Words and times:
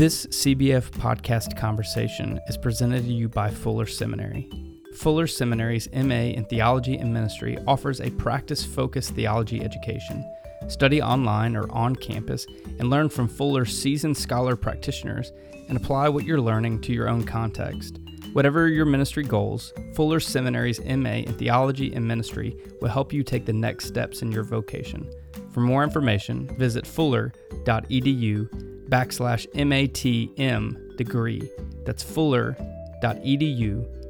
This 0.00 0.24
CBF 0.28 0.92
podcast 0.92 1.58
conversation 1.58 2.40
is 2.48 2.56
presented 2.56 3.04
to 3.04 3.12
you 3.12 3.28
by 3.28 3.50
Fuller 3.50 3.84
Seminary. 3.84 4.48
Fuller 4.96 5.26
Seminary's 5.26 5.90
MA 5.92 6.32
in 6.32 6.46
Theology 6.46 6.96
and 6.96 7.12
Ministry 7.12 7.58
offers 7.66 8.00
a 8.00 8.08
practice 8.12 8.64
focused 8.64 9.14
theology 9.14 9.62
education. 9.62 10.24
Study 10.68 11.02
online 11.02 11.54
or 11.54 11.70
on 11.70 11.94
campus 11.94 12.46
and 12.78 12.88
learn 12.88 13.10
from 13.10 13.28
Fuller's 13.28 13.76
seasoned 13.76 14.16
scholar 14.16 14.56
practitioners 14.56 15.32
and 15.68 15.76
apply 15.76 16.08
what 16.08 16.24
you're 16.24 16.40
learning 16.40 16.80
to 16.80 16.94
your 16.94 17.06
own 17.06 17.22
context. 17.22 17.98
Whatever 18.32 18.68
your 18.68 18.86
ministry 18.86 19.22
goals, 19.22 19.70
Fuller 19.92 20.18
Seminary's 20.18 20.82
MA 20.82 21.26
in 21.26 21.34
Theology 21.34 21.92
and 21.92 22.08
Ministry 22.08 22.56
will 22.80 22.88
help 22.88 23.12
you 23.12 23.22
take 23.22 23.44
the 23.44 23.52
next 23.52 23.84
steps 23.84 24.22
in 24.22 24.32
your 24.32 24.44
vocation. 24.44 25.06
For 25.52 25.60
more 25.60 25.84
information, 25.84 26.46
visit 26.56 26.86
fuller.edu 26.86 28.70
backslash 28.90 29.46
MATM 29.54 30.96
degree. 30.96 31.48
That's 31.86 32.02
fuller.edu 32.02 32.58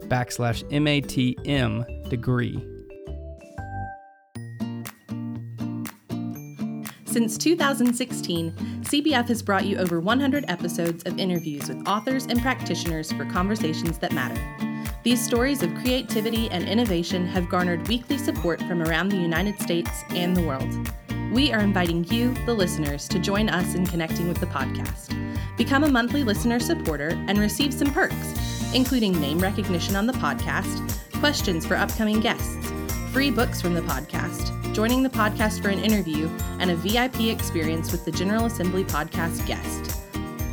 backslash 0.09 0.65
MATM 0.71 2.09
degree. 2.09 2.67
Since 7.05 7.39
2016, 7.39 8.53
CBF 8.83 9.29
has 9.29 9.43
brought 9.43 9.67
you 9.67 9.79
over 9.79 9.99
100 9.99 10.45
episodes 10.49 11.03
of 11.05 11.19
interviews 11.19 11.69
with 11.69 11.87
authors 11.87 12.27
and 12.27 12.41
practitioners 12.41 13.11
for 13.13 13.25
conversations 13.25 13.99
that 13.99 14.13
matter. 14.13 14.41
These 15.03 15.25
stories 15.25 15.65
of 15.65 15.75
creativity 15.77 16.49
and 16.51 16.69
innovation 16.69 17.27
have 17.27 17.49
garnered 17.49 17.89
weekly 17.89 18.17
support 18.17 18.61
from 18.63 18.83
around 18.83 19.09
the 19.09 19.17
United 19.17 19.61
States 19.61 19.91
and 20.11 20.37
the 20.37 20.43
world. 20.43 20.73
We 21.31 21.53
are 21.53 21.61
inviting 21.61 22.03
you, 22.13 22.35
the 22.45 22.55
listeners, 22.55 23.07
to 23.07 23.21
join 23.21 23.49
us 23.49 23.77
in 23.77 23.87
connecting 23.87 24.27
with 24.27 24.41
the 24.41 24.47
podcast. 24.47 25.17
Become 25.57 25.85
a 25.85 25.91
monthly 25.91 26.25
listener 26.25 26.59
supporter 26.59 27.11
and 27.29 27.39
receive 27.39 27.73
some 27.73 27.93
perks, 27.93 28.73
including 28.75 29.21
name 29.21 29.39
recognition 29.39 29.95
on 29.95 30.09
the 30.09 30.13
podcast, 30.15 30.99
questions 31.21 31.65
for 31.65 31.77
upcoming 31.77 32.19
guests, 32.19 32.73
free 33.13 33.31
books 33.31 33.61
from 33.61 33.75
the 33.75 33.83
podcast, 33.83 34.75
joining 34.75 35.05
the 35.05 35.09
podcast 35.09 35.63
for 35.63 35.69
an 35.69 35.79
interview, 35.79 36.29
and 36.59 36.73
a 36.73 36.77
VIP 36.77 37.27
experience 37.27 37.93
with 37.93 38.05
the 38.05 38.11
General 38.11 38.47
Assembly 38.47 38.83
podcast 38.83 39.47
guest. 39.47 40.01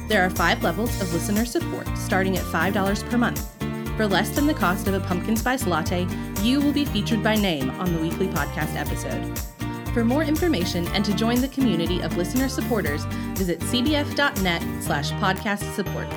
There 0.08 0.24
are 0.24 0.30
five 0.30 0.62
levels 0.62 1.02
of 1.02 1.12
listener 1.12 1.46
support, 1.46 1.88
starting 1.98 2.38
at 2.38 2.44
$5 2.44 3.10
per 3.10 3.18
month. 3.18 3.52
For 3.98 4.06
less 4.06 4.30
than 4.30 4.46
the 4.46 4.54
cost 4.54 4.88
of 4.88 4.94
a 4.94 5.00
pumpkin 5.00 5.36
spice 5.38 5.66
latte, 5.66 6.06
you 6.44 6.62
will 6.62 6.72
be 6.72 6.86
featured 6.86 7.24
by 7.24 7.34
name 7.34 7.72
on 7.72 7.96
the 7.96 8.00
weekly 8.00 8.28
podcast 8.28 8.76
episode. 8.76 9.57
For 9.98 10.06
more 10.06 10.24
information 10.24 10.88
and 10.90 11.04
to 11.06 11.14
join 11.16 11.42
the 11.42 11.48
community 11.48 12.02
of 12.02 12.16
listener 12.18 12.50
supporters, 12.50 13.06
visit 13.34 13.60
cbf.net 13.62 14.62
slash 14.84 15.10
podcast 15.14 15.74
support. 15.74 16.08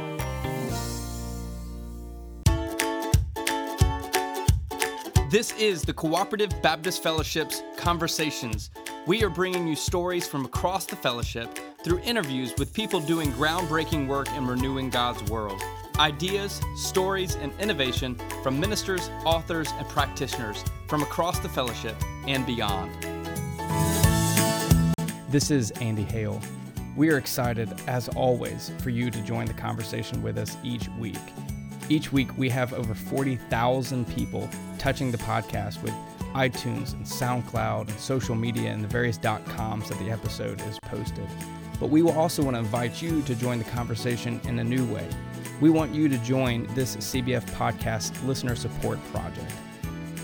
This 5.31 5.55
is 5.59 5.81
the 5.81 5.95
Cooperative 5.95 6.51
Baptist 6.61 7.03
Fellowship's 7.03 7.63
Conversations. 7.79 8.69
We 9.07 9.25
are 9.25 9.31
bringing 9.31 9.67
you 9.67 9.77
stories 9.77 10.29
from 10.29 10.45
across 10.45 10.85
the 10.85 10.97
fellowship 10.97 11.59
through 11.83 12.01
interviews 12.01 12.53
with 12.59 12.75
people 12.75 13.01
doing 13.01 13.33
groundbreaking 13.33 14.07
work 14.09 14.29
in 14.37 14.47
renewing 14.47 14.91
God's 14.91 15.23
world. 15.31 15.63
Ideas, 15.99 16.61
stories, 16.77 17.37
and 17.37 17.51
innovation 17.59 18.21
from 18.43 18.61
ministers, 18.61 19.09
authors, 19.25 19.73
and 19.79 19.89
practitioners 19.89 20.63
from 20.87 21.03
across 21.03 21.39
the 21.39 21.49
fellowship 21.49 21.97
and 22.29 22.45
beyond. 22.45 23.10
This 25.31 25.53
is 25.53 25.71
Andy 25.81 26.03
Hale. 26.03 26.41
We 26.97 27.09
are 27.11 27.17
excited, 27.17 27.73
as 27.87 28.09
always, 28.09 28.73
for 28.81 28.91
you 28.91 29.13
to 29.13 29.23
join 29.23 29.47
the 29.47 29.55
conversation 29.55 30.25
with 30.25 30.37
us 30.37 30.57
each 30.65 30.89
week. 30.99 31.21
Each 31.89 32.11
week, 32.11 32.37
we 32.37 32.49
have 32.49 32.73
over 32.73 32.95
40,000 32.95 34.09
people 34.09 34.51
touching 34.77 35.13
the 35.13 35.19
podcast 35.19 35.81
with 35.85 35.95
iTunes 36.35 36.95
and 36.95 37.05
SoundCloud 37.05 37.91
and 37.91 38.01
social 38.01 38.35
media 38.35 38.73
and 38.73 38.83
the 38.83 38.89
various 38.89 39.17
dot 39.17 39.45
coms 39.45 39.89
that 39.89 40.01
the 40.01 40.11
episode 40.11 40.61
is 40.63 40.81
posted. 40.81 41.29
But 41.79 41.91
we 41.91 42.03
will 42.03 42.19
also 42.19 42.43
want 42.43 42.57
to 42.57 42.59
invite 42.59 43.01
you 43.01 43.23
to 43.23 43.37
join 43.37 43.59
the 43.59 43.65
conversation 43.67 44.41
in 44.49 44.59
a 44.59 44.65
new 44.65 44.85
way. 44.93 45.09
We 45.61 45.71
want 45.71 45.95
you 45.95 46.09
to 46.09 46.19
join 46.25 46.67
this 46.75 46.97
CBF 46.97 47.49
podcast 47.51 48.27
listener 48.27 48.57
support 48.57 48.99
project. 49.13 49.53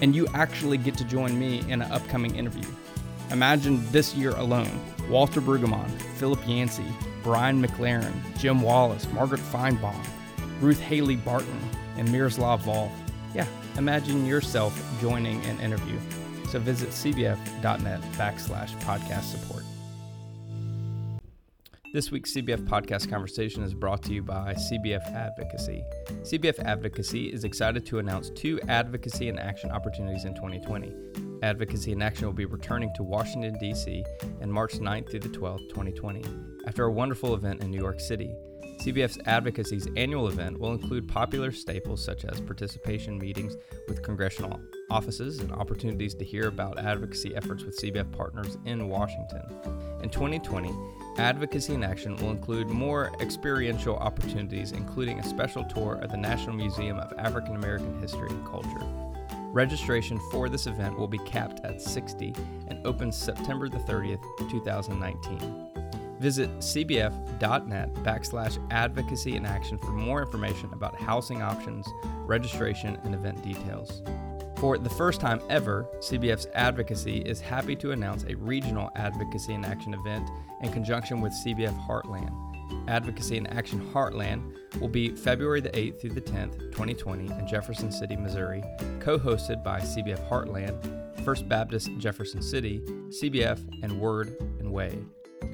And 0.02 0.16
you 0.16 0.26
actually 0.34 0.78
get 0.78 0.96
to 0.98 1.04
join 1.04 1.38
me 1.38 1.60
in 1.70 1.80
an 1.80 1.92
upcoming 1.92 2.34
interview. 2.34 2.66
Imagine 3.30 3.84
this 3.90 4.14
year 4.14 4.30
alone 4.32 4.70
Walter 5.08 5.40
Brueggemann, 5.40 5.90
Philip 6.16 6.40
Yancey, 6.46 6.86
Brian 7.22 7.64
McLaren, 7.64 8.14
Jim 8.38 8.60
Wallis, 8.62 9.06
Margaret 9.12 9.40
Feinberg, 9.40 9.94
Ruth 10.60 10.80
Haley 10.80 11.16
Barton, 11.16 11.60
and 11.96 12.10
Miroslav 12.10 12.62
Volf. 12.64 12.90
Yeah, 13.34 13.46
imagine 13.76 14.26
yourself 14.26 14.80
joining 15.00 15.44
an 15.46 15.60
interview. 15.60 15.98
So 16.50 16.58
visit 16.58 16.90
cbf.net 16.90 18.00
backslash 18.12 18.76
podcast 18.80 19.24
support. 19.24 19.64
This 21.92 22.10
week's 22.10 22.32
CBF 22.34 22.66
podcast 22.66 23.08
conversation 23.08 23.62
is 23.62 23.72
brought 23.72 24.02
to 24.02 24.12
you 24.12 24.22
by 24.22 24.54
CBF 24.54 25.06
Advocacy. 25.14 25.82
CBF 26.22 26.58
Advocacy 26.58 27.32
is 27.32 27.44
excited 27.44 27.86
to 27.86 27.98
announce 27.98 28.30
two 28.30 28.60
advocacy 28.68 29.28
and 29.28 29.38
action 29.38 29.70
opportunities 29.70 30.24
in 30.24 30.34
2020. 30.34 30.92
Advocacy 31.42 31.92
in 31.92 32.02
Action 32.02 32.26
will 32.26 32.32
be 32.32 32.46
returning 32.46 32.90
to 32.96 33.02
Washington, 33.02 33.56
D.C. 33.58 34.04
on 34.40 34.50
March 34.50 34.74
9th 34.74 35.10
through 35.10 35.20
the 35.20 35.28
12th, 35.28 35.68
2020, 35.68 36.24
after 36.66 36.84
a 36.84 36.92
wonderful 36.92 37.34
event 37.34 37.62
in 37.62 37.70
New 37.70 37.80
York 37.80 38.00
City. 38.00 38.34
CBF's 38.80 39.18
Advocacy's 39.26 39.88
annual 39.96 40.28
event 40.28 40.58
will 40.58 40.72
include 40.72 41.08
popular 41.08 41.50
staples 41.50 42.04
such 42.04 42.24
as 42.24 42.40
participation 42.40 43.18
meetings 43.18 43.56
with 43.88 44.02
congressional 44.02 44.60
offices 44.90 45.40
and 45.40 45.50
opportunities 45.52 46.14
to 46.14 46.24
hear 46.24 46.48
about 46.48 46.78
advocacy 46.78 47.34
efforts 47.34 47.64
with 47.64 47.76
CBF 47.78 48.10
partners 48.12 48.58
in 48.64 48.88
Washington. 48.88 49.42
In 50.02 50.10
2020, 50.10 50.72
Advocacy 51.18 51.74
in 51.74 51.82
Action 51.82 52.16
will 52.16 52.30
include 52.30 52.68
more 52.68 53.10
experiential 53.20 53.96
opportunities, 53.96 54.72
including 54.72 55.18
a 55.18 55.24
special 55.24 55.64
tour 55.64 55.94
of 55.96 56.10
the 56.10 56.16
National 56.16 56.54
Museum 56.54 56.98
of 56.98 57.12
African 57.18 57.56
American 57.56 57.98
History 58.00 58.28
and 58.28 58.46
Culture. 58.46 58.86
Registration 59.56 60.20
for 60.30 60.50
this 60.50 60.66
event 60.66 60.98
will 60.98 61.08
be 61.08 61.16
capped 61.16 61.64
at 61.64 61.80
60 61.80 62.34
and 62.68 62.86
opens 62.86 63.16
September 63.16 63.70
the 63.70 63.78
30th, 63.78 64.20
2019. 64.50 65.70
Visit 66.20 66.50
cbf.net 66.58 67.94
backslash 67.94 68.58
advocacy 68.70 69.34
in 69.34 69.46
action 69.46 69.78
for 69.78 69.92
more 69.92 70.20
information 70.20 70.70
about 70.74 70.94
housing 71.00 71.40
options, 71.40 71.88
registration, 72.26 72.98
and 73.04 73.14
event 73.14 73.42
details. 73.42 74.02
For 74.58 74.76
the 74.76 74.90
first 74.90 75.22
time 75.22 75.40
ever, 75.48 75.88
CBF's 76.00 76.48
Advocacy 76.52 77.20
is 77.20 77.40
happy 77.40 77.76
to 77.76 77.92
announce 77.92 78.24
a 78.24 78.34
regional 78.34 78.90
Advocacy 78.94 79.54
in 79.54 79.64
Action 79.64 79.94
event 79.94 80.28
in 80.60 80.70
conjunction 80.70 81.22
with 81.22 81.32
CBF 81.32 81.82
Heartland. 81.86 82.45
Advocacy 82.88 83.36
in 83.36 83.46
Action 83.46 83.80
Heartland 83.92 84.80
will 84.80 84.88
be 84.88 85.10
February 85.10 85.60
the 85.60 85.70
8th 85.70 86.00
through 86.00 86.10
the 86.10 86.20
10th, 86.20 86.58
2020, 86.72 87.26
in 87.26 87.46
Jefferson 87.46 87.90
City, 87.90 88.16
Missouri, 88.16 88.62
co 89.00 89.18
hosted 89.18 89.62
by 89.64 89.80
CBF 89.80 90.28
Heartland, 90.28 91.24
First 91.24 91.48
Baptist 91.48 91.90
Jefferson 91.98 92.42
City, 92.42 92.80
CBF, 93.08 93.58
and 93.82 94.00
Word 94.00 94.36
and 94.60 94.72
Way 94.72 94.98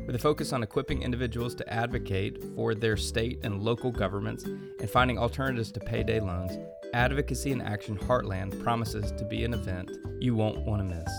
with 0.07 0.17
a 0.17 0.19
focus 0.19 0.53
on 0.53 0.63
equipping 0.63 1.03
individuals 1.03 1.55
to 1.55 1.73
advocate 1.73 2.43
for 2.57 2.75
their 2.75 2.97
state 2.97 3.41
and 3.43 3.63
local 3.63 3.91
governments 3.91 4.45
and 4.45 4.91
finding 4.91 5.19
alternatives 5.19 5.71
to 5.73 5.81
payday 5.81 6.21
loans, 6.21 6.53
Advocacy 6.93 7.53
in 7.53 7.61
Action 7.61 7.97
Heartland 7.97 8.63
promises 8.63 9.13
to 9.13 9.25
be 9.25 9.45
an 9.45 9.55
event 9.55 9.91
you 10.21 10.35
won't 10.35 10.61
want 10.67 10.81
to 10.81 10.97
miss. 10.97 11.11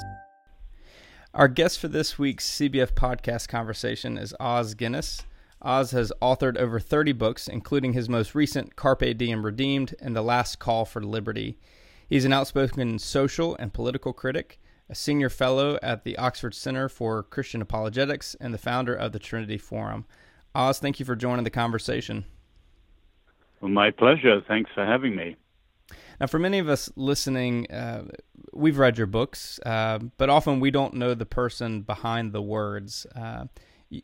Our 1.34 1.48
guest 1.48 1.80
for 1.80 1.88
this 1.88 2.20
week's 2.20 2.48
CBF 2.48 2.94
podcast 2.94 3.48
conversation 3.48 4.18
is 4.18 4.36
Os 4.40 4.76
Guinness. 4.76 5.24
Os 5.64 5.92
has 5.92 6.12
authored 6.22 6.58
over 6.58 6.80
30 6.80 7.14
books, 7.14 7.48
including 7.48 7.94
his 7.94 8.10
most 8.10 8.36
recent 8.36 8.76
Carpe 8.76 9.18
Diem 9.18 9.46
Redeemed 9.46 9.96
and 10.00 10.16
The 10.16 10.22
Last 10.22 10.60
Call 10.60 10.86
for 10.86 11.02
Liberty. 11.02 11.58
He's 12.08 12.26
an 12.26 12.34
outspoken 12.34 13.00
social 13.00 13.56
and 13.56 13.74
political 13.74 14.14
critic 14.14 14.60
a 14.90 14.96
senior 14.96 15.30
fellow 15.30 15.80
at 15.82 16.04
the 16.04 16.18
Oxford 16.18 16.54
Center 16.54 16.90
for 16.90 17.24
Christian 17.24 17.62
Apologetics, 17.62 18.36
and 18.40 18.54
the 18.54 18.58
founder 18.58 18.94
of 18.94 19.12
the 19.12 19.20
Trinity 19.20 19.58
Forum. 19.58 20.06
Os, 20.54 20.80
thank 20.80 21.00
you 21.00 21.06
for 21.06 21.16
joining 21.16 21.44
the 21.44 21.50
conversation. 21.50 22.26
Well, 23.62 23.72
my 23.72 23.92
pleasure. 23.92 24.42
Thanks 24.48 24.70
for 24.76 24.86
having 24.86 25.16
me. 25.16 25.36
Now, 26.20 26.28
for 26.28 26.38
many 26.38 26.60
of 26.60 26.70
us 26.70 26.92
listening, 26.96 27.72
uh, 27.72 28.04
we've 28.52 28.78
read 28.78 28.98
your 28.98 29.08
books, 29.08 29.60
uh, 29.66 30.00
but 30.18 30.30
often 30.30 30.60
we 30.60 30.70
don't 30.70 30.94
know 30.94 31.14
the 31.14 31.26
person 31.26 31.82
behind 31.82 32.32
the 32.32 32.42
words. 32.42 33.08
Uh, 33.16 33.46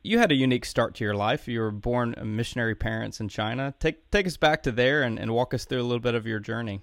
you 0.04 0.20
had 0.20 0.32
a 0.32 0.36
unique 0.36 0.66
start 0.66 0.96
to 0.96 1.04
your 1.04 1.16
life. 1.16 1.48
You 1.48 1.62
were 1.62 1.72
born 1.72 2.16
missionary 2.24 2.76
parents 2.76 3.20
in 3.20 3.30
China. 3.30 3.74
Take 3.80 4.10
take 4.12 4.28
us 4.28 4.38
back 4.38 4.64
to 4.64 4.72
there 4.72 5.04
and, 5.04 5.20
and 5.20 5.32
walk 5.32 5.54
us 5.54 5.66
through 5.66 5.82
a 5.82 5.84
little 5.84 6.00
bit 6.00 6.16
of 6.16 6.28
your 6.28 6.40
journey. 6.40 6.82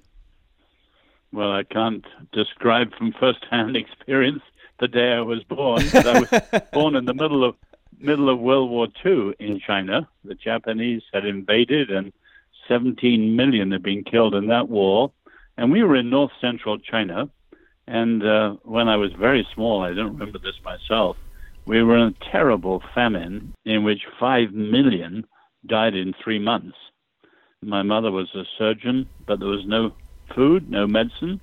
Well, 1.32 1.52
I 1.52 1.64
can't 1.64 2.04
describe 2.32 2.94
from 2.96 3.12
first-hand 3.12 3.76
experience 3.84 4.42
the 4.80 4.88
day 4.88 5.12
I 5.12 5.20
was 5.20 5.42
born. 5.44 5.82
I 5.94 6.20
was 6.20 6.62
born 6.72 6.96
in 6.96 7.04
the 7.04 7.14
middle 7.14 7.44
of 7.44 7.56
middle 7.98 8.28
of 8.28 8.38
World 8.38 8.70
War 8.70 8.88
II 9.04 9.34
in 9.38 9.60
China. 9.60 10.08
The 10.24 10.34
Japanese 10.34 11.02
had 11.12 11.24
invaded, 11.24 11.90
and 11.90 12.12
17 12.68 13.36
million 13.36 13.72
had 13.72 13.82
been 13.82 14.04
killed 14.04 14.34
in 14.34 14.48
that 14.48 14.68
war. 14.68 15.12
And 15.56 15.72
we 15.72 15.82
were 15.82 15.96
in 15.96 16.10
north 16.10 16.32
central 16.40 16.78
China. 16.78 17.30
And 17.86 18.24
uh, 18.24 18.56
when 18.64 18.88
I 18.88 18.96
was 18.96 19.12
very 19.12 19.46
small, 19.54 19.82
I 19.82 19.94
don't 19.94 20.18
remember 20.18 20.38
this 20.38 20.58
myself, 20.64 21.16
we 21.66 21.82
were 21.82 21.96
in 21.96 22.14
a 22.14 22.30
terrible 22.30 22.82
famine 22.94 23.54
in 23.64 23.84
which 23.84 24.06
5 24.18 24.52
million 24.52 25.26
died 25.66 25.94
in 25.94 26.14
three 26.22 26.38
months. 26.38 26.76
My 27.62 27.82
mother 27.82 28.10
was 28.12 28.28
a 28.34 28.44
surgeon, 28.56 29.08
but 29.26 29.40
there 29.40 29.48
was 29.48 29.66
no 29.66 29.92
food, 30.34 30.70
no 30.70 30.86
medicine. 30.86 31.40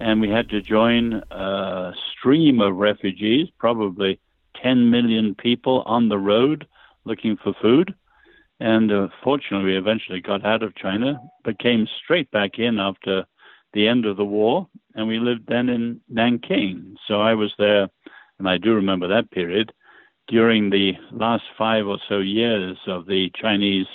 And 0.00 0.20
we 0.20 0.28
had 0.28 0.48
to 0.50 0.60
join 0.60 1.22
a 1.30 1.92
stream 2.12 2.60
of 2.60 2.76
refugees, 2.76 3.48
probably 3.58 4.18
10 4.62 4.90
million 4.90 5.34
people 5.34 5.82
on 5.86 6.08
the 6.08 6.18
road 6.18 6.66
looking 7.04 7.36
for 7.36 7.54
food. 7.62 7.94
And 8.60 8.90
uh, 8.90 9.08
fortunately, 9.22 9.72
we 9.72 9.78
eventually 9.78 10.20
got 10.20 10.44
out 10.44 10.62
of 10.62 10.74
China, 10.74 11.20
but 11.44 11.58
came 11.58 11.86
straight 12.02 12.30
back 12.30 12.58
in 12.58 12.78
after 12.78 13.24
the 13.72 13.86
end 13.86 14.06
of 14.06 14.16
the 14.16 14.24
war. 14.24 14.68
And 14.94 15.06
we 15.06 15.18
lived 15.18 15.46
then 15.48 15.68
in 15.68 16.00
Nanking. 16.08 16.96
So 17.06 17.20
I 17.20 17.34
was 17.34 17.52
there, 17.58 17.88
and 18.38 18.48
I 18.48 18.58
do 18.58 18.74
remember 18.74 19.08
that 19.08 19.30
period, 19.30 19.72
during 20.28 20.70
the 20.70 20.92
last 21.12 21.44
five 21.56 21.86
or 21.86 21.98
so 22.08 22.18
years 22.18 22.78
of 22.86 23.06
the 23.06 23.30
Chinese 23.40 23.86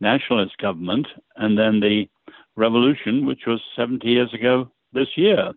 nationalist 0.00 0.56
government, 0.58 1.06
and 1.36 1.58
then 1.58 1.80
the 1.80 2.08
revolution, 2.56 3.26
which 3.26 3.46
was 3.46 3.60
70 3.76 4.06
years 4.06 4.32
ago 4.34 4.70
this 4.92 5.08
year. 5.16 5.52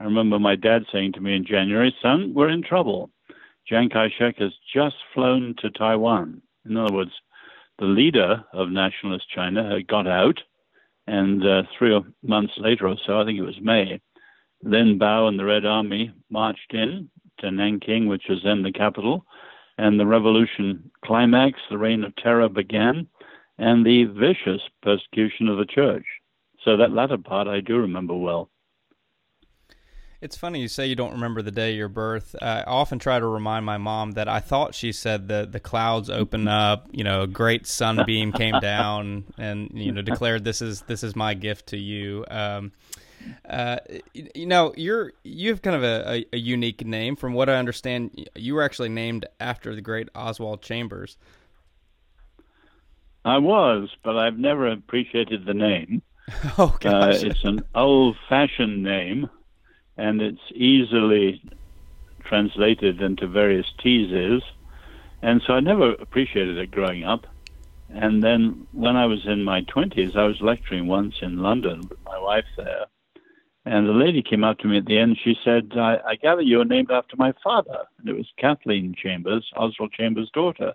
I 0.00 0.04
remember 0.04 0.38
my 0.38 0.56
dad 0.56 0.84
saying 0.92 1.12
to 1.12 1.20
me 1.20 1.36
in 1.36 1.46
January, 1.46 1.94
son, 2.02 2.32
we're 2.34 2.48
in 2.48 2.62
trouble. 2.62 3.10
Chiang 3.66 3.88
Kai 3.88 4.10
shek 4.18 4.38
has 4.38 4.52
just 4.74 4.96
flown 5.14 5.54
to 5.58 5.70
Taiwan. 5.70 6.42
In 6.68 6.76
other 6.76 6.92
words, 6.92 7.12
the 7.78 7.84
leader 7.84 8.44
of 8.52 8.70
nationalist 8.70 9.30
China 9.30 9.70
had 9.70 9.86
got 9.86 10.06
out, 10.06 10.40
and 11.06 11.46
uh, 11.46 11.62
three 11.78 11.98
months 12.22 12.54
later 12.58 12.88
or 12.88 12.96
so, 13.06 13.20
I 13.20 13.24
think 13.24 13.38
it 13.38 13.42
was 13.42 13.60
May, 13.60 14.00
Lin 14.62 14.98
Biao 14.98 15.28
and 15.28 15.38
the 15.38 15.44
Red 15.44 15.64
Army 15.64 16.12
marched 16.30 16.72
in 16.72 17.10
to 17.38 17.50
Nanking, 17.50 18.06
which 18.06 18.24
was 18.28 18.40
then 18.44 18.62
the 18.62 18.72
capital, 18.72 19.24
and 19.78 19.98
the 19.98 20.06
revolution 20.06 20.90
climaxed, 21.04 21.62
the 21.70 21.78
reign 21.78 22.04
of 22.04 22.14
terror 22.16 22.48
began, 22.48 23.08
and 23.58 23.84
the 23.84 24.04
vicious 24.04 24.62
persecution 24.82 25.48
of 25.48 25.58
the 25.58 25.66
church. 25.66 26.04
So 26.64 26.76
that 26.76 26.92
latter 26.92 27.18
part 27.18 27.48
I 27.48 27.60
do 27.60 27.78
remember 27.78 28.14
well. 28.14 28.50
It's 30.22 30.36
funny 30.36 30.60
you 30.60 30.68
say 30.68 30.86
you 30.86 30.94
don't 30.94 31.10
remember 31.10 31.42
the 31.42 31.50
day 31.50 31.72
of 31.72 31.76
your 31.76 31.88
birth. 31.88 32.36
Uh, 32.40 32.62
I 32.64 32.70
often 32.70 33.00
try 33.00 33.18
to 33.18 33.26
remind 33.26 33.66
my 33.66 33.76
mom 33.76 34.12
that 34.12 34.28
I 34.28 34.38
thought 34.38 34.72
she 34.72 34.92
said 34.92 35.26
that 35.28 35.50
the 35.50 35.58
clouds 35.58 36.08
opened 36.08 36.48
up, 36.48 36.86
you 36.92 37.02
know, 37.02 37.22
a 37.22 37.26
great 37.26 37.66
sunbeam 37.66 38.30
came 38.30 38.54
down 38.60 39.24
and 39.36 39.72
you 39.74 39.90
know 39.90 40.00
declared 40.00 40.44
this 40.44 40.62
is 40.62 40.82
this 40.82 41.02
is 41.02 41.16
my 41.16 41.34
gift 41.34 41.66
to 41.70 41.76
you. 41.76 42.24
Um, 42.30 42.70
uh, 43.48 43.76
you 44.14 44.46
know, 44.46 44.72
you're 44.76 45.12
you 45.24 45.50
have 45.50 45.62
kind 45.62 45.76
of 45.76 45.82
a, 45.82 46.10
a, 46.10 46.26
a, 46.32 46.38
unique 46.38 46.84
name. 46.84 47.16
From 47.16 47.34
what 47.34 47.48
I 47.48 47.54
understand, 47.54 48.28
you 48.34 48.54
were 48.54 48.62
actually 48.62 48.88
named 48.88 49.26
after 49.40 49.74
the 49.74 49.80
great 49.80 50.08
Oswald 50.14 50.62
Chambers. 50.62 51.16
I 53.24 53.38
was, 53.38 53.88
but 54.02 54.16
I've 54.16 54.38
never 54.38 54.66
appreciated 54.68 55.44
the 55.44 55.54
name. 55.54 56.02
oh, 56.58 56.76
uh, 56.84 57.12
it's 57.14 57.44
an 57.44 57.62
old-fashioned 57.74 58.82
name 58.82 59.28
and 59.96 60.22
it's 60.22 60.40
easily 60.54 61.42
translated 62.24 63.00
into 63.00 63.26
various 63.26 63.66
teases. 63.82 64.42
And 65.20 65.42
so 65.46 65.54
I 65.54 65.60
never 65.60 65.92
appreciated 65.92 66.58
it 66.58 66.70
growing 66.70 67.04
up. 67.04 67.26
And 67.90 68.22
then 68.22 68.66
when 68.72 68.96
I 68.96 69.06
was 69.06 69.26
in 69.26 69.44
my 69.44 69.62
20s, 69.62 70.16
I 70.16 70.24
was 70.24 70.40
lecturing 70.40 70.86
once 70.86 71.16
in 71.20 71.38
London 71.38 71.82
with 71.88 72.02
my 72.04 72.18
wife 72.18 72.46
there. 72.56 72.86
And 73.64 73.88
the 73.88 73.92
lady 73.92 74.22
came 74.22 74.42
up 74.42 74.58
to 74.58 74.66
me 74.66 74.78
at 74.78 74.86
the 74.86 74.98
end. 74.98 75.18
She 75.22 75.36
said, 75.44 75.72
I, 75.76 75.98
I 76.06 76.14
gather 76.16 76.42
you 76.42 76.60
are 76.60 76.64
named 76.64 76.90
after 76.90 77.16
my 77.16 77.32
father. 77.44 77.78
And 77.98 78.08
it 78.08 78.16
was 78.16 78.26
Kathleen 78.36 78.94
Chambers, 79.00 79.48
Oswald 79.56 79.92
Chambers' 79.92 80.30
daughter. 80.34 80.74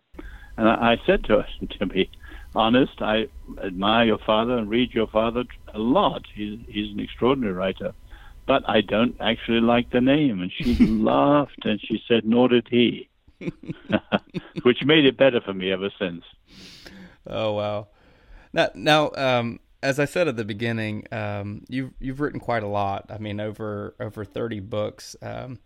And 0.56 0.70
I, 0.70 0.94
I 0.94 0.98
said 1.06 1.26
to 1.26 1.42
her, 1.42 1.48
to 1.80 1.86
be 1.86 2.10
honest, 2.56 3.02
I 3.02 3.28
admire 3.64 4.06
your 4.06 4.20
father 4.20 4.58
and 4.58 4.70
read 4.70 4.94
your 4.94 5.08
father 5.08 5.44
a 5.74 5.80
lot. 5.80 6.24
He's, 6.34 6.60
he's 6.68 6.94
an 6.94 7.00
extraordinary 7.00 7.54
writer 7.54 7.94
but 8.48 8.64
I 8.68 8.82
don't 8.82 9.16
actually 9.20 9.60
like 9.60 9.92
the 9.92 10.02
name. 10.02 10.42
And 10.42 10.52
she 10.52 10.74
laughed 10.88 11.66
and 11.66 11.80
she 11.80 12.02
said, 12.08 12.26
nor 12.26 12.48
did 12.48 12.68
he, 12.72 13.10
which 14.64 14.84
made 14.84 15.06
it 15.06 15.18
better 15.18 15.42
for 15.42 15.54
me 15.54 15.72
ever 15.72 15.92
since. 16.00 16.24
Oh, 17.28 17.54
wow. 17.54 17.88
Now, 18.54 18.70
now 18.74 19.12
um, 19.16 19.60
as 19.84 20.00
I 20.00 20.06
said 20.06 20.28
at 20.28 20.36
the 20.36 20.46
beginning, 20.46 21.06
um, 21.12 21.64
you've, 21.68 21.92
you've 22.00 22.20
written 22.20 22.40
quite 22.40 22.64
a 22.64 22.68
lot. 22.68 23.06
I 23.10 23.18
mean, 23.18 23.40
over, 23.40 23.96
over 24.00 24.26
30 24.26 24.60
books. 24.62 25.16
Um, 25.22 25.60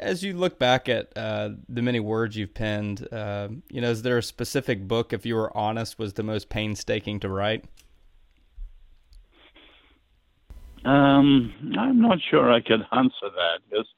as 0.00 0.22
you 0.22 0.34
look 0.34 0.58
back 0.58 0.88
at 0.88 1.16
uh, 1.16 1.50
the 1.68 1.82
many 1.82 2.00
words 2.00 2.36
you've 2.36 2.54
penned, 2.54 3.06
uh, 3.12 3.48
you 3.70 3.80
know, 3.80 3.90
is 3.90 4.02
there 4.02 4.18
a 4.18 4.22
specific 4.22 4.86
book, 4.86 5.12
if 5.12 5.24
you 5.24 5.36
were 5.36 5.56
honest, 5.56 5.98
was 5.98 6.14
the 6.14 6.22
most 6.22 6.48
painstaking 6.48 7.20
to 7.20 7.28
write? 7.28 7.64
Um, 10.84 11.52
I'm 11.78 12.00
not 12.00 12.18
sure 12.30 12.52
I 12.52 12.60
can 12.60 12.84
answer 12.92 13.12
that 13.22 13.60
because 13.68 13.88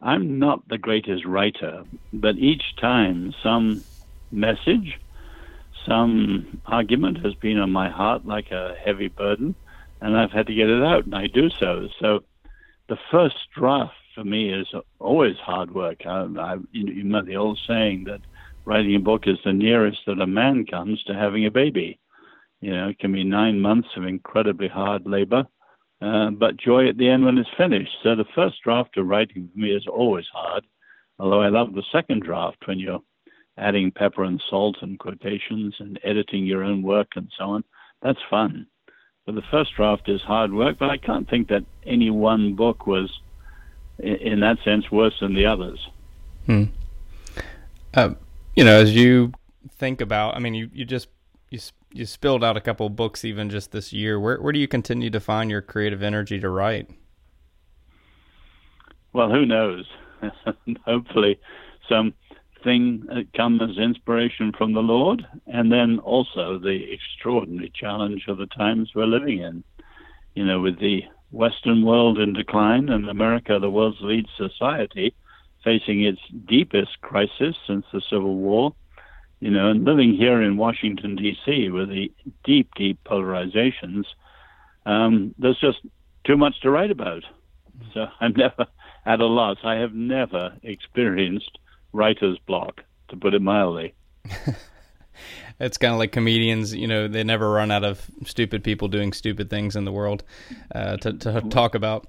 I'm 0.00 0.38
not 0.38 0.68
the 0.68 0.78
greatest 0.78 1.24
writer, 1.24 1.84
but 2.12 2.36
each 2.36 2.62
time 2.80 3.32
some 3.42 3.82
message, 4.30 4.98
some 5.86 6.60
argument 6.66 7.24
has 7.24 7.34
been 7.34 7.58
on 7.58 7.70
my 7.70 7.88
heart 7.88 8.26
like 8.26 8.50
a 8.50 8.74
heavy 8.84 9.08
burden, 9.08 9.54
and 10.00 10.16
I've 10.16 10.30
had 10.30 10.46
to 10.48 10.54
get 10.54 10.68
it 10.68 10.82
out, 10.82 11.04
and 11.04 11.14
I 11.14 11.26
do 11.26 11.48
so. 11.50 11.88
So 12.00 12.24
the 12.88 12.98
first 13.10 13.36
draft 13.56 13.94
for 14.14 14.24
me 14.24 14.52
is 14.52 14.66
always 14.98 15.36
hard 15.36 15.74
work. 15.74 16.04
I, 16.06 16.26
I, 16.38 16.56
you 16.72 17.04
know 17.04 17.22
the 17.22 17.36
old 17.36 17.58
saying 17.66 18.04
that 18.04 18.20
writing 18.64 18.96
a 18.96 19.00
book 19.00 19.26
is 19.26 19.38
the 19.44 19.52
nearest 19.52 20.00
that 20.06 20.20
a 20.20 20.26
man 20.26 20.66
comes 20.66 21.02
to 21.04 21.14
having 21.14 21.46
a 21.46 21.50
baby. 21.50 21.98
You 22.60 22.72
know, 22.72 22.88
it 22.88 22.98
can 22.98 23.12
be 23.12 23.24
nine 23.24 23.60
months 23.60 23.88
of 23.96 24.04
incredibly 24.04 24.68
hard 24.68 25.06
labor 25.06 25.46
uh, 26.00 26.30
but 26.30 26.56
joy 26.56 26.88
at 26.88 26.98
the 26.98 27.08
end 27.08 27.24
when 27.24 27.38
it's 27.38 27.48
finished. 27.56 27.92
So 28.02 28.14
the 28.14 28.26
first 28.34 28.62
draft 28.62 28.96
of 28.98 29.06
writing 29.06 29.48
for 29.52 29.58
me 29.58 29.70
is 29.70 29.86
always 29.86 30.26
hard, 30.32 30.64
although 31.18 31.40
I 31.40 31.48
love 31.48 31.74
the 31.74 31.82
second 31.92 32.22
draft 32.22 32.58
when 32.66 32.78
you're 32.78 33.00
adding 33.58 33.90
pepper 33.90 34.24
and 34.24 34.42
salt 34.50 34.76
and 34.82 34.98
quotations 34.98 35.74
and 35.78 35.98
editing 36.04 36.46
your 36.46 36.62
own 36.62 36.82
work 36.82 37.08
and 37.16 37.30
so 37.38 37.44
on. 37.44 37.64
That's 38.02 38.18
fun. 38.28 38.66
But 39.24 39.34
the 39.34 39.42
first 39.50 39.74
draft 39.74 40.08
is 40.08 40.20
hard 40.22 40.52
work, 40.52 40.78
but 40.78 40.90
I 40.90 40.98
can't 40.98 41.28
think 41.28 41.48
that 41.48 41.64
any 41.84 42.10
one 42.10 42.54
book 42.54 42.86
was, 42.86 43.10
in 43.98 44.40
that 44.40 44.58
sense, 44.64 44.90
worse 44.90 45.18
than 45.20 45.34
the 45.34 45.46
others. 45.46 45.88
Hmm. 46.46 46.64
Uh, 47.92 48.10
you 48.54 48.62
know, 48.62 48.80
as 48.80 48.94
you 48.94 49.32
think 49.78 50.00
about, 50.00 50.36
I 50.36 50.38
mean, 50.38 50.54
you, 50.54 50.70
you 50.72 50.84
just 50.84 51.08
you 51.50 51.58
you 51.92 52.06
spilled 52.06 52.44
out 52.44 52.56
a 52.56 52.60
couple 52.60 52.88
books 52.88 53.24
even 53.24 53.50
just 53.50 53.72
this 53.72 53.92
year. 53.92 54.20
Where 54.20 54.40
where 54.40 54.52
do 54.52 54.58
you 54.58 54.68
continue 54.68 55.10
to 55.10 55.20
find 55.20 55.50
your 55.50 55.62
creative 55.62 56.02
energy 56.02 56.38
to 56.38 56.48
write? 56.48 56.88
Well, 59.12 59.30
who 59.30 59.46
knows? 59.46 59.86
Hopefully, 60.84 61.40
some 61.88 62.12
thing 62.66 63.28
come 63.36 63.60
as 63.60 63.78
inspiration 63.78 64.52
from 64.58 64.72
the 64.72 64.80
Lord, 64.80 65.24
and 65.46 65.70
then 65.70 66.00
also 66.00 66.58
the 66.58 66.92
extraordinary 66.92 67.72
challenge 67.74 68.24
of 68.28 68.38
the 68.38 68.46
times 68.46 68.90
we're 68.94 69.06
living 69.06 69.38
in. 69.38 69.62
You 70.34 70.44
know, 70.44 70.60
with 70.60 70.78
the 70.80 71.02
Western 71.30 71.86
world 71.86 72.18
in 72.18 72.32
decline 72.32 72.88
and 72.88 73.08
America, 73.08 73.58
the 73.58 73.70
world's 73.70 74.00
lead 74.00 74.26
society, 74.36 75.14
facing 75.62 76.02
its 76.04 76.20
deepest 76.46 77.00
crisis 77.00 77.56
since 77.66 77.86
the 77.92 78.02
Civil 78.10 78.36
War 78.36 78.74
you 79.40 79.50
know, 79.50 79.70
and 79.70 79.84
living 79.84 80.14
here 80.14 80.42
in 80.42 80.56
Washington 80.56 81.16
D.C. 81.16 81.68
with 81.70 81.88
the 81.88 82.10
deep, 82.44 82.70
deep 82.74 82.98
polarizations, 83.04 84.04
um, 84.86 85.34
there's 85.38 85.60
just 85.60 85.78
too 86.24 86.36
much 86.36 86.60
to 86.62 86.70
write 86.70 86.90
about. 86.90 87.22
So 87.92 88.06
I'm 88.20 88.32
never 88.36 88.66
at 89.04 89.20
a 89.20 89.26
loss. 89.26 89.58
I 89.62 89.74
have 89.74 89.94
never 89.94 90.56
experienced 90.62 91.58
writer's 91.96 92.38
block, 92.46 92.82
to 93.08 93.16
put 93.16 93.34
it 93.34 93.42
mildly. 93.42 93.94
it's 95.58 95.78
kind 95.78 95.92
of 95.92 95.98
like 95.98 96.12
comedians, 96.12 96.74
you 96.74 96.86
know, 96.86 97.08
they 97.08 97.24
never 97.24 97.50
run 97.50 97.70
out 97.70 97.84
of 97.84 98.06
stupid 98.24 98.62
people 98.62 98.88
doing 98.88 99.12
stupid 99.12 99.50
things 99.50 99.76
in 99.76 99.84
the 99.84 99.92
world 99.92 100.22
uh, 100.74 100.96
to, 100.98 101.12
to 101.14 101.40
talk 101.42 101.74
about. 101.74 102.06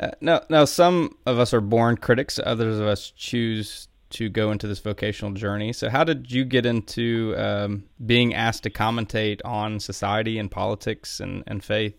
Uh, 0.00 0.10
now, 0.20 0.42
now, 0.48 0.64
some 0.64 1.16
of 1.26 1.38
us 1.38 1.54
are 1.54 1.60
born 1.60 1.96
critics. 1.96 2.40
Others 2.44 2.78
of 2.80 2.86
us 2.86 3.10
choose 3.10 3.88
to 4.10 4.28
go 4.28 4.50
into 4.50 4.66
this 4.66 4.80
vocational 4.80 5.32
journey. 5.32 5.72
So, 5.72 5.88
how 5.88 6.04
did 6.04 6.30
you 6.32 6.44
get 6.44 6.66
into 6.66 7.34
um, 7.36 7.84
being 8.04 8.34
asked 8.34 8.64
to 8.64 8.70
commentate 8.70 9.40
on 9.44 9.78
society 9.78 10.38
and 10.38 10.50
politics 10.50 11.20
and, 11.20 11.44
and 11.46 11.62
faith? 11.62 11.94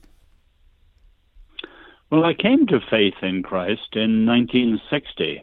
Well, 2.10 2.26
I 2.26 2.34
came 2.34 2.68
to 2.68 2.80
faith 2.90 3.16
in 3.22 3.44
Christ 3.44 3.96
in 3.96 4.26
1960. 4.26 5.42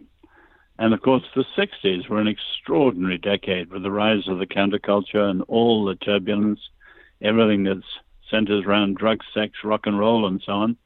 And 0.79 0.95
of 0.95 1.03
course, 1.03 1.23
the 1.35 1.45
60s 1.57 2.09
were 2.09 2.21
an 2.21 2.29
extraordinary 2.29 3.19
decade 3.19 3.71
with 3.71 3.83
the 3.83 3.91
rise 3.91 4.27
of 4.27 4.39
the 4.39 4.47
counterculture 4.47 5.31
and 5.31 5.43
all 5.43 5.85
the 5.85 5.95
turbulence, 5.95 6.61
everything 7.21 7.65
that 7.65 7.83
centers 8.31 8.65
around 8.65 8.97
drugs, 8.97 9.27
sex, 9.35 9.59
rock 9.63 9.83
and 9.87 9.99
roll, 9.99 10.27
and 10.27 10.43
so 10.45 10.53
on. 10.53 10.77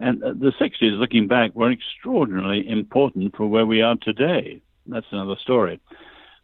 And 0.00 0.22
uh, 0.22 0.32
the 0.32 0.52
60s, 0.60 0.98
looking 0.98 1.28
back, 1.28 1.54
were 1.54 1.70
extraordinarily 1.70 2.68
important 2.68 3.36
for 3.36 3.46
where 3.46 3.66
we 3.66 3.82
are 3.82 3.96
today. 3.96 4.60
That's 4.86 5.06
another 5.10 5.36
story. 5.40 5.80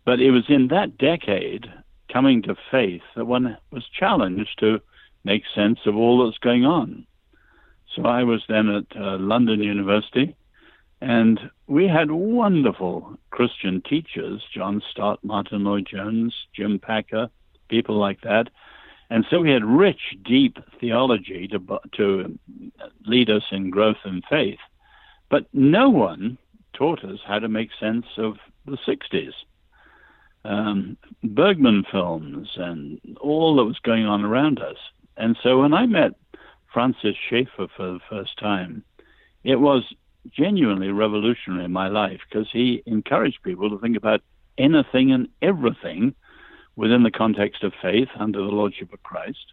But 0.05 0.21
it 0.21 0.31
was 0.31 0.45
in 0.49 0.69
that 0.69 0.99
decade, 0.99 1.71
coming 2.13 2.43
to 2.43 2.57
faith, 2.71 3.03
that 3.17 3.27
one 3.27 3.57
was 3.71 3.85
challenged 3.89 4.59
to 4.61 4.81
make 5.25 5.43
sense 5.55 5.81
of 5.87 5.97
all 5.97 6.25
that's 6.25 6.39
going 6.39 6.65
on. 6.65 7.07
So 7.95 8.05
I 8.05 8.25
was 8.25 8.43
then 8.49 8.69
at 8.69 8.97
uh, 8.97 9.19
London 9.19 9.63
University, 9.63 10.35
and 11.03 11.51
we 11.67 11.89
had 11.89 12.13
wonderful 12.13 13.19
Christian 13.31 13.83
teachers 13.83 14.41
John 14.55 14.81
Stott, 14.89 15.19
Martyn 15.25 15.65
Lloyd-Jones, 15.65 16.33
Jim 16.55 16.79
Packer, 16.79 17.29
people 17.69 17.97
like 17.97 18.21
that. 18.21 18.51
And 19.11 19.27
so 19.29 19.41
we 19.41 19.51
had 19.51 19.65
rich, 19.65 20.17
deep 20.25 20.59
theology 20.79 21.49
to, 21.49 21.81
to 21.97 22.39
lead 23.05 23.31
us 23.31 23.43
in 23.51 23.71
growth 23.71 23.97
and 24.05 24.23
faith. 24.31 24.61
But 25.29 25.47
no 25.53 25.91
one 25.91 26.39
taught 26.73 27.05
us 27.05 27.19
how 27.27 27.41
to 27.41 27.49
make 27.49 27.71
sense 27.81 28.07
of 28.17 28.37
the 28.65 28.79
60s. 28.87 29.33
Um, 30.45 30.97
Bergman 31.25 31.85
films 31.91 32.53
and 32.55 33.01
all 33.21 33.57
that 33.57 33.65
was 33.65 33.81
going 33.81 34.07
on 34.07 34.25
around 34.25 34.61
us. 34.61 34.79
And 35.17 35.37
so 35.43 35.63
when 35.63 35.75
I 35.75 35.87
met 35.87 36.13
Francis 36.73 37.17
Schaeffer 37.29 37.67
for 37.77 37.95
the 37.95 38.01
first 38.09 38.39
time, 38.39 38.85
it 39.43 39.57
was 39.57 39.83
genuinely 40.31 40.91
revolutionary 40.91 41.64
in 41.64 41.73
my 41.73 41.88
life 41.88 42.21
because 42.29 42.49
he 42.52 42.83
encouraged 42.87 43.43
people 43.43 43.71
to 43.71 43.79
think 43.79 43.97
about 43.97 44.21
anything 44.59 45.12
and 45.12 45.29
everything 45.41 46.14
within 46.76 47.02
the 47.02 47.11
context 47.11 47.62
of 47.64 47.73
faith 47.83 48.09
under 48.19 48.38
the 48.38 48.45
Lordship 48.45 48.93
of 48.93 49.02
Christ. 49.02 49.52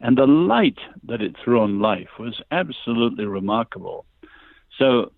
And 0.00 0.16
the 0.16 0.26
light 0.26 0.78
that 1.04 1.22
it 1.22 1.36
threw 1.42 1.60
on 1.60 1.80
life 1.80 2.18
was 2.18 2.40
absolutely 2.50 3.26
remarkable. 3.26 4.04
So, 4.78 5.12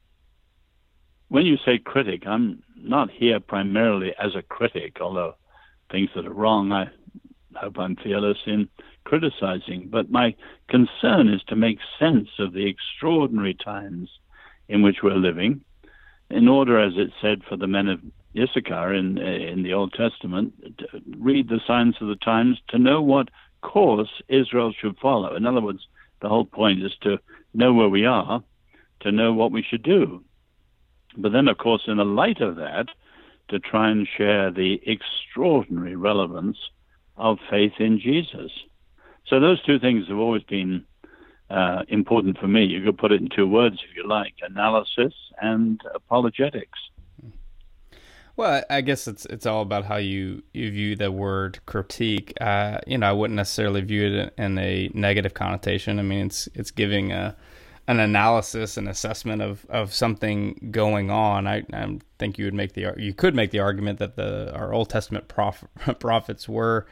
when 1.28 1.46
you 1.46 1.58
say 1.64 1.78
critic, 1.78 2.26
I'm 2.26 2.62
not 2.76 3.10
here 3.10 3.40
primarily 3.40 4.14
as 4.18 4.34
a 4.34 4.42
critic, 4.42 4.98
although 5.00 5.34
things 5.92 6.10
that 6.14 6.26
are 6.26 6.32
wrong, 6.32 6.72
I 6.72 6.88
hope 7.54 7.78
I'm 7.78 7.96
fearless 7.96 8.38
in 8.46 8.68
criticizing. 9.04 9.88
But 9.90 10.10
my 10.10 10.34
concern 10.68 11.28
is 11.28 11.42
to 11.48 11.56
make 11.56 11.78
sense 11.98 12.28
of 12.38 12.52
the 12.52 12.66
extraordinary 12.66 13.54
times 13.54 14.08
in 14.70 14.82
which 14.82 14.98
we're 15.02 15.14
living, 15.14 15.62
in 16.30 16.46
order, 16.48 16.78
as 16.78 16.92
it 16.96 17.10
said 17.20 17.42
for 17.48 17.56
the 17.56 17.66
men 17.66 17.88
of 17.88 18.00
Issachar 18.38 18.94
in 18.94 19.18
in 19.18 19.64
the 19.64 19.74
Old 19.74 19.92
Testament, 19.92 20.54
read 21.18 21.48
the 21.48 21.60
signs 21.66 21.96
of 22.00 22.08
the 22.08 22.16
times 22.16 22.58
to 22.68 22.78
know 22.78 23.02
what 23.02 23.28
course 23.62 24.22
Israel 24.28 24.72
should 24.72 24.96
follow. 24.98 25.34
In 25.34 25.44
other 25.44 25.60
words, 25.60 25.86
the 26.22 26.28
whole 26.28 26.44
point 26.44 26.82
is 26.82 26.92
to 27.02 27.18
know 27.52 27.74
where 27.74 27.88
we 27.88 28.06
are, 28.06 28.42
to 29.00 29.10
know 29.10 29.32
what 29.32 29.50
we 29.50 29.62
should 29.68 29.82
do. 29.82 30.22
But 31.16 31.32
then, 31.32 31.48
of 31.48 31.58
course, 31.58 31.82
in 31.88 31.96
the 31.96 32.04
light 32.04 32.40
of 32.40 32.56
that, 32.56 32.86
to 33.48 33.58
try 33.58 33.90
and 33.90 34.06
share 34.16 34.52
the 34.52 34.80
extraordinary 34.86 35.96
relevance 35.96 36.58
of 37.16 37.38
faith 37.50 37.72
in 37.80 37.98
Jesus. 37.98 38.52
So 39.26 39.40
those 39.40 39.62
two 39.64 39.80
things 39.80 40.06
have 40.08 40.18
always 40.18 40.44
been 40.44 40.84
uh, 41.50 41.82
important 41.88 42.38
for 42.38 42.48
me. 42.48 42.64
You 42.64 42.82
could 42.84 42.98
put 42.98 43.12
it 43.12 43.20
in 43.20 43.28
two 43.28 43.46
words 43.46 43.78
if 43.88 43.96
you 43.96 44.06
like: 44.06 44.34
analysis 44.42 45.14
and 45.40 45.80
apologetics. 45.94 46.78
Well, 48.36 48.64
I 48.70 48.80
guess 48.80 49.06
it's 49.06 49.26
it's 49.26 49.44
all 49.44 49.60
about 49.60 49.84
how 49.84 49.96
you, 49.96 50.42
you 50.54 50.70
view 50.70 50.96
the 50.96 51.12
word 51.12 51.58
critique. 51.66 52.32
Uh, 52.40 52.78
you 52.86 52.96
know, 52.96 53.08
I 53.08 53.12
wouldn't 53.12 53.36
necessarily 53.36 53.82
view 53.82 54.06
it 54.06 54.34
in 54.38 54.56
a 54.56 54.90
negative 54.94 55.34
connotation. 55.34 55.98
I 55.98 56.02
mean, 56.02 56.26
it's 56.26 56.48
it's 56.54 56.70
giving 56.70 57.12
a 57.12 57.36
an 57.90 57.98
analysis 57.98 58.76
and 58.76 58.88
assessment 58.88 59.42
of, 59.42 59.66
of 59.68 59.92
something 59.92 60.68
going 60.70 61.10
on. 61.10 61.48
I, 61.48 61.64
I 61.72 61.98
think 62.20 62.38
you 62.38 62.44
would 62.44 62.54
make 62.54 62.74
the 62.74 62.94
you 62.96 63.12
could 63.12 63.34
make 63.34 63.50
the 63.50 63.58
argument 63.58 63.98
that 63.98 64.14
the 64.16 64.54
our 64.54 64.72
Old 64.72 64.88
Testament 64.88 65.26
prof, 65.28 65.64
prophets 65.98 66.48
were 66.48 66.86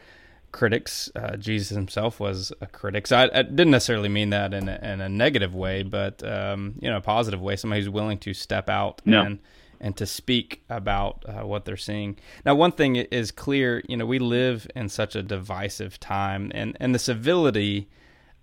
critics. 0.51 1.09
Uh, 1.15 1.35
Jesus 1.35 1.75
himself 1.75 2.19
was 2.19 2.51
a 2.61 2.67
critic. 2.67 3.07
So 3.07 3.17
I, 3.17 3.23
I, 3.23 3.41
didn't 3.43 3.71
necessarily 3.71 4.09
mean 4.09 4.29
that 4.31 4.53
in 4.53 4.67
a, 4.67 4.79
in 4.81 5.01
a 5.01 5.09
negative 5.09 5.53
way, 5.55 5.83
but 5.83 6.23
um, 6.23 6.75
you 6.81 6.89
know, 6.89 6.97
a 6.97 7.01
positive 7.01 7.41
way. 7.41 7.55
Somebody 7.55 7.81
who's 7.81 7.89
willing 7.89 8.17
to 8.19 8.33
step 8.33 8.69
out 8.69 9.01
no. 9.05 9.21
and 9.21 9.39
and 9.81 9.95
to 9.95 10.05
speak 10.05 10.61
about 10.69 11.23
uh, 11.27 11.45
what 11.45 11.63
they're 11.63 11.77
seeing. 11.77 12.17
Now, 12.45 12.55
one 12.55 12.71
thing 12.71 12.97
is 12.97 13.31
clear. 13.31 13.81
You 13.87 13.97
know, 13.97 14.05
we 14.05 14.19
live 14.19 14.67
in 14.75 14.89
such 14.89 15.15
a 15.15 15.23
divisive 15.23 15.99
time, 15.99 16.51
and 16.53 16.75
and 16.79 16.93
the 16.93 16.99
civility 16.99 17.89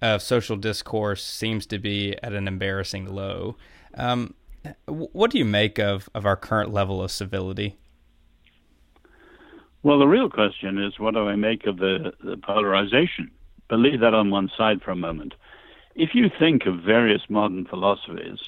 of 0.02 0.22
social 0.22 0.56
discourse 0.56 1.24
seems 1.24 1.66
to 1.66 1.78
be 1.78 2.16
at 2.22 2.32
an 2.32 2.46
embarrassing 2.48 3.06
low. 3.06 3.56
Um, 3.94 4.34
what 4.86 5.30
do 5.30 5.38
you 5.38 5.44
make 5.44 5.78
of, 5.78 6.08
of 6.14 6.26
our 6.26 6.36
current 6.36 6.72
level 6.72 7.02
of 7.02 7.10
civility? 7.10 7.78
Well, 9.86 10.00
the 10.00 10.08
real 10.08 10.28
question 10.28 10.82
is 10.82 10.98
what 10.98 11.14
do 11.14 11.28
I 11.28 11.36
make 11.36 11.64
of 11.64 11.76
the, 11.76 12.12
the 12.20 12.36
polarization? 12.36 13.30
But 13.68 13.78
leave 13.78 14.00
that 14.00 14.14
on 14.14 14.30
one 14.30 14.50
side 14.58 14.82
for 14.82 14.90
a 14.90 14.96
moment. 14.96 15.34
If 15.94 16.12
you 16.12 16.28
think 16.28 16.66
of 16.66 16.80
various 16.80 17.22
modern 17.28 17.66
philosophies, 17.66 18.40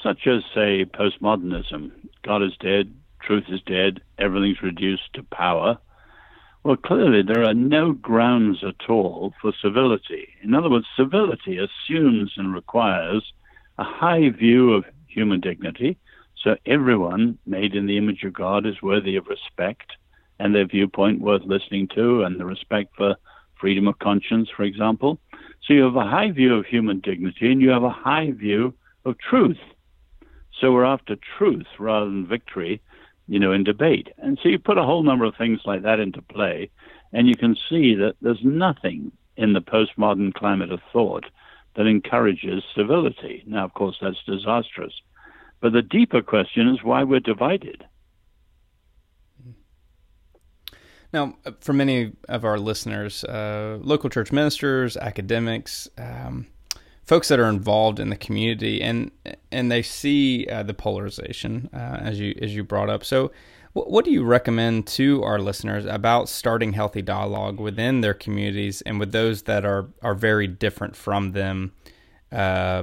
such 0.00 0.28
as, 0.28 0.44
say, 0.54 0.84
postmodernism, 0.84 1.90
God 2.22 2.44
is 2.44 2.56
dead, 2.60 2.94
truth 3.20 3.46
is 3.48 3.60
dead, 3.62 4.00
everything's 4.16 4.62
reduced 4.62 5.12
to 5.14 5.24
power, 5.24 5.76
well, 6.62 6.76
clearly 6.76 7.22
there 7.22 7.42
are 7.42 7.52
no 7.52 7.90
grounds 7.90 8.62
at 8.62 8.88
all 8.88 9.34
for 9.42 9.52
civility. 9.60 10.28
In 10.44 10.54
other 10.54 10.70
words, 10.70 10.86
civility 10.96 11.58
assumes 11.58 12.34
and 12.36 12.54
requires 12.54 13.32
a 13.76 13.82
high 13.82 14.28
view 14.28 14.72
of 14.72 14.84
human 15.08 15.40
dignity, 15.40 15.98
so 16.40 16.54
everyone 16.64 17.38
made 17.44 17.74
in 17.74 17.86
the 17.86 17.98
image 17.98 18.22
of 18.22 18.34
God 18.34 18.66
is 18.66 18.80
worthy 18.80 19.16
of 19.16 19.26
respect 19.26 19.94
and 20.38 20.54
their 20.54 20.66
viewpoint 20.66 21.20
worth 21.20 21.42
listening 21.44 21.88
to, 21.94 22.22
and 22.22 22.38
the 22.38 22.44
respect 22.44 22.94
for 22.96 23.16
freedom 23.60 23.88
of 23.88 23.98
conscience, 23.98 24.48
for 24.54 24.62
example. 24.62 25.18
So 25.62 25.74
you 25.74 25.82
have 25.82 25.96
a 25.96 26.04
high 26.04 26.30
view 26.30 26.54
of 26.54 26.66
human 26.66 27.00
dignity 27.00 27.50
and 27.50 27.60
you 27.60 27.70
have 27.70 27.82
a 27.82 27.90
high 27.90 28.30
view 28.30 28.74
of 29.04 29.18
truth. 29.18 29.58
So 30.60 30.72
we're 30.72 30.84
after 30.84 31.16
truth 31.38 31.66
rather 31.78 32.06
than 32.06 32.26
victory, 32.26 32.80
you 33.26 33.38
know, 33.38 33.52
in 33.52 33.64
debate. 33.64 34.08
And 34.18 34.38
so 34.42 34.48
you 34.48 34.58
put 34.58 34.78
a 34.78 34.84
whole 34.84 35.02
number 35.02 35.24
of 35.24 35.36
things 35.36 35.60
like 35.64 35.82
that 35.82 36.00
into 36.00 36.22
play, 36.22 36.70
and 37.12 37.28
you 37.28 37.36
can 37.36 37.56
see 37.68 37.94
that 37.94 38.16
there's 38.20 38.42
nothing 38.42 39.12
in 39.36 39.52
the 39.52 39.60
postmodern 39.60 40.34
climate 40.34 40.72
of 40.72 40.80
thought 40.92 41.24
that 41.76 41.86
encourages 41.86 42.64
civility. 42.74 43.44
Now, 43.46 43.64
of 43.64 43.74
course, 43.74 43.96
that's 44.00 44.22
disastrous. 44.26 44.92
But 45.60 45.72
the 45.72 45.82
deeper 45.82 46.22
question 46.22 46.68
is 46.68 46.82
why 46.82 47.04
we're 47.04 47.20
divided. 47.20 47.84
Now, 51.12 51.36
uh, 51.46 51.52
for 51.60 51.72
many 51.72 52.12
of 52.28 52.44
our 52.44 52.58
listeners, 52.58 53.24
uh, 53.24 53.78
local 53.80 54.10
church 54.10 54.30
ministers, 54.32 54.96
academics, 54.96 55.88
um, 55.96 56.46
folks 57.04 57.28
that 57.28 57.40
are 57.40 57.48
involved 57.48 57.98
in 57.98 58.10
the 58.10 58.16
community, 58.16 58.82
and 58.82 59.10
and 59.50 59.72
they 59.72 59.82
see 59.82 60.46
uh, 60.46 60.62
the 60.62 60.74
polarization 60.74 61.70
uh, 61.72 61.98
as 62.00 62.20
you 62.20 62.34
as 62.42 62.54
you 62.54 62.62
brought 62.62 62.90
up. 62.90 63.04
So, 63.04 63.32
what, 63.72 64.04
do 64.04 64.10
you 64.10 64.24
recommend 64.24 64.86
to 64.88 65.22
our 65.22 65.38
listeners 65.38 65.86
about 65.86 66.28
starting 66.28 66.74
healthy 66.74 67.02
dialogue 67.02 67.58
within 67.58 68.02
their 68.02 68.14
communities 68.14 68.82
and 68.82 69.00
with 69.00 69.12
those 69.12 69.42
that 69.42 69.64
are 69.64 69.88
are 70.02 70.14
very 70.14 70.46
different 70.46 70.94
from 70.94 71.32
them? 71.32 71.72
Uh, 72.30 72.82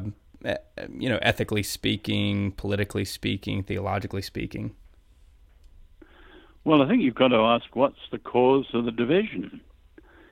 you 0.97 1.09
know, 1.09 1.17
ethically 1.21 1.63
speaking, 1.63 2.51
politically 2.51 3.05
speaking, 3.05 3.63
theologically 3.63 4.21
speaking. 4.21 4.75
Well, 6.65 6.81
I 6.81 6.87
think 6.87 7.03
you've 7.03 7.13
got 7.13 7.27
to 7.27 7.37
ask 7.37 7.75
what's 7.75 8.09
the 8.11 8.17
cause 8.17 8.65
of 8.73 8.85
the 8.85 8.91
division. 8.91 9.61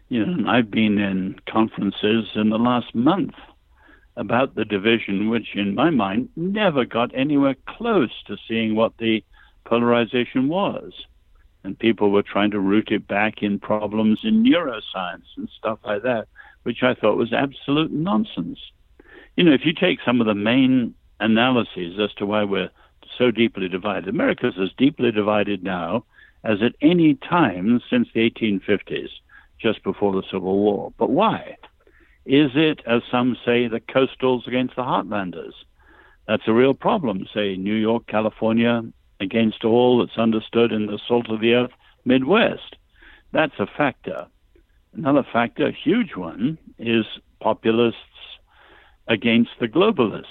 You 0.10 0.26
know, 0.26 0.50
I've 0.50 0.72
been 0.72 0.98
in 0.98 1.36
conferences 1.48 2.26
in 2.34 2.50
the 2.50 2.58
last 2.58 2.96
month 2.96 3.36
about 4.18 4.56
the 4.56 4.66
division, 4.66 5.30
which 5.30 5.50
in 5.54 5.76
my 5.76 5.92
mind 5.92 6.30
never 6.36 6.86
got 6.86 7.16
anywhere 7.16 7.56
close 7.68 8.12
to 8.26 8.38
seeing 8.48 8.76
what 8.76 8.98
the 8.98 9.24
polarization 9.66 10.48
was. 10.48 10.92
And 11.64 11.78
people 11.78 12.10
were 12.10 12.24
trying 12.24 12.50
to 12.52 12.60
root 12.60 12.90
it 12.90 13.08
back 13.08 13.44
in 13.44 13.60
problems 13.60 14.22
in 14.24 14.44
neuroscience 14.44 15.30
and 15.38 15.48
stuff 15.56 15.78
like 15.86 16.02
that, 16.02 16.28
which 16.64 16.82
I 16.82 16.96
thought 16.96 17.16
was 17.16 17.32
absolute 17.32 17.92
nonsense. 17.92 18.60
You 19.38 19.44
know, 19.44 19.54
if 19.54 19.66
you 19.66 19.74
take 19.74 20.00
some 20.04 20.20
of 20.20 20.26
the 20.26 20.34
main 20.34 20.96
analyses 21.20 22.00
as 22.00 22.12
to 22.16 22.26
why 22.26 22.44
we're 22.44 22.72
so 23.20 23.30
deeply 23.30 23.70
divided, 23.70 24.10
America's 24.10 24.56
as 24.60 24.70
deeply 24.80 25.12
divided 25.12 25.64
now 25.64 26.06
as 26.44 26.62
at 26.62 26.76
any 26.82 27.16
time 27.16 27.82
since 27.90 28.08
the 28.14 28.30
1850s, 28.30 29.10
just 29.60 29.84
before 29.84 30.12
the 30.12 30.24
Civil 30.30 30.58
War. 30.58 30.94
But 30.98 31.10
why? 31.10 31.58
Is 32.26 32.52
it, 32.56 32.82
as 32.86 33.02
some 33.12 33.38
say, 33.46 33.68
the 33.68 33.80
coastals 33.80 34.48
against 34.48 34.76
the 34.76 34.84
heartlanders? 34.84 35.54
That's 36.28 36.48
a 36.48 36.54
real 36.54 36.74
problem, 36.74 37.28
say 37.34 37.56
New 37.56 37.76
York, 37.76 38.08
California, 38.08 38.84
against 39.20 39.66
all 39.66 40.00
that's 40.00 40.18
understood 40.18 40.72
in 40.72 40.86
the 40.86 41.00
salt 41.08 41.30
of 41.30 41.42
the 41.42 41.54
earth 41.54 41.72
Midwest. 42.06 42.76
That's 43.32 43.60
a 43.60 43.66
factor. 43.66 44.28
Another 44.94 45.26
factor, 45.34 45.68
a 45.68 45.72
huge 45.72 46.16
one, 46.16 46.58
is 46.78 47.06
populists 47.42 47.96
against 49.08 49.52
the 49.60 49.68
globalists. 49.68 50.26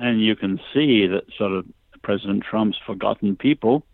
And 0.00 0.22
you 0.22 0.36
can 0.36 0.60
see 0.72 1.06
that 1.06 1.24
sort 1.36 1.52
of 1.52 1.66
President 2.02 2.44
Trump's 2.48 2.78
forgotten 2.86 3.36
people, 3.36 3.84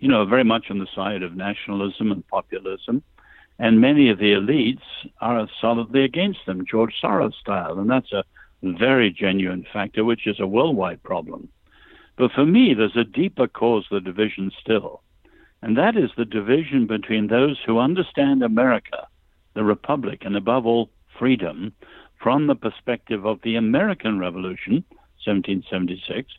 you 0.00 0.08
know, 0.08 0.24
very 0.24 0.44
much 0.44 0.70
on 0.70 0.78
the 0.78 0.88
side 0.94 1.22
of 1.22 1.36
nationalism 1.36 2.10
and 2.10 2.26
populism. 2.26 3.02
And 3.58 3.80
many 3.80 4.08
of 4.08 4.18
the 4.18 4.32
elites 4.32 4.80
are 5.20 5.46
solidly 5.60 6.02
against 6.04 6.40
them, 6.46 6.64
George 6.68 6.94
Soros 7.02 7.34
style. 7.34 7.78
And 7.78 7.90
that's 7.90 8.10
a 8.10 8.24
very 8.62 9.10
genuine 9.10 9.66
factor, 9.70 10.02
which 10.04 10.26
is 10.26 10.40
a 10.40 10.46
worldwide 10.46 11.02
problem. 11.02 11.50
But 12.16 12.32
for 12.32 12.46
me, 12.46 12.72
there's 12.72 12.96
a 12.96 13.04
deeper 13.04 13.46
cause 13.46 13.86
of 13.90 14.02
the 14.02 14.10
division 14.10 14.50
still. 14.58 15.02
And 15.62 15.76
that 15.76 15.96
is 15.96 16.10
the 16.16 16.24
division 16.24 16.86
between 16.86 17.26
those 17.26 17.60
who 17.64 17.78
understand 17.78 18.42
America, 18.42 19.06
the 19.54 19.64
Republic, 19.64 20.22
and 20.24 20.34
above 20.34 20.64
all, 20.64 20.90
freedom, 21.18 21.74
from 22.22 22.46
the 22.46 22.54
perspective 22.54 23.26
of 23.26 23.40
the 23.42 23.56
American 23.56 24.18
Revolution, 24.18 24.84
1776, 25.24 26.32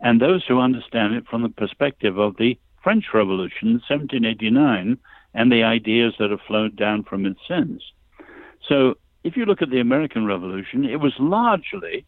and 0.00 0.20
those 0.20 0.44
who 0.46 0.58
understand 0.58 1.14
it 1.14 1.26
from 1.28 1.42
the 1.42 1.50
perspective 1.50 2.18
of 2.18 2.36
the 2.36 2.58
French 2.82 3.06
Revolution, 3.14 3.80
1789, 3.88 4.98
and 5.34 5.52
the 5.52 5.62
ideas 5.62 6.14
that 6.18 6.30
have 6.30 6.40
flowed 6.46 6.76
down 6.76 7.04
from 7.04 7.26
it 7.26 7.36
since. 7.48 7.82
So, 8.68 8.94
if 9.24 9.36
you 9.36 9.44
look 9.44 9.62
at 9.62 9.70
the 9.70 9.80
American 9.80 10.26
Revolution, 10.26 10.84
it 10.84 11.00
was 11.00 11.14
largely, 11.18 12.04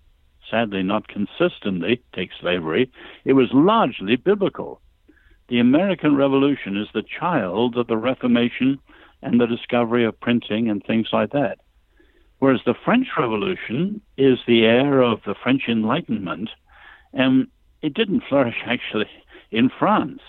sadly 0.50 0.82
not 0.82 1.08
consistently, 1.08 2.02
take 2.12 2.30
slavery, 2.40 2.90
it 3.24 3.34
was 3.34 3.48
largely 3.52 4.16
biblical. 4.16 4.80
The 5.48 5.60
American 5.60 6.16
Revolution 6.16 6.76
is 6.76 6.88
the 6.92 7.02
child 7.02 7.76
of 7.76 7.86
the 7.86 7.96
Reformation 7.96 8.78
and 9.22 9.40
the 9.40 9.46
discovery 9.46 10.04
of 10.04 10.18
printing 10.20 10.68
and 10.68 10.82
things 10.84 11.08
like 11.12 11.32
that. 11.32 11.58
Whereas 12.38 12.60
the 12.66 12.74
French 12.84 13.08
Revolution 13.18 14.00
is 14.18 14.38
the 14.46 14.64
heir 14.64 15.02
of 15.02 15.20
the 15.24 15.34
French 15.40 15.62
Enlightenment, 15.68 16.50
and 17.12 17.46
it 17.80 17.94
didn't 17.94 18.24
flourish 18.28 18.56
actually 18.66 19.08
in 19.50 19.70
France. 19.78 20.20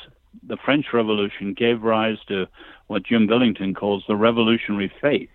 The 0.43 0.57
French 0.57 0.87
Revolution 0.93 1.53
gave 1.53 1.81
rise 1.81 2.17
to 2.27 2.47
what 2.87 3.03
Jim 3.03 3.27
Billington 3.27 3.73
calls 3.73 4.03
the 4.07 4.15
revolutionary 4.15 4.91
faith 5.01 5.29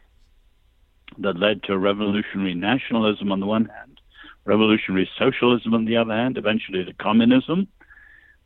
that 1.19 1.39
led 1.39 1.63
to 1.65 1.79
revolutionary 1.79 2.55
nationalism 2.55 3.33
on 3.33 3.41
the 3.41 3.47
one 3.47 3.67
hand, 3.67 4.01
revolutionary 4.45 5.09
socialism 5.19 5.75
on 5.75 5.85
the 5.85 5.97
other 5.97 6.15
hand, 6.15 6.39
eventually 6.39 6.85
to 6.85 6.93
communism, 6.95 7.69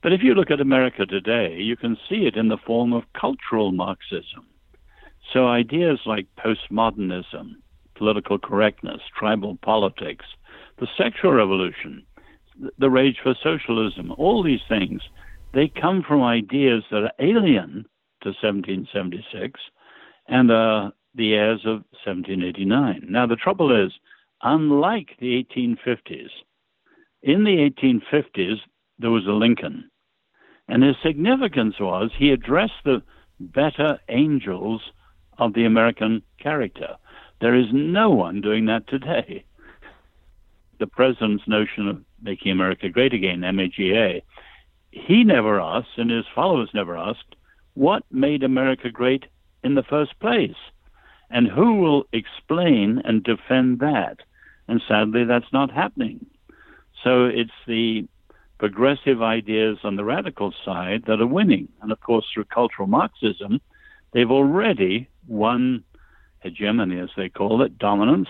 but 0.05 0.13
if 0.13 0.23
you 0.23 0.35
look 0.35 0.51
at 0.51 0.61
America 0.61 1.07
today, 1.07 1.57
you 1.59 1.79
can 1.79 1.97
see 2.11 2.27
it 2.27 2.37
in 2.37 2.49
the 2.49 2.59
form 2.59 2.93
of 2.93 3.11
cultural 3.19 3.73
Marxism. 3.73 4.47
So 5.33 5.49
ideas 5.49 6.01
like 6.05 6.27
postmodernism, 6.37 7.55
political 7.95 8.39
correctness, 8.39 9.01
tribal 9.19 9.57
politics, 9.63 10.27
the 10.79 10.87
sexual 10.99 11.33
revolution, 11.33 12.05
the 12.77 12.91
rage 12.91 13.17
for 13.23 13.35
socialism, 13.43 14.13
all 14.19 14.43
these 14.43 14.61
things, 14.69 15.01
they 15.55 15.69
come 15.69 16.03
from 16.07 16.23
ideas 16.23 16.83
that 16.91 17.05
are 17.05 17.13
alien 17.19 17.87
to 18.23 18.31
1776 18.31 19.61
and 20.29 20.51
are 20.51 20.93
the 21.15 21.35
heirs 21.35 21.61
of 21.61 21.85
1789. 22.05 23.07
Now, 23.09 23.27
the 23.27 23.37
trouble 23.37 23.71
is, 23.85 23.93
unlike 24.43 25.11
the 25.21 25.45
1850s, 25.45 26.31
in 27.23 27.45
the 27.45 27.71
1850s, 27.71 28.57
there 28.99 29.11
was 29.11 29.27
a 29.27 29.31
Lincoln. 29.31 29.91
And 30.69 30.83
his 30.83 30.97
significance 31.03 31.77
was 31.79 32.11
he 32.17 32.31
addressed 32.31 32.85
the 32.85 33.03
better 33.39 33.99
angels 34.09 34.81
of 35.39 35.55
the 35.55 35.65
American 35.65 36.23
character. 36.39 36.97
There 37.41 37.55
is 37.55 37.67
no 37.73 38.11
one 38.11 38.41
doing 38.41 38.67
that 38.67 38.89
today. 38.89 39.45
The 40.81 40.87
president's 40.87 41.47
notion 41.47 41.89
of 41.89 42.03
making 42.23 42.53
America 42.53 42.89
great 42.89 43.13
again, 43.13 43.41
MAGA, 43.41 44.21
he 44.95 45.25
never 45.25 45.61
asked, 45.61 45.99
and 45.99 46.11
his 46.11 46.25
followers 46.35 46.71
never 46.73 46.97
asked, 46.97 47.35
what 47.75 48.05
made 48.13 48.45
America 48.45 48.91
great 48.91 49.25
in 49.65 49.75
the 49.75 49.83
first 49.83 50.19
place? 50.21 50.55
And 51.31 51.49
who 51.49 51.75
will 51.81 52.05
explain 52.13 53.03
and 53.05 53.25
defend 53.25 53.81
that? 53.81 54.19
And 54.69 54.81
sadly, 54.87 55.25
that's 55.25 55.53
not 55.53 55.73
happening. 55.73 56.25
So 57.03 57.25
it's 57.25 57.51
the 57.67 58.07
progressive 58.59 59.21
ideas 59.21 59.79
on 59.83 59.97
the 59.97 60.05
radical 60.05 60.55
side 60.65 61.05
that 61.07 61.21
are 61.21 61.27
winning. 61.27 61.69
And 61.83 61.91
of 61.91 62.01
course, 62.01 62.25
through 62.33 62.45
cultural 62.45 62.87
Marxism, 62.87 63.61
they've 64.13 64.31
already 64.31 65.09
won 65.27 65.83
hegemony, 66.39 67.01
as 67.01 67.11
they 67.17 67.29
call 67.29 67.63
it, 67.63 67.79
dominance 67.79 68.29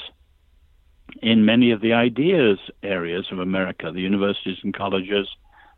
in 1.20 1.44
many 1.44 1.72
of 1.72 1.82
the 1.82 1.92
ideas 1.92 2.58
areas 2.82 3.26
of 3.30 3.38
America, 3.38 3.92
the 3.92 4.00
universities 4.00 4.58
and 4.62 4.74
colleges, 4.74 5.28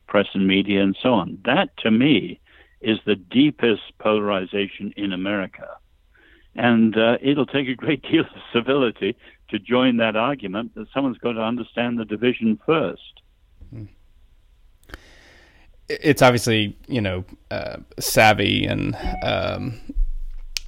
press 0.07 0.27
and 0.35 0.47
media, 0.47 0.83
and 0.83 0.97
so 1.03 1.15
on. 1.15 1.39
That, 1.45 1.77
to 1.79 1.91
me, 1.91 2.41
is 2.81 2.99
the 3.07 3.17
deepest 3.17 3.83
polarization 3.99 4.93
in 4.97 5.13
America. 5.13 5.69
And 6.55 6.97
uh, 6.97 7.19
it'll 7.21 7.47
take 7.47 7.69
a 7.69 7.75
great 7.75 8.03
deal 8.11 8.21
of 8.21 8.43
civility 8.53 9.17
to 9.51 9.59
join 9.59 9.99
that 9.99 10.17
argument 10.17 10.75
that 10.75 10.89
someone's 10.93 11.19
got 11.19 11.33
to 11.33 11.43
understand 11.43 11.99
the 11.99 12.05
division 12.05 12.59
first. 12.67 13.23
It's 15.89 16.21
obviously 16.21 16.77
you 16.89 17.01
know 17.01 17.25
uh, 17.51 17.77
savvy 18.01 18.65
and 18.65 18.97
um, 19.23 19.81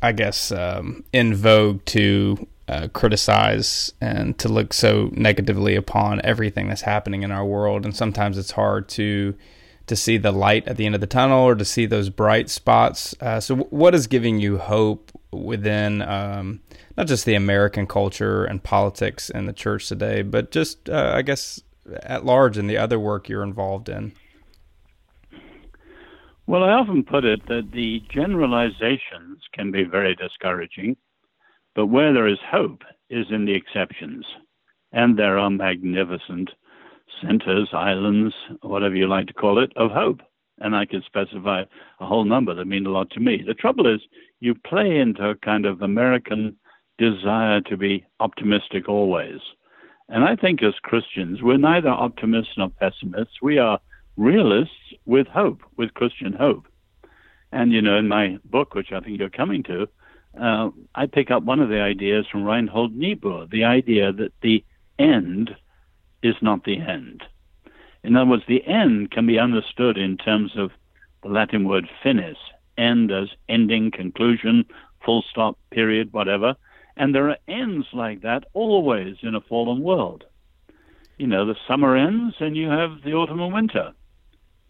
I 0.01 0.13
guess 0.13 0.53
um, 0.53 1.03
in 1.13 1.35
vogue 1.35 1.85
to 1.87 2.47
uh, 2.69 2.89
criticize 2.89 3.93
and 4.01 4.39
to 4.39 4.49
look 4.49 4.73
so 4.73 5.11
negatively 5.13 5.75
upon 5.75 6.21
everything 6.23 6.69
that's 6.69 6.83
happening 6.83 7.23
in 7.23 7.33
our 7.33 7.45
world, 7.45 7.85
and 7.85 7.97
sometimes 7.97 8.37
it's 8.39 8.53
hard 8.53 8.89
to 8.91 9.35
to 9.87 9.97
see 9.97 10.19
the 10.19 10.33
light 10.33 10.69
at 10.69 10.77
the 10.77 10.85
end 10.85 10.95
of 10.95 11.01
the 11.01 11.07
tunnel 11.07 11.45
or 11.45 11.55
to 11.55 11.65
see 11.65 11.87
those 11.87 12.11
bright 12.11 12.51
spots. 12.51 13.15
Uh, 13.21 13.41
so, 13.41 13.57
what 13.57 13.95
is 13.95 14.07
giving 14.07 14.39
you 14.39 14.59
hope 14.59 15.11
within 15.33 16.03
um, 16.03 16.61
not 16.97 17.07
just 17.07 17.25
the 17.25 17.35
American 17.35 17.87
culture 17.87 18.45
and 18.45 18.63
politics 18.63 19.31
and 19.31 19.49
the 19.49 19.53
church 19.53 19.89
today, 19.89 20.23
but 20.23 20.51
just 20.51 20.89
uh, 20.89 21.13
I 21.15 21.23
guess 21.23 21.63
at 22.03 22.25
large 22.25 22.59
in 22.59 22.67
the 22.67 22.77
other 22.77 22.99
work 22.99 23.29
you're 23.29 23.43
involved 23.43 23.89
in? 23.89 24.13
Well, 26.47 26.65
I 26.65 26.73
often 26.73 27.03
put 27.03 27.25
it 27.25 27.47
that 27.49 27.73
the 27.73 28.03
generalizations 28.11 29.43
can 29.53 29.71
be 29.71 29.85
very 29.85 30.15
discouraging, 30.15 30.97
but 31.79 31.87
where 31.87 32.13
there 32.13 32.27
is 32.27 32.41
hope 32.45 32.83
is 33.09 33.27
in 33.31 33.45
the 33.45 33.55
exceptions. 33.55 34.27
And 34.91 35.17
there 35.17 35.39
are 35.39 35.49
magnificent 35.49 36.51
centers, 37.23 37.69
islands, 37.73 38.35
whatever 38.63 38.97
you 38.97 39.07
like 39.07 39.29
to 39.29 39.33
call 39.33 39.63
it, 39.63 39.73
of 39.77 39.93
hope. 39.93 40.21
And 40.59 40.75
I 40.75 40.87
could 40.87 41.05
specify 41.05 41.63
a 42.01 42.05
whole 42.05 42.25
number 42.25 42.53
that 42.53 42.65
mean 42.65 42.85
a 42.85 42.91
lot 42.91 43.11
to 43.11 43.21
me. 43.21 43.45
The 43.47 43.55
trouble 43.55 43.87
is, 43.87 44.01
you 44.41 44.57
play 44.57 44.99
into 44.99 45.29
a 45.29 45.37
kind 45.37 45.67
of 45.67 45.81
American 45.81 46.57
desire 46.99 47.61
to 47.61 47.77
be 47.77 48.05
optimistic 48.19 48.89
always. 48.89 49.39
And 50.09 50.25
I 50.25 50.35
think 50.35 50.65
as 50.65 50.75
Christians, 50.83 51.43
we're 51.43 51.59
neither 51.59 51.91
optimists 51.91 52.55
nor 52.57 52.71
pessimists. 52.71 53.41
We 53.41 53.59
are 53.59 53.79
realists 54.17 54.75
with 55.07 55.29
hope, 55.29 55.61
with 55.77 55.95
Christian 55.95 56.33
hope. 56.33 56.67
And, 57.53 57.73
you 57.73 57.83
know, 57.83 57.97
in 57.99 58.09
my 58.09 58.39
book, 58.47 58.75
which 58.75 58.91
I 58.91 58.99
think 58.99 59.21
you're 59.21 59.31
coming 59.31 59.63
to, 59.63 59.87
uh, 60.41 60.71
I 60.95 61.07
pick 61.07 61.31
up 61.31 61.43
one 61.43 61.61
of 61.61 61.69
the 61.69 61.81
ideas 61.81 62.27
from 62.31 62.45
Reinhold 62.45 62.95
Niebuhr 62.95 63.47
the 63.47 63.65
idea 63.65 64.13
that 64.13 64.33
the 64.43 64.65
end 64.99 65.55
is 66.23 66.37
not 66.41 66.65
the 66.65 66.79
end. 66.79 67.23
In 68.05 68.17
other 68.17 68.31
words, 68.31 68.45
the 68.47 68.65
end 68.67 69.11
can 69.11 69.27
be 69.27 69.39
understood 69.39 69.99
in 69.99 70.17
terms 70.17 70.53
of 70.57 70.71
the 71.23 71.29
Latin 71.29 71.67
word 71.69 71.89
finis, 72.03 72.39
end 72.77 73.11
as 73.11 73.29
ending, 73.49 73.91
conclusion, 73.91 74.65
full 75.05 75.23
stop, 75.31 75.59
period, 75.71 76.13
whatever. 76.13 76.55
And 76.97 77.15
there 77.15 77.29
are 77.31 77.39
ends 77.47 77.87
like 77.93 78.23
that 78.23 78.45
always 78.55 79.17
in 79.23 79.35
a 79.35 79.41
fallen 79.41 79.83
world. 79.83 80.25
You 81.17 81.27
know, 81.27 81.45
the 81.45 81.57
summer 81.67 81.97
ends 81.97 82.37
and 82.41 82.57
you 82.57 82.69
have 82.69 83.03
the 83.05 83.15
autumn 83.15 83.41
and 83.41 83.53
winter. 83.53 83.93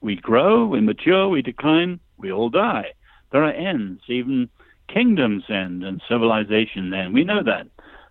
We 0.01 0.17
grow, 0.17 0.67
we 0.67 0.81
mature, 0.81 1.29
we 1.29 1.43
decline, 1.43 2.01
we 2.17 2.33
all 2.33 2.51
die. 2.51 2.93
There 3.33 3.45
are 3.45 3.53
ends, 3.53 4.03
even 4.09 4.49
kingdoms 4.89 5.45
end 5.49 5.85
and 5.85 6.03
civilization 6.09 6.93
end. 6.93 7.15
We 7.15 7.25
know 7.25 7.43
that. 7.43 7.67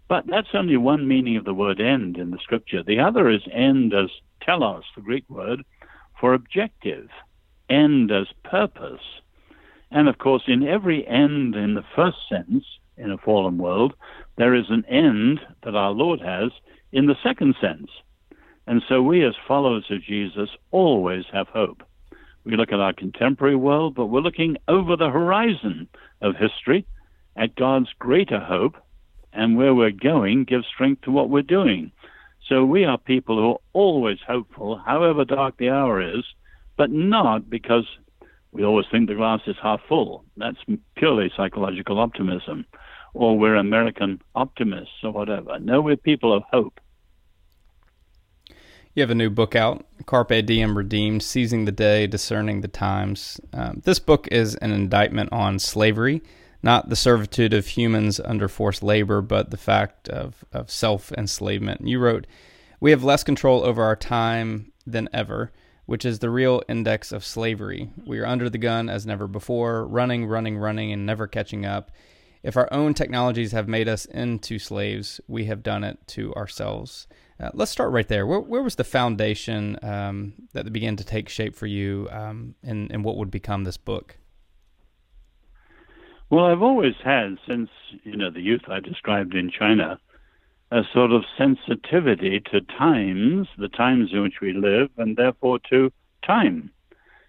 But 0.07 0.25
that's 0.27 0.53
only 0.53 0.77
one 0.77 1.07
meaning 1.07 1.35
of 1.35 1.45
the 1.45 1.53
word 1.53 1.81
end 1.81 2.17
in 2.17 2.31
the 2.31 2.39
scripture. 2.41 2.81
The 2.81 2.99
other 2.99 3.29
is 3.29 3.41
end 3.51 3.93
as 3.93 4.09
telos, 4.41 4.83
the 4.95 5.01
Greek 5.01 5.29
word, 5.29 5.63
for 6.19 6.33
objective, 6.33 7.09
end 7.69 8.11
as 8.11 8.27
purpose. 8.43 9.01
And 9.91 10.07
of 10.07 10.17
course, 10.17 10.43
in 10.47 10.67
every 10.67 11.05
end 11.07 11.55
in 11.55 11.73
the 11.73 11.83
first 11.95 12.17
sense, 12.29 12.63
in 12.97 13.11
a 13.11 13.17
fallen 13.17 13.57
world, 13.57 13.93
there 14.37 14.55
is 14.55 14.65
an 14.69 14.85
end 14.85 15.39
that 15.63 15.75
our 15.75 15.91
Lord 15.91 16.21
has 16.21 16.51
in 16.91 17.05
the 17.05 17.15
second 17.21 17.55
sense. 17.61 17.89
And 18.65 18.81
so 18.87 19.01
we, 19.01 19.23
as 19.25 19.35
followers 19.47 19.85
of 19.89 20.01
Jesus, 20.01 20.49
always 20.71 21.25
have 21.31 21.47
hope. 21.47 21.83
We 22.47 22.55
look 22.55 22.71
at 22.71 22.79
our 22.79 22.93
contemporary 22.93 23.57
world, 23.57 23.93
but 23.93 24.05
we're 24.05 24.21
looking 24.21 24.55
over 24.69 24.95
the 24.95 25.09
horizon 25.09 25.89
of 26.21 26.37
history 26.37 26.85
at 27.35 27.55
God's 27.55 27.89
greater 27.99 28.39
hope, 28.39 28.77
and 29.33 29.57
where 29.57 29.75
we're 29.75 29.91
going 29.91 30.45
gives 30.45 30.65
strength 30.65 31.01
to 31.01 31.11
what 31.11 31.29
we're 31.29 31.41
doing. 31.41 31.91
So 32.47 32.63
we 32.63 32.85
are 32.85 32.97
people 32.97 33.35
who 33.35 33.51
are 33.51 33.59
always 33.73 34.19
hopeful, 34.25 34.77
however 34.77 35.25
dark 35.25 35.57
the 35.57 35.71
hour 35.71 35.99
is, 36.01 36.23
but 36.77 36.89
not 36.89 37.49
because 37.49 37.85
we 38.53 38.63
always 38.63 38.85
think 38.89 39.09
the 39.09 39.15
glass 39.15 39.41
is 39.45 39.57
half 39.61 39.81
full. 39.85 40.23
That's 40.37 40.63
purely 40.95 41.29
psychological 41.35 41.99
optimism. 41.99 42.65
Or 43.13 43.37
we're 43.37 43.55
American 43.55 44.21
optimists 44.35 45.03
or 45.03 45.11
whatever. 45.11 45.59
No, 45.59 45.81
we're 45.81 45.97
people 45.97 46.33
of 46.33 46.43
hope. 46.49 46.79
You 48.97 49.01
have 49.01 49.11
a 49.11 49.13
new 49.13 49.29
book 49.29 49.55
out, 49.55 49.85
Carpe 50.07 50.43
Diem 50.43 50.75
Redeemed 50.75 51.21
Seizing 51.21 51.65
the 51.65 51.71
Day, 51.71 52.07
Discerning 52.07 52.61
the 52.61 52.67
Times. 52.67 53.39
Um, 53.53 53.83
this 53.85 53.99
book 53.99 54.27
is 54.31 54.55
an 54.55 54.71
indictment 54.71 55.31
on 55.31 55.59
slavery, 55.59 56.23
not 56.63 56.89
the 56.89 56.95
servitude 56.95 57.53
of 57.53 57.67
humans 57.67 58.19
under 58.19 58.47
forced 58.47 58.81
labor, 58.81 59.21
but 59.21 59.51
the 59.51 59.55
fact 59.57 60.09
of, 60.09 60.43
of 60.51 60.71
self 60.71 61.11
enslavement. 61.11 61.87
You 61.87 61.99
wrote, 61.99 62.25
We 62.79 62.89
have 62.89 63.03
less 63.03 63.23
control 63.23 63.63
over 63.63 63.83
our 63.83 63.95
time 63.95 64.71
than 64.87 65.09
ever, 65.13 65.51
which 65.85 66.03
is 66.03 66.17
the 66.17 66.31
real 66.31 66.63
index 66.67 67.11
of 67.11 67.23
slavery. 67.23 67.91
We 68.03 68.17
are 68.17 68.25
under 68.25 68.49
the 68.49 68.57
gun 68.57 68.89
as 68.89 69.05
never 69.05 69.27
before, 69.27 69.85
running, 69.85 70.25
running, 70.25 70.57
running, 70.57 70.91
and 70.91 71.05
never 71.05 71.27
catching 71.27 71.67
up. 71.67 71.91
If 72.41 72.57
our 72.57 72.67
own 72.73 72.95
technologies 72.95 73.51
have 73.51 73.67
made 73.67 73.87
us 73.87 74.05
into 74.05 74.57
slaves, 74.57 75.21
we 75.27 75.45
have 75.45 75.61
done 75.61 75.83
it 75.83 75.99
to 76.07 76.33
ourselves. 76.33 77.05
Uh, 77.39 77.51
let's 77.53 77.71
start 77.71 77.91
right 77.91 78.07
there. 78.07 78.25
Where, 78.25 78.39
where 78.39 78.63
was 78.63 78.75
the 78.75 78.83
foundation 78.83 79.77
um, 79.83 80.33
that 80.53 80.71
began 80.73 80.95
to 80.95 81.03
take 81.03 81.29
shape 81.29 81.55
for 81.55 81.67
you 81.67 82.07
um, 82.11 82.55
in, 82.63 82.89
in 82.91 83.03
what 83.03 83.17
would 83.17 83.29
become 83.29 83.63
this 83.63 83.77
book? 83.77 84.17
Well, 86.29 86.45
I've 86.45 86.63
always 86.63 86.95
had, 87.03 87.37
since 87.47 87.69
you 88.03 88.17
know 88.17 88.31
the 88.31 88.41
youth 88.41 88.63
I 88.67 88.79
described 88.79 89.33
in 89.33 89.49
China, 89.49 89.99
a 90.71 90.81
sort 90.93 91.11
of 91.11 91.23
sensitivity 91.37 92.41
to 92.51 92.59
times, 92.61 93.47
the 93.57 93.69
times 93.69 94.09
in 94.11 94.23
which 94.23 94.41
we 94.41 94.51
live, 94.51 94.89
and 94.97 95.15
therefore 95.15 95.59
to 95.69 95.91
time. 96.25 96.71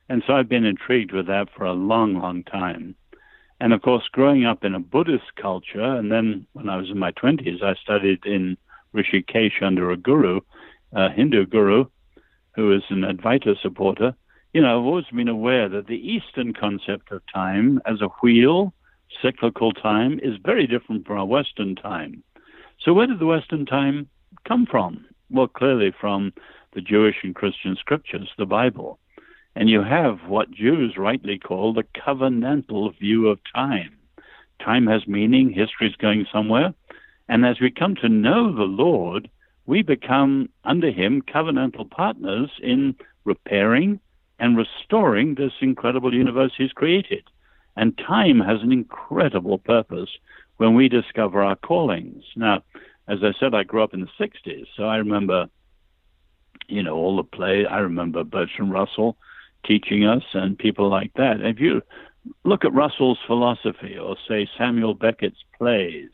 And 0.08 0.22
so 0.26 0.32
I've 0.32 0.48
been 0.48 0.64
intrigued 0.64 1.12
with 1.12 1.26
that 1.26 1.48
for 1.56 1.64
a 1.64 1.72
long, 1.72 2.14
long 2.14 2.42
time. 2.42 2.96
And 3.60 3.72
of 3.72 3.82
course, 3.82 4.08
growing 4.10 4.44
up 4.44 4.64
in 4.64 4.74
a 4.74 4.80
Buddhist 4.80 5.36
culture, 5.40 5.84
and 5.84 6.10
then 6.10 6.46
when 6.54 6.68
I 6.68 6.76
was 6.76 6.90
in 6.90 6.98
my 6.98 7.12
20s, 7.12 7.62
I 7.62 7.74
studied 7.74 8.24
in 8.24 8.56
Rishikesh 8.98 9.62
under 9.62 9.90
a 9.90 9.96
guru, 9.96 10.40
a 10.92 11.10
Hindu 11.10 11.46
guru, 11.46 11.84
who 12.54 12.72
is 12.72 12.82
an 12.90 13.02
Advaita 13.02 13.60
supporter. 13.62 14.14
You 14.52 14.62
know, 14.62 14.78
I've 14.78 14.86
always 14.86 15.04
been 15.14 15.28
aware 15.28 15.68
that 15.68 15.86
the 15.86 15.94
Eastern 15.96 16.52
concept 16.52 17.12
of 17.12 17.22
time 17.32 17.80
as 17.86 18.00
a 18.00 18.08
wheel, 18.20 18.72
cyclical 19.22 19.72
time, 19.72 20.18
is 20.22 20.34
very 20.44 20.66
different 20.66 21.06
from 21.06 21.18
our 21.18 21.26
Western 21.26 21.76
time. 21.76 22.22
So, 22.80 22.92
where 22.92 23.06
did 23.06 23.18
the 23.18 23.26
Western 23.26 23.66
time 23.66 24.08
come 24.46 24.66
from? 24.66 25.04
Well, 25.30 25.48
clearly 25.48 25.92
from 26.00 26.32
the 26.72 26.80
Jewish 26.80 27.16
and 27.22 27.34
Christian 27.34 27.76
scriptures, 27.76 28.30
the 28.38 28.46
Bible. 28.46 28.98
And 29.54 29.68
you 29.68 29.82
have 29.82 30.18
what 30.26 30.50
Jews 30.50 30.96
rightly 30.96 31.38
call 31.38 31.72
the 31.72 31.84
covenantal 32.06 32.98
view 32.98 33.28
of 33.28 33.40
time. 33.54 33.98
Time 34.64 34.86
has 34.86 35.06
meaning, 35.06 35.50
history 35.50 35.88
is 35.88 35.96
going 35.96 36.26
somewhere. 36.32 36.74
And 37.28 37.44
as 37.44 37.60
we 37.60 37.70
come 37.70 37.94
to 37.96 38.08
know 38.08 38.54
the 38.54 38.62
Lord, 38.62 39.28
we 39.66 39.82
become 39.82 40.48
under 40.64 40.90
Him 40.90 41.22
covenantal 41.22 41.90
partners 41.90 42.50
in 42.62 42.94
repairing 43.24 44.00
and 44.38 44.56
restoring 44.56 45.34
this 45.34 45.52
incredible 45.60 46.14
universe 46.14 46.52
He's 46.56 46.72
created. 46.72 47.24
And 47.76 47.96
time 47.98 48.40
has 48.40 48.62
an 48.62 48.72
incredible 48.72 49.58
purpose 49.58 50.10
when 50.56 50.74
we 50.74 50.88
discover 50.88 51.42
our 51.42 51.56
callings. 51.56 52.24
Now, 52.34 52.62
as 53.08 53.18
I 53.22 53.32
said, 53.38 53.54
I 53.54 53.62
grew 53.62 53.82
up 53.82 53.94
in 53.94 54.00
the 54.00 54.08
60s, 54.18 54.66
so 54.76 54.84
I 54.84 54.96
remember, 54.96 55.48
you 56.66 56.82
know, 56.82 56.96
all 56.96 57.16
the 57.16 57.24
play. 57.24 57.64
I 57.66 57.78
remember 57.78 58.24
Bertrand 58.24 58.72
Russell 58.72 59.16
teaching 59.64 60.04
us 60.04 60.24
and 60.34 60.58
people 60.58 60.88
like 60.88 61.12
that. 61.14 61.40
If 61.40 61.60
you 61.60 61.82
look 62.44 62.64
at 62.64 62.74
Russell's 62.74 63.18
philosophy 63.26 63.96
or, 63.96 64.16
say, 64.26 64.48
Samuel 64.58 64.94
Beckett's 64.94 65.44
plays, 65.56 66.10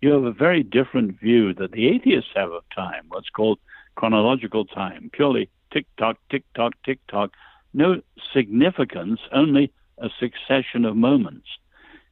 you 0.00 0.10
have 0.12 0.24
a 0.24 0.32
very 0.32 0.62
different 0.62 1.18
view 1.18 1.54
that 1.54 1.72
the 1.72 1.88
atheists 1.88 2.30
have 2.34 2.52
of 2.52 2.64
time, 2.74 3.04
what's 3.08 3.30
called 3.30 3.58
chronological 3.94 4.64
time, 4.64 5.10
purely 5.12 5.48
tick 5.72 5.86
tock, 5.96 6.18
tick 6.30 6.44
tock, 6.54 6.74
tick 6.84 6.98
tock, 7.08 7.32
no 7.72 8.00
significance, 8.32 9.20
only 9.32 9.72
a 9.98 10.08
succession 10.20 10.84
of 10.84 10.96
moments 10.96 11.48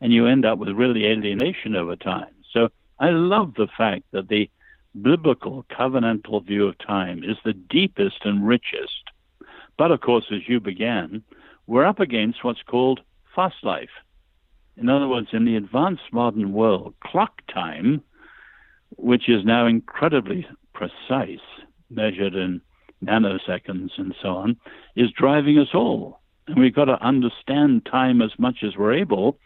and 0.04 0.12
you 0.12 0.26
end 0.26 0.44
up 0.44 0.58
with 0.58 0.68
really 0.68 1.06
alienation 1.06 1.74
over 1.74 1.96
time. 1.96 2.34
So 2.52 2.68
I 2.98 3.08
love 3.08 3.54
the 3.54 3.68
fact 3.74 4.04
that 4.12 4.28
the 4.28 4.50
biblical 5.00 5.64
covenantal 5.70 6.44
view 6.44 6.68
of 6.68 6.76
time 6.78 7.24
is 7.24 7.38
the 7.42 7.54
deepest 7.54 8.18
and 8.24 8.46
richest. 8.46 9.02
But 9.78 9.90
of 9.90 10.02
course, 10.02 10.26
as 10.30 10.46
you 10.46 10.60
began, 10.60 11.22
we're 11.66 11.86
up 11.86 12.00
against 12.00 12.44
what's 12.44 12.62
called 12.62 13.00
fast 13.34 13.56
life. 13.62 13.88
In 14.76 14.88
other 14.88 15.08
words, 15.08 15.28
in 15.32 15.44
the 15.44 15.56
advanced 15.56 16.12
modern 16.12 16.52
world, 16.52 16.94
clock 17.00 17.42
time, 17.52 18.02
which 18.96 19.28
is 19.28 19.44
now 19.44 19.66
incredibly 19.66 20.46
precise, 20.72 21.44
measured 21.90 22.34
in 22.34 22.60
nanoseconds 23.04 23.90
and 23.98 24.14
so 24.20 24.28
on, 24.28 24.56
is 24.96 25.10
driving 25.16 25.58
us 25.58 25.68
all. 25.74 26.20
And 26.46 26.58
we've 26.58 26.74
got 26.74 26.86
to 26.86 27.02
understand 27.04 27.86
time 27.90 28.20
as 28.20 28.32
much 28.38 28.58
as 28.62 28.76
we're 28.76 28.94
able 28.94 29.38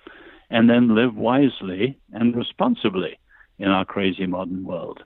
and 0.51 0.69
then 0.69 0.95
live 0.95 1.15
wisely 1.15 1.99
and 2.13 2.35
responsibly 2.35 3.19
in 3.59 3.69
our 3.69 3.85
crazy 3.85 4.27
modern 4.27 4.65
world. 4.65 5.03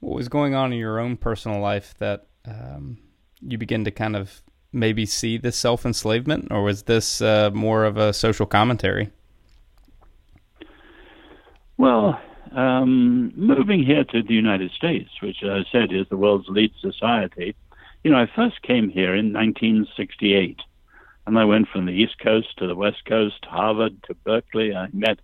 What 0.00 0.16
was 0.16 0.28
going 0.28 0.54
on 0.54 0.72
in 0.72 0.78
your 0.78 0.98
own 0.98 1.16
personal 1.16 1.60
life 1.60 1.94
that 1.98 2.26
um, 2.46 2.98
you 3.40 3.58
begin 3.58 3.84
to 3.84 3.90
kind 3.90 4.16
of 4.16 4.42
maybe 4.72 5.06
see 5.06 5.36
this 5.38 5.56
self 5.56 5.84
enslavement, 5.84 6.48
or 6.50 6.62
was 6.62 6.84
this 6.84 7.20
uh, 7.20 7.50
more 7.52 7.84
of 7.84 7.96
a 7.96 8.12
social 8.12 8.46
commentary? 8.46 9.10
Well, 11.76 12.20
um, 12.52 13.32
moving 13.36 13.82
here 13.84 14.04
to 14.04 14.22
the 14.22 14.34
United 14.34 14.70
States, 14.72 15.10
which 15.22 15.38
I 15.42 15.64
said 15.72 15.92
is 15.92 16.06
the 16.08 16.16
world's 16.16 16.48
lead 16.48 16.72
society, 16.80 17.54
you 18.02 18.10
know, 18.10 18.18
I 18.18 18.30
first 18.34 18.62
came 18.62 18.88
here 18.88 19.14
in 19.14 19.32
1968. 19.32 20.60
And 21.26 21.38
I 21.38 21.44
went 21.44 21.68
from 21.68 21.86
the 21.86 21.92
East 21.92 22.18
Coast 22.18 22.48
to 22.58 22.66
the 22.66 22.74
West 22.74 23.04
Coast, 23.06 23.44
Harvard 23.44 24.02
to 24.04 24.14
Berkeley. 24.14 24.74
I 24.74 24.88
met 24.92 25.20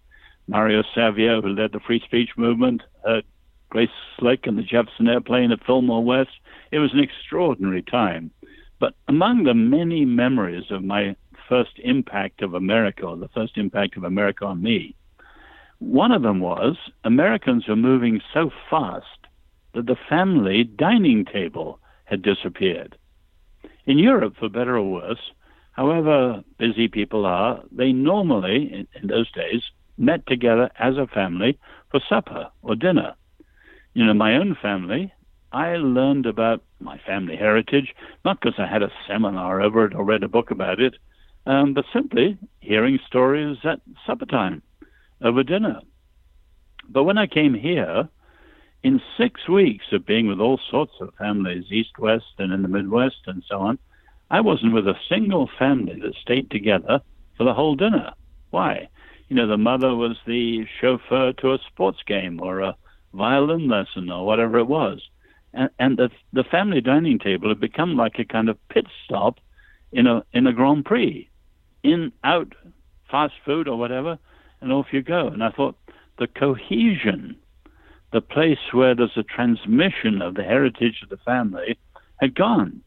Mario 0.46 0.82
Savio, 0.94 1.40
who 1.40 1.48
led 1.48 1.72
the 1.72 1.80
free 1.80 2.00
speech 2.04 2.30
movement, 2.36 2.82
heard 3.04 3.24
Grace 3.70 3.88
Slick 4.18 4.46
and 4.46 4.56
the 4.56 4.62
Jefferson 4.62 5.08
Airplane 5.08 5.52
at 5.52 5.64
Fillmore 5.64 6.04
West. 6.04 6.30
It 6.70 6.78
was 6.78 6.92
an 6.92 7.00
extraordinary 7.00 7.82
time. 7.82 8.30
But 8.78 8.94
among 9.08 9.44
the 9.44 9.54
many 9.54 10.04
memories 10.04 10.70
of 10.70 10.84
my 10.84 11.16
first 11.48 11.78
impact 11.78 12.42
of 12.42 12.54
America, 12.54 13.04
or 13.06 13.16
the 13.16 13.28
first 13.28 13.56
impact 13.56 13.96
of 13.96 14.04
America 14.04 14.44
on 14.44 14.62
me, 14.62 14.94
one 15.78 16.12
of 16.12 16.22
them 16.22 16.40
was 16.40 16.76
Americans 17.04 17.66
were 17.68 17.76
moving 17.76 18.20
so 18.32 18.50
fast 18.70 19.26
that 19.74 19.86
the 19.86 19.96
family 20.08 20.64
dining 20.64 21.24
table 21.24 21.78
had 22.04 22.22
disappeared. 22.22 22.96
In 23.84 23.98
Europe, 23.98 24.34
for 24.38 24.48
better 24.48 24.76
or 24.76 24.90
worse, 24.90 25.30
however 25.72 26.42
busy 26.58 26.88
people 26.88 27.26
are, 27.26 27.62
they 27.70 27.92
normally, 27.92 28.72
in, 28.72 28.88
in, 29.00 29.08
those 29.08 29.30
days, 29.32 29.62
met 29.98 30.26
together 30.26 30.70
as 30.78 30.96
a 30.96 31.06
family 31.06 31.58
for 31.90 32.00
supper 32.08 32.48
or 32.62 32.74
dinner. 32.74 33.14
You 33.94 34.06
know, 34.06 34.14
my 34.14 34.36
own 34.36 34.56
family, 34.60 35.12
I 35.52 35.76
learned 35.76 36.26
about 36.26 36.62
my 36.80 36.98
family 36.98 37.36
heritage, 37.36 37.94
not 38.24 38.40
because 38.40 38.58
I 38.58 38.66
had 38.66 38.82
a 38.82 38.92
seminar 39.06 39.60
over 39.60 39.86
it 39.86 39.94
or 39.94 40.04
read 40.04 40.22
a 40.22 40.28
book 40.28 40.50
about 40.50 40.80
it, 40.80 40.94
um, 41.46 41.74
but 41.74 41.84
simply 41.92 42.38
hearing 42.60 42.98
stories 43.06 43.58
at 43.64 43.80
supper 44.06 44.26
time 44.26 44.62
over 45.22 45.42
dinner. 45.42 45.80
But 46.88 47.04
when 47.04 47.18
I 47.18 47.26
came 47.26 47.54
here, 47.54 48.08
in 48.82 49.00
six 49.16 49.48
weeks 49.48 49.86
of 49.92 50.06
being 50.06 50.28
with 50.28 50.38
all 50.40 50.60
sorts 50.70 50.92
of 51.00 51.14
families, 51.18 51.64
east, 51.70 51.98
west, 51.98 52.34
and 52.38 52.52
in 52.52 52.62
the 52.62 52.68
Midwest, 52.68 53.16
and 53.26 53.42
so 53.48 53.58
on, 53.58 53.78
I 54.30 54.40
wasn't 54.40 54.74
with 54.74 54.86
a 54.86 54.98
single 55.08 55.48
family 55.58 55.98
that 56.00 56.14
stayed 56.14 56.50
together 56.50 57.00
for 57.36 57.44
the 57.44 57.54
whole 57.54 57.74
dinner. 57.74 58.12
Why? 58.50 58.88
You 59.28 59.36
know, 59.36 59.46
the 59.46 59.56
mother 59.56 59.94
was 59.94 60.16
the 60.26 60.66
chauffeur 60.80 61.32
to 61.32 61.54
a 61.54 61.58
sports 61.66 61.98
game 62.06 62.40
or 62.40 62.60
a 62.60 62.76
violin 63.12 63.68
lesson 63.68 64.10
or 64.10 64.24
whatever 64.24 64.58
it 64.58 64.68
was. 64.68 65.02
And, 65.56 65.70
and 65.78 65.96
the, 65.96 66.10
the 66.32 66.44
family 66.44 66.80
dining 66.80 67.18
table 67.18 67.48
had 67.48 67.58
become 67.58 67.96
like 67.96 68.18
a 68.18 68.24
kind 68.24 68.48
of 68.48 68.58
pit 68.68 68.86
stop 69.04 69.40
in 69.90 70.06
a, 70.06 70.22
in 70.32 70.46
a 70.46 70.52
Grand 70.52 70.84
Prix. 70.84 71.28
In, 71.82 72.12
out, 72.22 72.54
fast 73.10 73.34
food 73.44 73.66
or 73.66 73.78
whatever, 73.78 74.18
and 74.60 74.70
off 74.70 74.86
you 74.92 75.02
go. 75.02 75.28
And 75.28 75.42
I 75.42 75.50
thought 75.50 75.76
the 76.18 76.26
cohesion, 76.26 77.36
the 78.12 78.20
place 78.20 78.58
where 78.72 78.94
there's 78.94 79.16
a 79.16 79.22
transmission 79.22 80.20
of 80.20 80.34
the 80.34 80.42
heritage 80.42 81.00
of 81.02 81.08
the 81.08 81.16
family, 81.18 81.78
had 82.20 82.34
gone. 82.34 82.82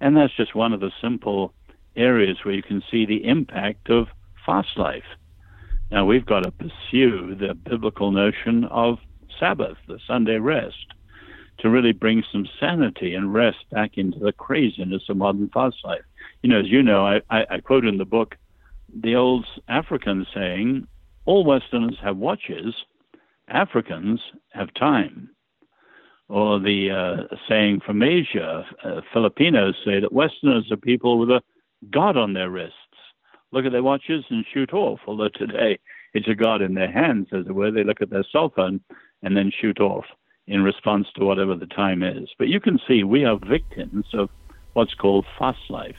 And 0.00 0.16
that's 0.16 0.36
just 0.36 0.54
one 0.54 0.72
of 0.72 0.80
the 0.80 0.92
simple 1.00 1.54
areas 1.96 2.38
where 2.42 2.54
you 2.54 2.62
can 2.62 2.82
see 2.90 3.06
the 3.06 3.24
impact 3.24 3.90
of 3.90 4.08
fast 4.44 4.76
life. 4.76 5.04
Now, 5.90 6.04
we've 6.04 6.26
got 6.26 6.40
to 6.40 6.50
pursue 6.50 7.34
the 7.34 7.54
biblical 7.54 8.12
notion 8.12 8.64
of 8.64 8.98
Sabbath, 9.38 9.78
the 9.86 9.98
Sunday 10.06 10.38
rest, 10.38 10.86
to 11.58 11.70
really 11.70 11.92
bring 11.92 12.22
some 12.30 12.46
sanity 12.60 13.14
and 13.14 13.34
rest 13.34 13.58
back 13.70 13.98
into 13.98 14.18
the 14.18 14.32
craziness 14.32 15.02
of 15.08 15.16
modern 15.16 15.50
fast 15.52 15.76
life. 15.84 16.02
You 16.42 16.50
know, 16.50 16.60
as 16.60 16.68
you 16.68 16.82
know, 16.82 17.06
I, 17.06 17.20
I, 17.30 17.46
I 17.50 17.60
quote 17.60 17.84
in 17.84 17.98
the 17.98 18.04
book 18.04 18.36
the 19.02 19.16
old 19.16 19.44
African 19.68 20.26
saying, 20.34 20.86
all 21.24 21.44
Westerners 21.44 21.98
have 22.02 22.16
watches, 22.16 22.74
Africans 23.48 24.20
have 24.52 24.72
time. 24.74 25.30
Or 26.28 26.60
the 26.60 26.90
uh, 26.90 27.36
saying 27.48 27.80
from 27.84 28.02
Asia, 28.02 28.64
uh, 28.84 29.00
Filipinos 29.12 29.74
say 29.84 30.00
that 30.00 30.12
Westerners 30.12 30.70
are 30.70 30.76
people 30.76 31.18
with 31.18 31.30
a 31.30 31.42
God 31.90 32.16
on 32.16 32.34
their 32.34 32.50
wrists. 32.50 32.74
Look 33.50 33.64
at 33.64 33.72
their 33.72 33.82
watches 33.82 34.24
and 34.28 34.44
shoot 34.52 34.74
off. 34.74 35.00
Although 35.06 35.30
today 35.30 35.78
it's 36.12 36.28
a 36.28 36.34
God 36.34 36.60
in 36.60 36.74
their 36.74 36.90
hands, 36.90 37.28
as 37.32 37.46
it 37.46 37.52
were. 37.52 37.70
They 37.70 37.84
look 37.84 38.02
at 38.02 38.10
their 38.10 38.26
cell 38.30 38.52
phone 38.54 38.80
and 39.22 39.34
then 39.34 39.50
shoot 39.58 39.80
off 39.80 40.04
in 40.48 40.62
response 40.62 41.06
to 41.14 41.24
whatever 41.24 41.54
the 41.54 41.66
time 41.66 42.02
is. 42.02 42.28
But 42.38 42.48
you 42.48 42.58
can 42.58 42.80
see 42.88 43.04
we 43.04 43.24
are 43.24 43.36
victims 43.36 44.06
of 44.14 44.30
what's 44.72 44.94
called 44.94 45.26
fast 45.38 45.70
life. 45.70 45.96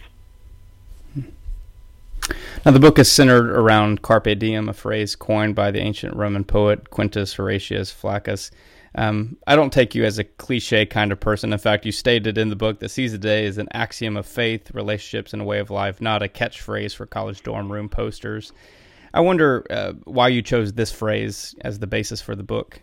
Now, 2.66 2.72
the 2.72 2.80
book 2.80 3.00
is 3.00 3.12
centered 3.12 3.50
around 3.50 4.02
carpe 4.02 4.38
diem, 4.38 4.70
a 4.70 4.74
phrase 4.74 5.16
coined 5.16 5.56
by 5.56 5.72
the 5.72 5.80
ancient 5.80 6.16
Roman 6.16 6.44
poet 6.44 6.90
Quintus 6.90 7.34
Horatius 7.34 7.92
Flaccus. 7.92 8.52
Um, 8.96 9.38
I 9.48 9.56
don't 9.56 9.72
take 9.72 9.96
you 9.96 10.04
as 10.04 10.20
a 10.20 10.24
cliche 10.24 10.86
kind 10.86 11.12
of 11.12 11.20
person. 11.20 11.54
In 11.54 11.60
fact, 11.60 11.86
you 11.86 11.92
stated 11.92 12.38
in 12.38 12.50
the 12.50 12.56
book 12.56 12.80
that 12.80 12.90
seize 12.90 13.12
the 13.12 13.18
day 13.18 13.46
is 13.46 13.58
an 13.58 13.68
axiom 13.74 14.18
of 14.18 14.26
faith, 14.26 14.72
relationships, 14.72 15.32
and 15.34 15.42
a 15.42 15.46
way 15.46 15.60
of 15.60 15.70
life, 15.70 16.02
not 16.02 16.24
a 16.24 16.28
catchphrase 16.28 16.96
for 16.96 17.06
college 17.06 17.44
dorm 17.44 17.72
room 17.72 17.88
posters. 17.88 18.52
I 19.14 19.22
wonder 19.22 19.66
uh, 19.70 19.94
why 20.04 20.28
you 20.28 20.42
chose 20.42 20.74
this 20.74 20.92
phrase 20.92 21.56
as 21.62 21.80
the 21.80 21.88
basis 21.88 22.22
for 22.22 22.36
the 22.36 22.44
book. 22.44 22.82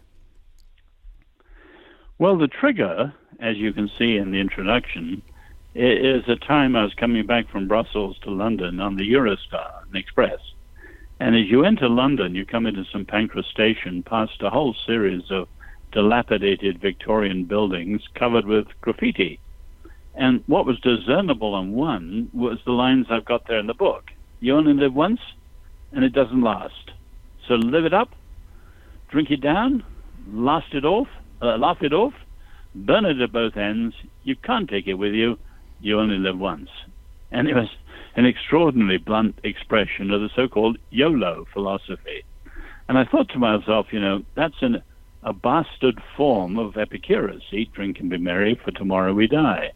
Well, 2.18 2.38
the 2.38 2.48
trigger, 2.48 3.12
as 3.40 3.58
you 3.58 3.74
can 3.74 3.90
see 3.98 4.16
in 4.16 4.30
the 4.30 4.40
introduction, 4.40 5.20
is 5.74 6.26
a 6.28 6.36
time 6.36 6.74
I 6.74 6.82
was 6.82 6.94
coming 6.94 7.26
back 7.26 7.50
from 7.50 7.68
Brussels 7.68 8.18
to 8.22 8.30
London 8.30 8.80
on 8.80 8.96
the 8.96 9.12
Eurostar 9.12 9.82
Express. 9.94 10.40
And 11.20 11.36
as 11.36 11.44
you 11.50 11.64
enter 11.64 11.90
London, 11.90 12.34
you 12.34 12.46
come 12.46 12.64
into 12.64 12.86
St 12.86 13.06
Pancras 13.06 13.46
Station 13.48 14.02
past 14.02 14.40
a 14.40 14.48
whole 14.48 14.74
series 14.86 15.30
of 15.30 15.46
dilapidated 15.92 16.80
Victorian 16.80 17.44
buildings 17.44 18.00
covered 18.14 18.46
with 18.46 18.68
graffiti. 18.80 19.38
And 20.14 20.42
what 20.46 20.64
was 20.64 20.80
discernible 20.80 21.52
on 21.52 21.72
one 21.72 22.30
was 22.32 22.58
the 22.64 22.72
lines 22.72 23.08
I've 23.10 23.26
got 23.26 23.46
there 23.46 23.58
in 23.58 23.66
the 23.66 23.74
book. 23.74 24.10
You 24.40 24.56
only 24.56 24.72
live 24.72 24.94
once, 24.94 25.20
and 25.92 26.02
it 26.02 26.14
doesn't 26.14 26.40
last. 26.40 26.92
So 27.46 27.56
live 27.56 27.84
it 27.84 27.92
up, 27.92 28.08
drink 29.10 29.30
it 29.30 29.42
down, 29.42 29.84
last 30.32 30.72
it 30.72 30.86
off, 30.86 31.08
uh, 31.42 31.56
laugh 31.56 31.82
it 31.82 31.92
off, 31.92 32.14
burn 32.74 33.04
it 33.04 33.20
at 33.20 33.32
both 33.32 33.56
ends. 33.56 33.94
You 34.24 34.36
can't 34.36 34.68
take 34.68 34.86
it 34.86 34.94
with 34.94 35.12
you. 35.12 35.38
You 35.80 36.00
only 36.00 36.18
live 36.18 36.38
once. 36.38 36.70
And 37.30 37.48
it 37.48 37.54
was 37.54 37.68
an 38.14 38.26
extraordinarily 38.26 38.98
blunt 38.98 39.38
expression 39.44 40.10
of 40.10 40.20
the 40.20 40.30
so-called 40.34 40.78
YOLO 40.90 41.46
philosophy. 41.52 42.24
And 42.88 42.96
I 42.98 43.04
thought 43.04 43.28
to 43.30 43.38
myself, 43.38 43.86
you 43.90 44.00
know, 44.00 44.22
that's 44.34 44.62
an, 44.62 44.82
a 45.22 45.32
bastard 45.32 46.00
form 46.16 46.58
of 46.58 46.76
Epicurus. 46.76 47.42
Eat, 47.52 47.72
drink, 47.72 48.00
and 48.00 48.08
be 48.08 48.16
merry, 48.16 48.58
for 48.64 48.70
tomorrow 48.70 49.12
we 49.12 49.26
die. 49.26 49.72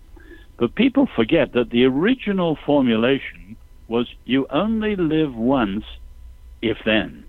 But 0.59 0.75
people 0.75 1.09
forget 1.16 1.53
that 1.53 1.70
the 1.70 1.85
original 1.85 2.57
formulation 2.64 3.57
was 3.88 4.14
you 4.25 4.46
only 4.51 4.94
live 4.94 5.35
once, 5.35 5.85
if 6.62 6.79
then. 6.85 7.25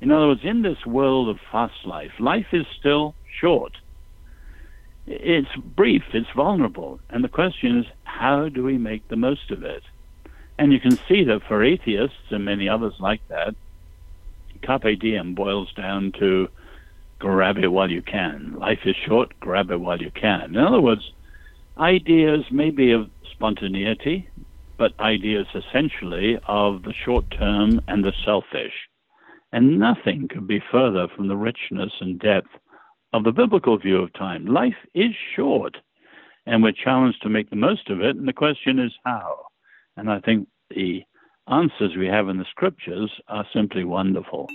In 0.00 0.10
other 0.10 0.28
words, 0.28 0.40
in 0.44 0.62
this 0.62 0.86
world 0.86 1.28
of 1.28 1.38
fast 1.52 1.84
life, 1.84 2.12
life 2.18 2.46
is 2.52 2.66
still 2.78 3.14
short. 3.40 3.76
It's 5.06 5.54
brief, 5.56 6.02
it's 6.12 6.30
vulnerable, 6.34 7.00
and 7.10 7.22
the 7.24 7.28
question 7.28 7.78
is, 7.78 7.86
how 8.04 8.48
do 8.48 8.62
we 8.62 8.78
make 8.78 9.08
the 9.08 9.16
most 9.16 9.50
of 9.50 9.62
it? 9.62 9.82
And 10.58 10.72
you 10.72 10.80
can 10.80 10.96
see 11.08 11.24
that 11.24 11.42
for 11.48 11.64
atheists 11.64 12.30
and 12.30 12.44
many 12.44 12.68
others 12.68 12.94
like 12.98 13.26
that, 13.28 13.54
carpe 14.62 14.98
diem 15.00 15.34
boils 15.34 15.72
down 15.72 16.12
to 16.18 16.48
grab 17.18 17.58
it 17.58 17.68
while 17.68 17.90
you 17.90 18.02
can. 18.02 18.54
Life 18.58 18.80
is 18.84 18.96
short, 19.06 19.38
grab 19.40 19.70
it 19.70 19.80
while 19.80 20.00
you 20.00 20.10
can. 20.10 20.42
In 20.42 20.58
other 20.58 20.80
words, 20.80 21.12
ideas 21.78 22.44
may 22.50 22.70
be 22.70 22.92
of 22.92 23.10
spontaneity, 23.32 24.28
but 24.76 24.98
ideas 25.00 25.46
essentially 25.54 26.38
of 26.46 26.82
the 26.82 26.92
short 26.92 27.30
term 27.30 27.80
and 27.88 28.04
the 28.04 28.12
selfish. 28.24 28.89
And 29.52 29.78
nothing 29.78 30.28
could 30.28 30.46
be 30.46 30.62
further 30.70 31.08
from 31.14 31.28
the 31.28 31.36
richness 31.36 31.92
and 32.00 32.18
depth 32.18 32.48
of 33.12 33.24
the 33.24 33.32
biblical 33.32 33.78
view 33.78 33.96
of 33.96 34.12
time. 34.12 34.46
Life 34.46 34.76
is 34.94 35.10
short, 35.34 35.76
and 36.46 36.62
we're 36.62 36.72
challenged 36.72 37.20
to 37.22 37.28
make 37.28 37.50
the 37.50 37.56
most 37.56 37.90
of 37.90 38.00
it. 38.00 38.16
And 38.16 38.28
the 38.28 38.32
question 38.32 38.78
is 38.78 38.92
how. 39.04 39.46
And 39.96 40.10
I 40.10 40.20
think 40.20 40.46
the 40.70 41.02
answers 41.48 41.96
we 41.98 42.06
have 42.06 42.28
in 42.28 42.38
the 42.38 42.44
scriptures 42.50 43.10
are 43.26 43.44
simply 43.52 43.84
wonderful. 43.84 44.46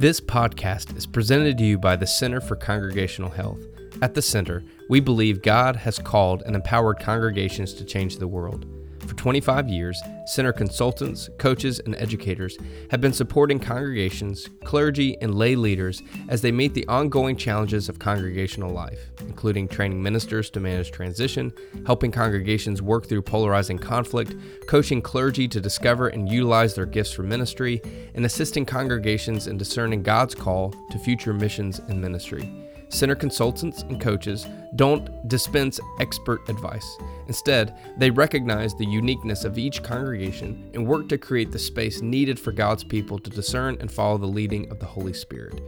This 0.00 0.20
podcast 0.20 0.96
is 0.96 1.06
presented 1.06 1.58
to 1.58 1.64
you 1.64 1.78
by 1.78 1.94
the 1.94 2.06
Center 2.06 2.40
for 2.40 2.56
Congregational 2.56 3.30
Health. 3.30 3.60
At 4.02 4.14
the 4.14 4.22
Center, 4.22 4.64
we 4.88 4.98
believe 4.98 5.42
God 5.42 5.76
has 5.76 5.98
called 5.98 6.42
and 6.46 6.56
empowered 6.56 6.98
congregations 6.98 7.74
to 7.74 7.84
change 7.84 8.16
the 8.16 8.26
world. 8.26 8.66
For 9.10 9.16
25 9.16 9.68
years, 9.68 10.00
center 10.24 10.52
consultants, 10.52 11.28
coaches, 11.36 11.80
and 11.80 11.96
educators 11.96 12.56
have 12.92 13.00
been 13.00 13.12
supporting 13.12 13.58
congregations, 13.58 14.48
clergy, 14.62 15.20
and 15.20 15.34
lay 15.34 15.56
leaders 15.56 16.00
as 16.28 16.42
they 16.42 16.52
meet 16.52 16.74
the 16.74 16.86
ongoing 16.86 17.34
challenges 17.34 17.88
of 17.88 17.98
congregational 17.98 18.70
life, 18.70 19.10
including 19.22 19.66
training 19.66 20.00
ministers 20.00 20.48
to 20.50 20.60
manage 20.60 20.92
transition, 20.92 21.52
helping 21.84 22.12
congregations 22.12 22.82
work 22.82 23.08
through 23.08 23.22
polarizing 23.22 23.80
conflict, 23.80 24.36
coaching 24.68 25.02
clergy 25.02 25.48
to 25.48 25.60
discover 25.60 26.06
and 26.06 26.30
utilize 26.30 26.76
their 26.76 26.86
gifts 26.86 27.12
for 27.12 27.24
ministry, 27.24 27.82
and 28.14 28.24
assisting 28.24 28.64
congregations 28.64 29.48
in 29.48 29.58
discerning 29.58 30.04
God's 30.04 30.36
call 30.36 30.72
to 30.92 31.00
future 31.00 31.34
missions 31.34 31.80
and 31.80 32.00
ministry. 32.00 32.69
Center 32.90 33.14
consultants 33.14 33.82
and 33.82 34.00
coaches 34.00 34.46
don't 34.74 35.28
dispense 35.28 35.78
expert 36.00 36.46
advice. 36.48 36.98
Instead, 37.28 37.78
they 37.96 38.10
recognize 38.10 38.74
the 38.74 38.84
uniqueness 38.84 39.44
of 39.44 39.58
each 39.58 39.82
congregation 39.82 40.70
and 40.74 40.86
work 40.86 41.08
to 41.08 41.16
create 41.16 41.52
the 41.52 41.58
space 41.58 42.02
needed 42.02 42.38
for 42.38 42.50
God's 42.50 42.82
people 42.82 43.18
to 43.20 43.30
discern 43.30 43.76
and 43.80 43.90
follow 43.90 44.18
the 44.18 44.26
leading 44.26 44.70
of 44.70 44.80
the 44.80 44.86
Holy 44.86 45.12
Spirit. 45.12 45.62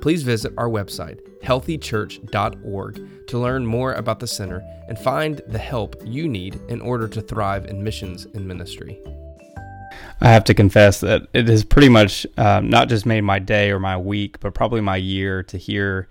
Please 0.00 0.22
visit 0.22 0.52
our 0.56 0.68
website, 0.68 1.20
healthychurch.org, 1.42 3.26
to 3.26 3.38
learn 3.38 3.66
more 3.66 3.94
about 3.94 4.20
the 4.20 4.26
center 4.28 4.62
and 4.86 4.96
find 4.96 5.42
the 5.48 5.58
help 5.58 5.96
you 6.04 6.28
need 6.28 6.60
in 6.68 6.80
order 6.80 7.08
to 7.08 7.20
thrive 7.20 7.66
in 7.66 7.82
missions 7.82 8.26
and 8.34 8.46
ministry. 8.46 9.00
I 10.20 10.28
have 10.28 10.44
to 10.44 10.54
confess 10.54 11.00
that 11.00 11.22
it 11.32 11.48
has 11.48 11.64
pretty 11.64 11.88
much 11.88 12.24
um, 12.36 12.70
not 12.70 12.88
just 12.88 13.04
made 13.04 13.22
my 13.22 13.40
day 13.40 13.72
or 13.72 13.80
my 13.80 13.96
week, 13.96 14.38
but 14.38 14.54
probably 14.54 14.80
my 14.80 14.96
year 14.96 15.42
to 15.44 15.58
hear 15.58 16.08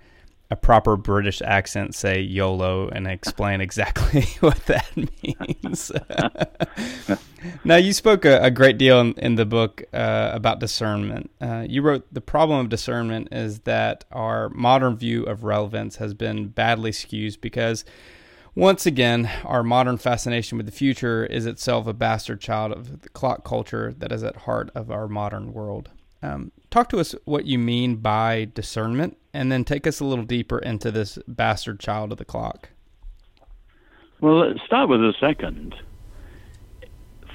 a 0.50 0.56
proper 0.56 0.96
British 0.96 1.42
accent 1.42 1.94
say 1.94 2.20
YOLO 2.20 2.88
and 2.88 3.06
explain 3.06 3.60
exactly 3.60 4.22
what 4.40 4.64
that 4.66 4.88
means. 4.96 5.92
now, 7.64 7.76
you 7.76 7.92
spoke 7.92 8.24
a, 8.24 8.42
a 8.42 8.50
great 8.50 8.78
deal 8.78 9.00
in, 9.00 9.12
in 9.14 9.34
the 9.34 9.44
book 9.44 9.82
uh, 9.92 10.30
about 10.32 10.58
discernment. 10.58 11.30
Uh, 11.40 11.66
you 11.68 11.82
wrote 11.82 12.06
The 12.12 12.22
problem 12.22 12.60
of 12.60 12.68
discernment 12.70 13.28
is 13.30 13.60
that 13.60 14.04
our 14.10 14.48
modern 14.48 14.96
view 14.96 15.24
of 15.24 15.44
relevance 15.44 15.96
has 15.96 16.14
been 16.14 16.48
badly 16.48 16.92
skewed 16.92 17.38
because, 17.42 17.84
once 18.54 18.86
again, 18.86 19.30
our 19.44 19.62
modern 19.62 19.98
fascination 19.98 20.56
with 20.56 20.66
the 20.66 20.72
future 20.72 21.26
is 21.26 21.44
itself 21.44 21.86
a 21.86 21.92
bastard 21.92 22.40
child 22.40 22.72
of 22.72 23.02
the 23.02 23.08
clock 23.10 23.44
culture 23.44 23.94
that 23.98 24.12
is 24.12 24.24
at 24.24 24.36
heart 24.36 24.70
of 24.74 24.90
our 24.90 25.08
modern 25.08 25.52
world. 25.52 25.90
Um, 26.22 26.52
talk 26.70 26.88
to 26.88 26.98
us 26.98 27.14
what 27.24 27.44
you 27.44 27.58
mean 27.58 27.96
by 27.96 28.48
discernment, 28.54 29.16
and 29.32 29.50
then 29.52 29.64
take 29.64 29.86
us 29.86 30.00
a 30.00 30.04
little 30.04 30.24
deeper 30.24 30.58
into 30.58 30.90
this 30.90 31.18
bastard 31.26 31.80
child 31.80 32.12
of 32.12 32.18
the 32.18 32.24
clock. 32.24 32.70
Well, 34.20 34.38
let's 34.38 34.60
start 34.66 34.88
with 34.88 35.00
a 35.00 35.14
second. 35.20 35.74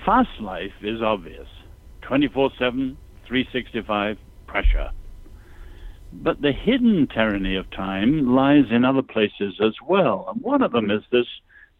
Fast 0.05 0.41
life 0.41 0.73
is 0.81 1.01
obvious 1.01 1.47
24 2.01 2.51
7, 2.59 2.97
365, 3.25 4.17
pressure. 4.47 4.91
But 6.11 6.41
the 6.41 6.51
hidden 6.51 7.07
tyranny 7.07 7.55
of 7.55 7.69
time 7.71 8.35
lies 8.35 8.65
in 8.69 8.85
other 8.85 9.01
places 9.01 9.59
as 9.63 9.73
well. 9.87 10.27
And 10.29 10.41
one 10.41 10.61
of 10.61 10.71
them 10.71 10.91
is 10.91 11.03
this 11.11 11.25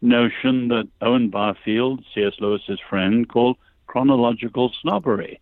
notion 0.02 0.70
that 0.70 0.88
Owen 1.02 1.30
Barfield, 1.30 2.04
C.S. 2.14 2.34
Lewis's 2.40 2.80
friend, 2.90 3.28
called 3.28 3.58
chronological 3.88 4.72
snobbery 4.82 5.40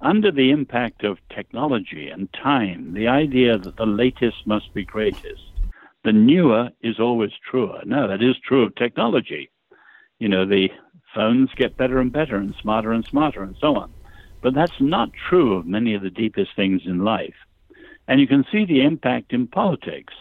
under 0.00 0.30
the 0.30 0.50
impact 0.50 1.04
of 1.04 1.18
technology 1.34 2.08
and 2.08 2.32
time, 2.32 2.94
the 2.94 3.08
idea 3.08 3.58
that 3.58 3.76
the 3.76 3.86
latest 3.86 4.46
must 4.46 4.72
be 4.72 4.84
greatest, 4.84 5.42
the 6.04 6.12
newer 6.12 6.70
is 6.82 7.00
always 7.00 7.32
truer. 7.50 7.82
No, 7.84 8.06
that 8.06 8.22
is 8.22 8.36
true 8.38 8.62
of 8.62 8.74
technology. 8.76 9.50
You 10.18 10.28
know, 10.28 10.46
the 10.46 10.70
phones 11.14 11.50
get 11.56 11.76
better 11.76 11.98
and 11.98 12.12
better 12.12 12.36
and 12.36 12.54
smarter 12.60 12.92
and 12.92 13.04
smarter 13.04 13.42
and 13.42 13.56
so 13.60 13.76
on. 13.76 13.92
But 14.40 14.54
that's 14.54 14.80
not 14.80 15.10
true 15.28 15.54
of 15.54 15.66
many 15.66 15.94
of 15.94 16.02
the 16.02 16.10
deepest 16.10 16.54
things 16.54 16.82
in 16.84 17.04
life. 17.04 17.34
And 18.06 18.20
you 18.20 18.26
can 18.26 18.44
see 18.52 18.64
the 18.64 18.82
impact 18.82 19.32
in 19.32 19.48
politics. 19.48 20.14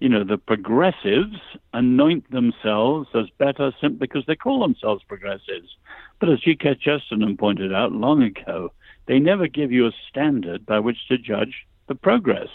You 0.00 0.08
know, 0.08 0.24
the 0.24 0.36
progressives 0.36 1.36
anoint 1.72 2.30
themselves 2.30 3.08
as 3.14 3.30
better 3.38 3.72
simply 3.80 4.06
because 4.06 4.24
they 4.26 4.36
call 4.36 4.60
themselves 4.60 5.02
progressives. 5.04 5.76
But 6.20 6.28
as 6.28 6.40
G.K. 6.40 6.76
Chesterton 6.80 7.36
pointed 7.36 7.72
out 7.72 7.92
long 7.92 8.22
ago, 8.22 8.72
they 9.06 9.18
never 9.18 9.46
give 9.46 9.72
you 9.72 9.86
a 9.86 9.92
standard 10.08 10.64
by 10.64 10.78
which 10.78 11.08
to 11.08 11.18
judge 11.18 11.66
the 11.88 11.94
progress. 11.94 12.48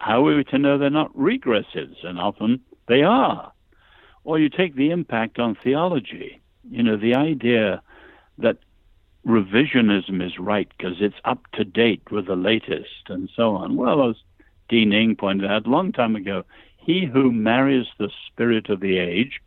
How 0.00 0.26
are 0.26 0.36
we 0.36 0.44
to 0.44 0.58
know 0.58 0.78
they're 0.78 0.90
not 0.90 1.16
regressives? 1.16 2.04
And 2.04 2.18
often 2.18 2.60
they 2.88 3.02
are. 3.02 3.52
Or 4.24 4.38
you 4.38 4.48
take 4.48 4.74
the 4.74 4.90
impact 4.90 5.38
on 5.38 5.54
theology. 5.54 6.40
You 6.70 6.82
know, 6.82 6.96
the 6.96 7.14
idea 7.14 7.82
that 8.38 8.58
revisionism 9.26 10.24
is 10.24 10.38
right 10.38 10.68
because 10.76 10.96
it's 11.00 11.20
up 11.24 11.40
to 11.52 11.64
date 11.64 12.10
with 12.10 12.26
the 12.26 12.36
latest 12.36 13.08
and 13.08 13.30
so 13.34 13.54
on. 13.54 13.76
Well, 13.76 14.08
as 14.08 14.16
Dean 14.68 14.92
Inge 14.92 15.18
pointed 15.18 15.50
out 15.50 15.66
a 15.66 15.70
long 15.70 15.92
time 15.92 16.16
ago, 16.16 16.44
he 16.78 17.04
who 17.04 17.30
marries 17.30 17.86
the 17.98 18.10
spirit 18.26 18.70
of 18.70 18.80
the 18.80 18.98
age 18.98 19.40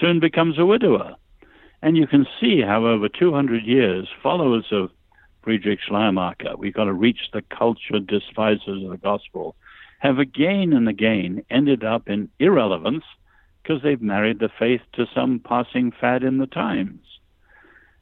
soon 0.00 0.20
becomes 0.20 0.58
a 0.58 0.66
widower. 0.66 1.14
And 1.82 1.96
you 1.96 2.06
can 2.06 2.26
see 2.40 2.62
how 2.62 2.86
over 2.86 3.08
200 3.08 3.64
years, 3.64 4.08
followers 4.22 4.66
of 4.70 4.90
Friedrich 5.42 5.80
Schleiermacher, 5.86 6.56
we've 6.56 6.74
got 6.74 6.84
to 6.84 6.92
reach 6.92 7.30
the 7.32 7.42
culture 7.42 7.98
despisers 7.98 8.84
of 8.84 8.90
the 8.90 8.96
gospel, 8.96 9.56
have 9.98 10.18
again 10.18 10.72
and 10.72 10.88
again 10.88 11.44
ended 11.50 11.84
up 11.84 12.08
in 12.08 12.28
irrelevance 12.38 13.04
because 13.62 13.82
they've 13.82 14.02
married 14.02 14.38
the 14.38 14.50
faith 14.58 14.80
to 14.94 15.06
some 15.14 15.40
passing 15.40 15.92
fad 15.92 16.22
in 16.22 16.38
the 16.38 16.46
times. 16.46 17.00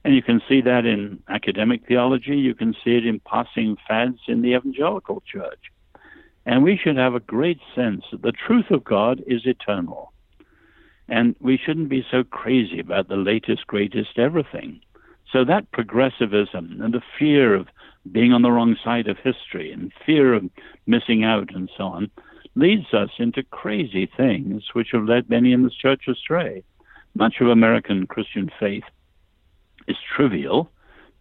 And 0.04 0.14
you 0.14 0.22
can 0.22 0.40
see 0.48 0.62
that 0.62 0.86
in 0.86 1.22
academic 1.28 1.86
theology, 1.86 2.36
you 2.36 2.54
can 2.54 2.74
see 2.84 2.96
it 2.96 3.06
in 3.06 3.20
passing 3.20 3.76
fads 3.86 4.18
in 4.28 4.40
the 4.40 4.54
evangelical 4.54 5.22
church. 5.30 5.70
And 6.46 6.62
we 6.62 6.78
should 6.82 6.96
have 6.96 7.14
a 7.14 7.20
great 7.20 7.60
sense 7.74 8.04
that 8.10 8.22
the 8.22 8.32
truth 8.32 8.70
of 8.70 8.82
God 8.82 9.22
is 9.26 9.42
eternal. 9.44 10.12
And 11.08 11.36
we 11.40 11.58
shouldn't 11.58 11.90
be 11.90 12.06
so 12.10 12.24
crazy 12.24 12.80
about 12.80 13.08
the 13.08 13.16
latest, 13.16 13.66
greatest 13.66 14.18
everything. 14.18 14.80
So 15.32 15.44
that 15.44 15.70
progressivism 15.70 16.80
and 16.82 16.92
the 16.92 17.02
fear 17.18 17.54
of 17.54 17.68
being 18.10 18.32
on 18.32 18.42
the 18.42 18.50
wrong 18.50 18.76
side 18.82 19.06
of 19.06 19.18
history 19.18 19.72
and 19.72 19.92
fear 20.04 20.34
of 20.34 20.50
missing 20.86 21.22
out 21.24 21.54
and 21.54 21.70
so 21.76 21.84
on 21.84 22.10
leads 22.56 22.92
us 22.92 23.10
into 23.18 23.42
crazy 23.44 24.10
things 24.16 24.64
which 24.72 24.88
have 24.92 25.04
led 25.04 25.30
many 25.30 25.52
in 25.52 25.62
the 25.62 25.70
church 25.70 26.08
astray. 26.08 26.64
Much 27.14 27.34
of 27.40 27.48
American 27.48 28.06
Christian 28.06 28.50
faith 28.58 28.84
is 29.86 29.96
trivial 30.16 30.70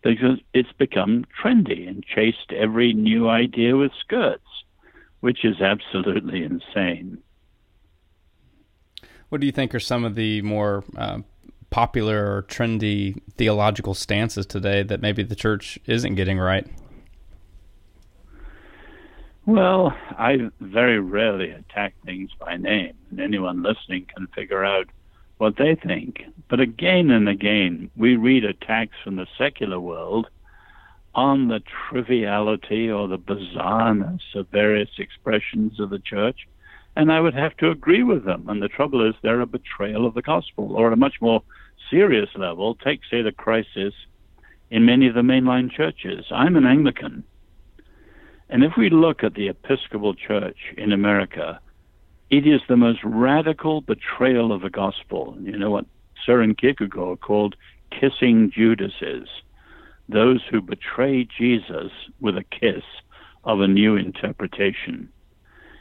because 0.01 0.39
it's 0.53 0.71
become 0.77 1.25
trendy 1.41 1.87
and 1.87 2.03
chased 2.05 2.51
every 2.55 2.93
new 2.93 3.29
idea 3.29 3.75
with 3.75 3.91
skirts, 3.99 4.47
which 5.19 5.43
is 5.43 5.61
absolutely 5.61 6.43
insane. 6.43 7.19
What 9.29 9.41
do 9.41 9.45
you 9.45 9.51
think 9.51 9.75
are 9.75 9.79
some 9.79 10.05
of 10.05 10.15
the 10.15 10.41
more 10.41 10.83
uh, 10.97 11.19
popular 11.69 12.35
or 12.35 12.43
trendy 12.43 13.21
theological 13.37 13.93
stances 13.93 14.45
today 14.45 14.83
that 14.83 15.01
maybe 15.01 15.23
the 15.23 15.35
church 15.35 15.79
isn't 15.85 16.15
getting 16.15 16.39
right? 16.39 16.67
Well, 19.45 19.95
I 20.11 20.49
very 20.59 20.99
rarely 20.99 21.49
attack 21.49 21.95
things 22.05 22.29
by 22.39 22.57
name, 22.57 22.93
and 23.09 23.19
anyone 23.19 23.63
listening 23.63 24.05
can 24.15 24.27
figure 24.27 24.63
out 24.63 24.87
what 25.37 25.55
they 25.57 25.75
think. 25.75 26.23
But 26.49 26.59
again 26.59 27.09
and 27.09 27.27
again, 27.27 27.89
we 27.95 28.15
read 28.15 28.45
attacks 28.45 28.95
from 29.03 29.15
the 29.15 29.25
secular 29.37 29.79
world 29.79 30.27
on 31.15 31.47
the 31.47 31.61
triviality 31.89 32.91
or 32.91 33.07
the 33.07 33.17
bizarreness 33.17 34.21
of 34.35 34.47
various 34.49 34.89
expressions 34.99 35.79
of 35.79 35.89
the 35.89 35.99
church, 35.99 36.47
and 36.95 37.11
I 37.11 37.19
would 37.19 37.33
have 37.33 37.57
to 37.57 37.71
agree 37.71 38.03
with 38.03 38.25
them. 38.25 38.47
And 38.49 38.61
the 38.61 38.67
trouble 38.67 39.07
is, 39.07 39.15
they're 39.21 39.41
a 39.41 39.47
betrayal 39.47 40.05
of 40.05 40.13
the 40.13 40.21
gospel, 40.21 40.75
or 40.75 40.91
a 40.91 40.97
much 40.97 41.21
more 41.21 41.41
serious 41.89 42.29
level, 42.35 42.75
take, 42.75 43.01
say, 43.09 43.21
the 43.21 43.31
crisis 43.31 43.93
in 44.69 44.85
many 44.85 45.07
of 45.07 45.15
the 45.15 45.21
mainline 45.21 45.71
churches. 45.71 46.25
I'm 46.31 46.55
an 46.55 46.65
Anglican. 46.65 47.23
And 48.49 48.63
if 48.63 48.73
we 48.77 48.89
look 48.89 49.23
at 49.23 49.35
the 49.35 49.47
Episcopal 49.47 50.15
Church 50.15 50.57
in 50.77 50.91
America, 50.91 51.59
it 52.29 52.45
is 52.47 52.61
the 52.67 52.77
most 52.77 52.99
radical 53.03 53.81
betrayal 53.81 54.51
of 54.51 54.61
the 54.61 54.69
gospel. 54.69 55.37
You 55.41 55.57
know 55.57 55.71
what 55.71 55.85
Søren 56.27 56.57
Kierkegaard 56.57 57.21
called 57.21 57.55
kissing 57.91 58.51
Judases, 58.51 59.27
those 60.07 60.41
who 60.49 60.61
betray 60.61 61.25
Jesus 61.25 61.91
with 62.19 62.37
a 62.37 62.43
kiss 62.43 62.83
of 63.43 63.61
a 63.61 63.67
new 63.67 63.95
interpretation. 63.95 65.09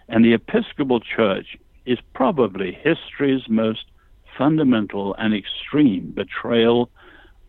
And 0.08 0.24
the 0.24 0.32
Episcopal 0.34 1.00
Church 1.00 1.56
is 1.84 1.98
probably 2.14 2.72
history's 2.72 3.48
most 3.48 3.84
fundamental 4.38 5.14
and 5.18 5.34
extreme 5.34 6.12
betrayal 6.12 6.90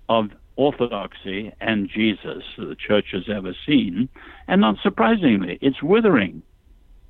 of 0.10 0.32
orthodoxy 0.56 1.54
and 1.62 1.89
Jesus 1.89 2.43
that 2.58 2.65
the 2.65 2.75
church 2.75 3.06
has 3.13 3.30
ever 3.34 3.54
seen. 3.65 4.10
And 4.47 4.60
not 4.60 4.75
surprisingly, 4.84 5.58
it's 5.62 5.82
withering, 5.82 6.41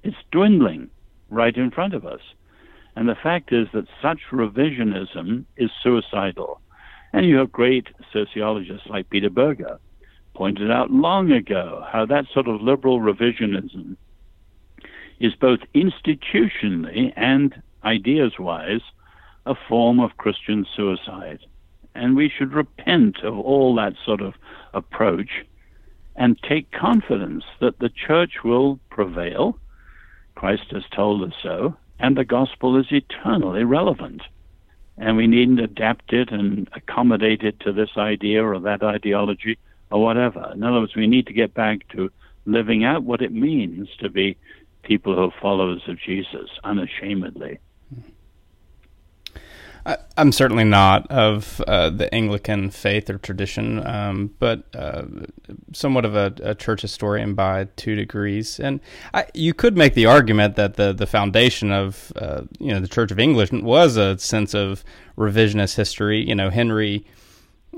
it's 0.04 0.18
dwindling 0.32 0.90
right 1.30 1.56
in 1.56 1.72
front 1.72 1.96
of 1.96 2.06
us. 2.06 2.22
And 2.96 3.10
the 3.10 3.16
fact 3.16 3.52
is 3.52 3.68
that 3.74 3.88
such 4.02 4.20
revisionism 4.32 5.46
is 5.58 5.72
suicidal. 5.82 6.62
And 7.14 7.26
you 7.26 7.38
have 7.38 7.52
great 7.52 7.88
sociologists 8.14 8.88
like 8.88 9.10
Peter 9.10 9.30
Berger 9.30 9.80
pointed 10.36 10.70
out 10.70 10.92
long 10.92 11.32
ago 11.32 11.84
how 11.92 12.06
that 12.06 12.26
sort 12.34 12.48
of 12.48 12.62
liberal 12.62 13.00
revisionism 13.00 13.96
is 15.20 15.34
both 15.36 15.60
institutionally 15.74 17.12
and 17.16 17.62
ideas 17.84 18.34
wise 18.38 18.82
a 19.50 19.56
form 19.68 20.00
of 20.00 20.18
Christian 20.18 20.66
suicide. 20.76 21.40
And 21.96 22.16
we 22.16 22.30
should 22.30 22.54
repent 22.54 23.24
of 23.24 23.38
all 23.38 23.76
that 23.76 23.94
sort 24.06 24.22
of 24.22 24.36
approach 24.74 25.46
and 26.16 26.38
take 26.42 26.72
confidence 26.72 27.44
that 27.60 27.80
the 27.80 27.90
church 27.90 28.44
will 28.44 28.80
prevail 28.90 29.58
Christ 30.40 30.72
has 30.72 30.84
told 30.96 31.22
us 31.22 31.34
so, 31.44 31.76
and 32.00 32.16
the 32.16 32.24
gospel 32.24 32.80
is 32.80 32.86
eternally 32.92 33.66
relevant. 33.66 34.22
And 34.98 35.18
we 35.18 35.28
needn't 35.28 35.60
adapt 35.60 36.14
it 36.14 36.32
and 36.32 36.70
accommodate 36.74 37.42
it 37.42 37.60
to 37.62 37.74
this 37.74 37.90
idea 37.98 38.46
or 38.46 38.58
that 38.58 38.82
ideology 38.82 39.58
or 39.92 40.02
whatever. 40.02 40.50
In 40.54 40.64
other 40.64 40.80
words, 40.80 40.96
we 40.96 41.08
need 41.08 41.28
to 41.28 41.34
get 41.34 41.54
back 41.54 41.86
to 41.90 42.10
living 42.46 42.86
out 42.86 43.04
what 43.04 43.22
it 43.22 43.34
means 43.34 43.90
to 44.00 44.10
be 44.10 44.38
people 44.84 45.14
who 45.14 45.24
are 45.24 45.42
followers 45.42 45.82
of 45.90 46.00
Jesus 46.00 46.50
unashamedly. 46.64 47.60
I, 49.86 49.98
am 50.18 50.32
certainly 50.32 50.64
not 50.64 51.10
of 51.10 51.62
uh, 51.68 51.90
the 51.90 52.14
Anglican 52.14 52.70
faith 52.70 53.10
or 53.10 53.18
tradition, 53.18 53.86
um, 53.86 54.32
but 54.40 54.64
uh, 54.76 55.04
somewhat 55.74 56.06
of 56.06 56.16
a, 56.16 56.34
a, 56.44 56.56
church 56.56 56.82
historian 56.82 57.34
by 57.34 57.66
two 57.76 57.96
degrees. 57.96 58.60
And 58.60 58.80
I, 59.14 59.26
you 59.34 59.54
could 59.54 59.78
make 59.78 59.94
the 59.94 60.06
argument 60.06 60.56
that 60.58 60.76
the 60.76 60.94
the 60.94 61.08
foundation 61.08 61.72
of 61.72 62.12
uh, 62.16 62.42
you 62.60 62.72
know 62.72 62.80
the 62.80 62.88
Church 62.88 63.12
of 63.12 63.20
England 63.20 63.64
was 63.64 63.98
a 63.98 64.18
sense 64.20 64.54
of 64.54 64.84
revisionist 65.18 65.76
history. 65.76 66.28
You 66.28 66.36
know, 66.36 66.50
Henry 66.50 67.06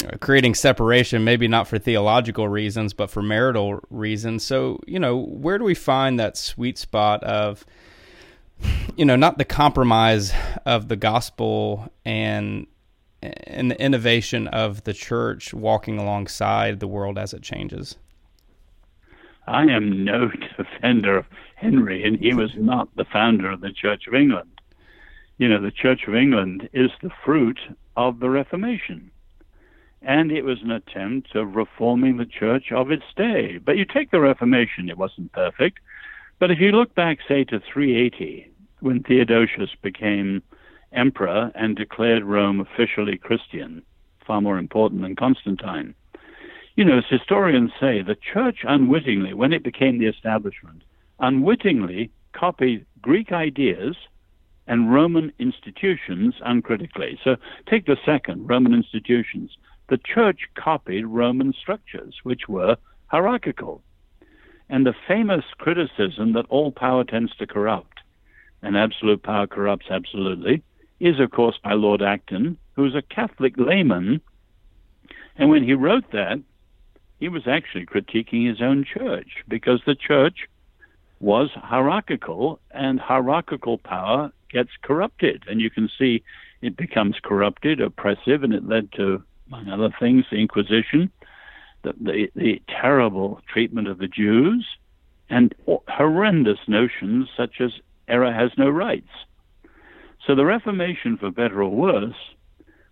uh, 0.05 0.17
creating 0.21 0.55
separation, 0.55 1.23
maybe 1.23 1.47
not 1.47 1.67
for 1.67 1.77
theological 1.77 2.47
reasons, 2.47 2.93
but 2.93 3.09
for 3.09 3.21
marital 3.21 3.81
reasons. 3.89 4.43
So, 4.43 4.79
you 4.87 4.99
know, 4.99 5.17
where 5.17 5.57
do 5.57 5.65
we 5.65 5.75
find 5.75 6.17
that 6.17 6.37
sweet 6.37 6.77
spot 6.77 7.21
of 7.25 7.65
you 8.95 9.05
know, 9.05 9.15
not 9.15 9.37
the 9.37 9.45
compromise 9.45 10.33
of 10.65 10.87
the 10.87 10.95
gospel 10.95 11.91
and 12.05 12.67
and 13.21 13.69
the 13.69 13.79
innovation 13.79 14.47
of 14.47 14.83
the 14.83 14.93
church 14.93 15.53
walking 15.53 15.99
alongside 15.99 16.79
the 16.79 16.87
world 16.87 17.17
as 17.17 17.33
it 17.33 17.41
changes. 17.43 17.95
I 19.47 19.63
am 19.63 20.03
no 20.03 20.31
defender 20.57 21.17
of 21.17 21.25
Henry, 21.55 22.03
and 22.03 22.17
he 22.17 22.33
was 22.33 22.51
not 22.55 22.95
the 22.95 23.05
founder 23.05 23.51
of 23.51 23.61
the 23.61 23.71
Church 23.71 24.07
of 24.07 24.15
England. 24.15 24.61
You 25.37 25.49
know, 25.49 25.61
the 25.61 25.71
Church 25.71 26.07
of 26.07 26.15
England 26.15 26.69
is 26.73 26.91
the 27.01 27.11
fruit 27.23 27.59
of 27.95 28.19
the 28.19 28.29
Reformation. 28.29 29.11
And 30.03 30.31
it 30.31 30.43
was 30.43 30.61
an 30.63 30.71
attempt 30.71 31.35
of 31.35 31.55
reforming 31.55 32.17
the 32.17 32.25
church 32.25 32.71
of 32.71 32.91
its 32.91 33.03
day. 33.15 33.59
But 33.59 33.77
you 33.77 33.85
take 33.85 34.09
the 34.09 34.19
Reformation, 34.19 34.89
it 34.89 34.97
wasn't 34.97 35.31
perfect. 35.31 35.79
But 36.39 36.49
if 36.49 36.59
you 36.59 36.71
look 36.71 36.95
back, 36.95 37.19
say, 37.27 37.43
to 37.45 37.59
380, 37.59 38.50
when 38.81 39.03
Theodosius 39.03 39.71
became 39.81 40.41
emperor 40.91 41.51
and 41.55 41.75
declared 41.75 42.23
Rome 42.23 42.59
officially 42.59 43.17
Christian, 43.17 43.83
far 44.25 44.41
more 44.41 44.57
important 44.57 45.01
than 45.01 45.15
Constantine. 45.15 45.95
You 46.75 46.85
know, 46.85 46.97
as 46.97 47.05
historians 47.09 47.71
say, 47.79 48.01
the 48.01 48.15
church 48.15 48.59
unwittingly, 48.63 49.33
when 49.33 49.53
it 49.53 49.63
became 49.63 49.97
the 49.97 50.07
establishment, 50.07 50.83
unwittingly 51.19 52.11
copied 52.33 52.85
Greek 53.01 53.31
ideas 53.31 53.95
and 54.67 54.93
Roman 54.93 55.33
institutions 55.39 56.35
uncritically. 56.43 57.19
So 57.23 57.35
take 57.69 57.85
the 57.85 57.97
second, 58.05 58.47
Roman 58.47 58.73
institutions. 58.73 59.57
The 59.89 59.97
church 59.97 60.47
copied 60.55 61.05
Roman 61.05 61.53
structures, 61.53 62.15
which 62.23 62.47
were 62.47 62.77
hierarchical. 63.07 63.83
And 64.69 64.85
the 64.85 64.95
famous 65.07 65.43
criticism 65.57 66.31
that 66.33 66.45
all 66.47 66.71
power 66.71 67.03
tends 67.03 67.35
to 67.35 67.47
corrupt, 67.47 67.90
and 68.61 68.77
absolute 68.77 69.23
power 69.23 69.47
corrupts 69.47 69.87
absolutely, 69.89 70.63
is, 70.99 71.19
of 71.19 71.31
course, 71.31 71.57
by 71.63 71.73
Lord 71.73 72.01
Acton, 72.01 72.57
who's 72.75 72.95
a 72.95 73.01
Catholic 73.01 73.55
layman. 73.57 74.21
And 75.35 75.49
when 75.49 75.63
he 75.63 75.73
wrote 75.73 76.11
that, 76.11 76.39
he 77.19 77.29
was 77.29 77.47
actually 77.47 77.85
critiquing 77.85 78.47
his 78.47 78.61
own 78.61 78.85
church 78.85 79.43
because 79.47 79.81
the 79.85 79.95
church 79.95 80.47
was 81.19 81.49
hierarchical, 81.53 82.59
and 82.71 82.99
hierarchical 82.99 83.77
power 83.77 84.31
gets 84.51 84.71
corrupted. 84.81 85.43
And 85.47 85.61
you 85.61 85.69
can 85.69 85.89
see 85.97 86.23
it 86.61 86.75
becomes 86.75 87.17
corrupted, 87.23 87.79
oppressive, 87.79 88.43
and 88.43 88.53
it 88.53 88.67
led 88.67 88.91
to, 88.93 89.23
among 89.47 89.69
other 89.69 89.93
things, 89.99 90.25
the 90.31 90.37
Inquisition 90.37 91.11
the, 91.83 91.93
the, 91.99 92.31
the 92.35 92.61
terrible 92.67 93.41
treatment 93.51 93.87
of 93.87 93.97
the 93.97 94.07
Jews, 94.07 94.65
and 95.29 95.53
horrendous 95.87 96.59
notions 96.67 97.29
such 97.35 97.61
as 97.61 97.71
error 98.11 98.31
has 98.31 98.51
no 98.57 98.69
rights. 98.69 99.09
So 100.25 100.35
the 100.35 100.45
Reformation, 100.45 101.17
for 101.17 101.31
better 101.31 101.63
or 101.63 101.69
worse, 101.69 102.15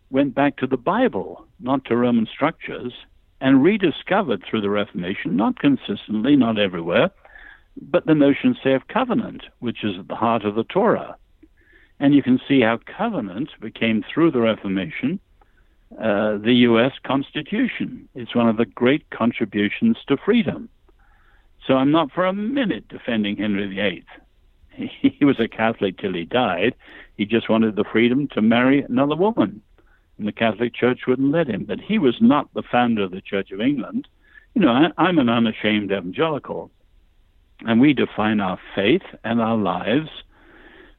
went 0.10 0.34
back 0.34 0.58
to 0.58 0.68
the 0.68 0.78
Bible, 0.78 1.46
not 1.60 1.86
to 1.86 1.96
Roman 1.96 2.26
structures, 2.26 2.94
and 3.42 3.64
rediscovered 3.64 4.44
through 4.44 4.62
the 4.62 4.70
Reformation, 4.70 5.36
not 5.36 5.60
consistently, 5.60 6.36
not 6.36 6.58
everywhere, 6.58 7.12
but 7.82 8.06
the 8.06 8.16
notion, 8.16 8.58
say, 8.64 8.74
of 8.74 8.88
covenant, 8.88 9.44
which 9.60 9.84
is 9.84 9.98
at 10.00 10.08
the 10.08 10.16
heart 10.16 10.44
of 10.44 10.56
the 10.56 10.64
Torah. 10.64 11.16
And 12.00 12.14
you 12.14 12.24
can 12.24 12.40
see 12.48 12.62
how 12.62 12.80
covenant 12.98 13.50
became, 13.62 14.04
through 14.04 14.32
the 14.32 14.42
Reformation, 14.42 15.20
uh, 15.98 16.38
the 16.38 16.54
U.S. 16.70 16.94
Constitution. 17.04 18.08
It's 18.16 18.36
one 18.36 18.50
of 18.50 18.58
the 18.58 18.66
great 18.66 19.10
contributions 19.12 19.98
to 20.08 20.18
freedom. 20.18 20.70
So 21.66 21.76
I'm 21.76 21.92
not 21.92 22.12
for 22.12 22.26
a 22.26 22.34
minute 22.34 22.88
defending 22.88 23.38
Henry 23.38 23.68
VIII. 23.68 24.06
He 25.02 25.26
was 25.26 25.40
a 25.40 25.48
Catholic 25.48 25.98
till 25.98 26.14
he 26.14 26.26
died. 26.26 26.76
He 27.18 27.26
just 27.26 27.50
wanted 27.50 27.76
the 27.76 27.84
freedom 27.84 28.28
to 28.30 28.42
marry 28.42 28.82
another 28.82 29.16
woman. 29.16 29.62
And 30.18 30.28
the 30.28 30.32
Catholic 30.32 30.74
Church 30.74 31.02
wouldn't 31.08 31.32
let 31.32 31.48
him. 31.48 31.66
But 31.66 31.80
he 31.80 32.00
was 32.00 32.18
not 32.22 32.54
the 32.54 32.64
founder 32.64 33.04
of 33.04 33.12
the 33.12 33.22
Church 33.22 33.52
of 33.52 33.62
England. 33.62 34.08
You 34.54 34.62
know, 34.62 34.72
I, 34.72 34.92
I'm 34.98 35.20
an 35.20 35.30
unashamed 35.30 35.92
evangelical. 35.92 36.72
And 37.62 37.82
we 37.82 37.94
define 37.94 38.40
our 38.40 38.60
faith 38.76 39.04
and 39.24 39.42
our 39.42 39.58
lives 39.58 40.10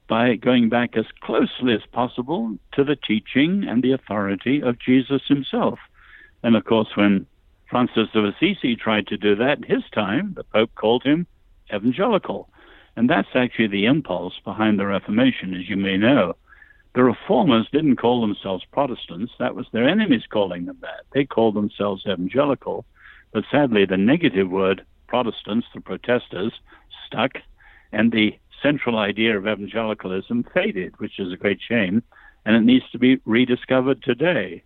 by 0.09 0.35
going 0.35 0.69
back 0.69 0.97
as 0.97 1.07
closely 1.21 1.73
as 1.73 1.87
possible 1.93 2.57
to 2.73 2.85
the 2.85 2.97
teaching 2.97 3.65
and 3.67 3.83
the 3.83 3.93
authority 3.93 4.61
of 4.61 4.79
Jesus 4.79 5.23
himself. 5.29 5.79
And 6.43 6.57
of 6.57 6.65
course, 6.65 6.89
when 6.97 7.27
Francis 7.69 8.09
of 8.15 8.25
Assisi 8.25 8.75
tried 8.75 9.07
to 9.07 9.17
do 9.17 9.37
that 9.37 9.59
in 9.59 9.63
his 9.63 9.85
time, 9.95 10.35
the 10.35 10.45
Pope 10.45 10.75
called 10.75 11.05
him 11.05 11.27
evangelical. 11.73 12.49
And 12.97 13.09
that's 13.09 13.29
actually 13.35 13.69
the 13.69 13.87
impulse 13.87 14.35
behind 14.45 14.79
the 14.79 14.87
Reformation, 14.87 15.55
as 15.55 15.69
you 15.69 15.77
may 15.77 15.97
know. 15.97 16.37
The 16.95 17.05
reformers 17.05 17.69
didn't 17.73 17.97
call 17.97 18.21
themselves 18.21 18.65
Protestants, 18.73 19.33
that 19.39 19.55
was 19.55 19.67
their 19.73 19.89
enemies 19.89 20.25
calling 20.29 20.67
them 20.67 20.79
that. 20.81 21.03
They 21.13 21.25
called 21.25 21.55
themselves 21.55 22.05
evangelical, 22.05 22.85
but 23.33 23.45
sadly, 23.51 23.85
the 23.85 23.97
negative 23.97 24.51
word 24.51 24.85
Protestants, 25.07 25.67
the 25.75 25.81
protesters, 25.81 26.53
stuck, 27.07 27.33
and 27.93 28.11
the 28.11 28.39
central 28.63 28.99
idea 28.99 29.37
of 29.37 29.47
evangelicalism 29.47 30.45
faded, 30.55 30.95
which 30.99 31.19
is 31.19 31.33
a 31.33 31.37
great 31.37 31.61
shame, 31.61 32.03
and 32.45 32.57
it 32.57 32.63
needs 32.63 32.89
to 32.91 32.99
be 32.99 33.21
rediscovered 33.25 34.03
today. 34.03 34.63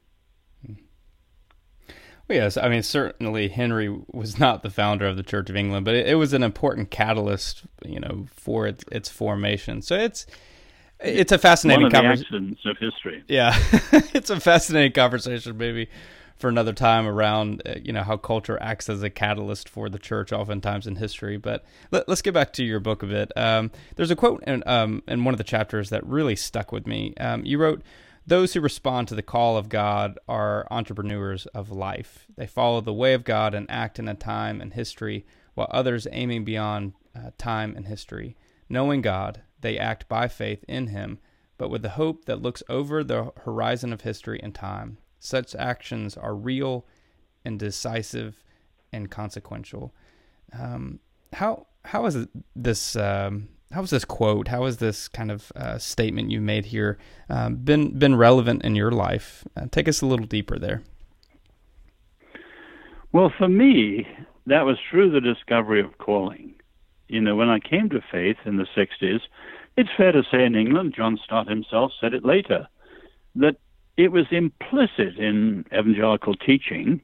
Well, 2.28 2.38
yes, 2.38 2.56
I 2.56 2.68
mean 2.68 2.82
certainly 2.82 3.48
Henry 3.48 3.94
was 4.12 4.38
not 4.38 4.62
the 4.62 4.70
founder 4.70 5.06
of 5.06 5.16
the 5.16 5.22
Church 5.22 5.50
of 5.50 5.56
England, 5.56 5.84
but 5.84 5.94
it, 5.94 6.08
it 6.08 6.14
was 6.14 6.32
an 6.32 6.42
important 6.42 6.90
catalyst, 6.90 7.62
you 7.84 8.00
know, 8.00 8.26
for 8.34 8.66
its, 8.66 8.84
its 8.90 9.08
formation. 9.08 9.82
So 9.82 9.96
it's 9.96 10.26
it's 11.00 11.32
a 11.32 11.38
fascinating 11.38 11.90
conversation 11.90 12.56
of 12.64 12.78
history. 12.78 13.24
Yeah, 13.28 13.54
it's 14.14 14.30
a 14.30 14.40
fascinating 14.40 14.92
conversation, 14.92 15.56
maybe 15.58 15.88
for 16.36 16.48
another 16.48 16.72
time 16.72 17.06
around 17.06 17.62
uh, 17.66 17.74
you 17.82 17.92
know 17.92 18.02
how 18.02 18.16
culture 18.16 18.58
acts 18.60 18.88
as 18.88 19.02
a 19.02 19.10
catalyst 19.10 19.68
for 19.68 19.88
the 19.88 19.98
church 19.98 20.32
oftentimes 20.32 20.86
in 20.86 20.96
history 20.96 21.36
but 21.36 21.64
let, 21.90 22.08
us 22.08 22.22
get 22.22 22.34
back 22.34 22.52
to 22.52 22.64
your 22.64 22.80
book 22.80 23.02
a 23.02 23.06
bit 23.06 23.32
um, 23.36 23.70
there's 23.96 24.10
a 24.10 24.16
quote 24.16 24.42
in, 24.44 24.62
um, 24.66 25.02
in 25.06 25.24
one 25.24 25.32
of 25.32 25.38
the 25.38 25.44
chapters 25.44 25.90
that 25.90 26.04
really 26.06 26.36
stuck 26.36 26.72
with 26.72 26.86
me 26.86 27.14
um, 27.20 27.44
you 27.44 27.56
wrote 27.58 27.82
those 28.26 28.54
who 28.54 28.60
respond 28.60 29.08
to 29.08 29.14
the 29.14 29.22
call 29.22 29.56
of 29.56 29.68
god 29.68 30.18
are 30.28 30.66
entrepreneurs 30.70 31.46
of 31.46 31.70
life. 31.70 32.26
They 32.36 32.46
follow 32.46 32.80
the 32.80 32.92
way 32.92 33.14
of 33.14 33.24
god 33.24 33.54
and 33.54 33.70
act 33.70 33.98
in 33.98 34.08
a 34.08 34.14
time 34.14 34.60
and 34.60 34.72
history 34.72 35.26
while 35.54 35.68
others 35.70 36.06
aiming 36.10 36.44
beyond 36.44 36.94
uh, 37.14 37.30
time 37.38 37.74
and 37.76 37.86
history. 37.86 38.36
Knowing 38.68 39.02
god 39.02 39.42
they 39.60 39.78
act 39.78 40.08
by 40.08 40.28
faith 40.28 40.64
in 40.68 40.88
him 40.88 41.18
but 41.56 41.68
with 41.68 41.82
the 41.82 41.90
hope 41.90 42.24
that 42.24 42.42
looks 42.42 42.62
over 42.68 43.04
the 43.04 43.32
horizon 43.44 43.92
of 43.92 44.00
history 44.00 44.40
and 44.42 44.54
time. 44.54 44.98
Such 45.18 45.54
actions 45.54 46.16
are 46.16 46.34
real 46.34 46.86
and 47.44 47.58
decisive 47.58 48.42
and 48.92 49.10
consequential. 49.10 49.94
Um, 50.52 51.00
how 51.32 51.66
how 51.84 52.06
is 52.06 52.26
this 52.56 52.96
um, 52.96 53.48
how 53.74 53.82
is 53.82 53.90
this 53.90 54.04
quote? 54.04 54.48
how 54.48 54.64
has 54.64 54.78
this 54.78 55.08
kind 55.08 55.30
of 55.30 55.52
uh, 55.56 55.78
statement 55.78 56.30
you 56.30 56.40
made 56.40 56.66
here 56.66 56.98
um, 57.28 57.56
been 57.56 57.98
been 57.98 58.14
relevant 58.16 58.64
in 58.64 58.74
your 58.74 58.90
life? 58.90 59.44
Uh, 59.56 59.66
take 59.70 59.88
us 59.88 60.00
a 60.00 60.06
little 60.06 60.26
deeper 60.26 60.58
there. 60.58 60.82
Well, 63.12 63.32
for 63.36 63.48
me, 63.48 64.06
that 64.46 64.64
was 64.64 64.76
through 64.90 65.10
the 65.10 65.20
discovery 65.20 65.80
of 65.80 65.98
calling. 65.98 66.54
You 67.08 67.20
know, 67.20 67.36
when 67.36 67.48
I 67.48 67.60
came 67.60 67.88
to 67.90 68.00
faith 68.10 68.38
in 68.44 68.56
the 68.56 68.66
60s, 68.76 69.20
it's 69.76 69.90
fair 69.96 70.12
to 70.12 70.22
say 70.30 70.44
in 70.44 70.56
England, 70.56 70.94
John 70.96 71.18
Stott 71.24 71.48
himself 71.48 71.92
said 72.00 72.14
it 72.14 72.24
later, 72.24 72.66
that 73.36 73.56
it 73.96 74.10
was 74.10 74.26
implicit 74.30 75.16
in 75.18 75.64
evangelical 75.72 76.34
teaching 76.34 77.00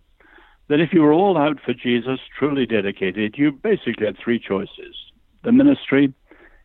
that 0.68 0.81
if 0.81 0.93
you 0.93 1.03
were 1.03 1.12
all 1.12 1.37
out 1.37 1.59
for 1.64 1.75
Jesus, 1.75 2.21
truly 2.39 2.66
dedicated, 2.66 3.37
you 3.37 3.53
basically 3.53 4.07
had 4.07 4.16
three 4.18 4.39
choices 4.39 4.95
the 5.43 5.53
ministry, 5.53 6.12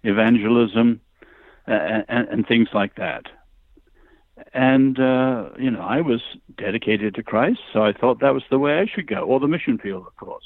evangelism, 0.07 1.01
uh, 1.67 2.01
and, 2.07 2.27
and, 2.27 2.47
things 2.47 2.69
like 2.73 2.95
that. 2.95 3.23
And, 4.53 4.99
uh, 4.99 5.49
you 5.57 5.71
know, 5.71 5.81
I 5.81 6.01
was 6.01 6.21
dedicated 6.57 7.15
to 7.15 7.23
Christ, 7.23 7.59
so 7.73 7.83
I 7.83 7.93
thought 7.93 8.19
that 8.19 8.33
was 8.33 8.43
the 8.49 8.59
way 8.59 8.79
I 8.79 8.85
should 8.85 9.07
go, 9.07 9.21
or 9.21 9.39
the 9.39 9.47
mission 9.47 9.77
field, 9.77 10.05
of 10.05 10.15
course. 10.15 10.43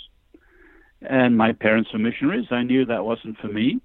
And 1.01 1.37
my 1.37 1.51
parents 1.51 1.91
were 1.91 1.99
missionaries. 1.99 2.47
I 2.51 2.63
knew 2.63 2.85
that 2.85 3.05
wasn't 3.05 3.37
for 3.37 3.47
me. 3.47 3.81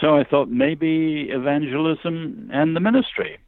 So 0.00 0.16
I 0.16 0.24
thought 0.24 0.48
maybe 0.48 1.28
evangelism 1.30 2.48
and 2.52 2.74
the 2.74 2.80
ministry. 2.80 3.38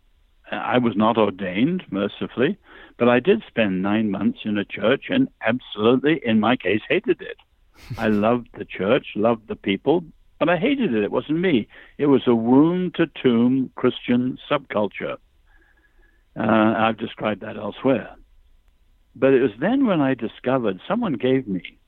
I 0.51 0.79
was 0.79 0.95
not 0.97 1.17
ordained, 1.17 1.85
mercifully, 1.91 2.59
but 2.99 3.09
I 3.09 3.21
did 3.21 3.43
spend 3.49 3.83
nine 3.83 4.11
months 4.11 4.41
in 4.45 4.59
a 4.59 4.65
church 4.65 5.05
and 5.09 5.29
absolutely, 5.41 6.21
in 6.25 6.41
my 6.41 6.57
case, 6.57 6.83
hated 6.89 7.23
it. 7.23 7.39
I 7.99 8.09
loved 8.09 8.49
the 8.59 8.67
church, 8.67 9.07
loved 9.15 9.49
the 9.49 9.57
people, 9.57 10.05
but 10.43 10.49
I 10.49 10.57
hated 10.57 10.93
it. 10.93 11.05
It 11.05 11.13
wasn't 11.13 11.39
me. 11.39 11.69
It 11.99 12.07
was 12.07 12.23
a 12.27 12.35
womb 12.35 12.91
to 12.97 13.07
tomb 13.07 13.71
Christian 13.77 14.39
subculture. 14.51 15.19
Uh, 16.37 16.75
I've 16.77 16.99
described 16.99 17.43
that 17.43 17.57
elsewhere. 17.57 18.17
But 19.15 19.35
it 19.35 19.41
was 19.41 19.53
then 19.61 19.87
when 19.87 20.01
I 20.01 20.15
discovered 20.15 20.81
someone 20.89 21.13
gave 21.13 21.47
me, 21.47 21.79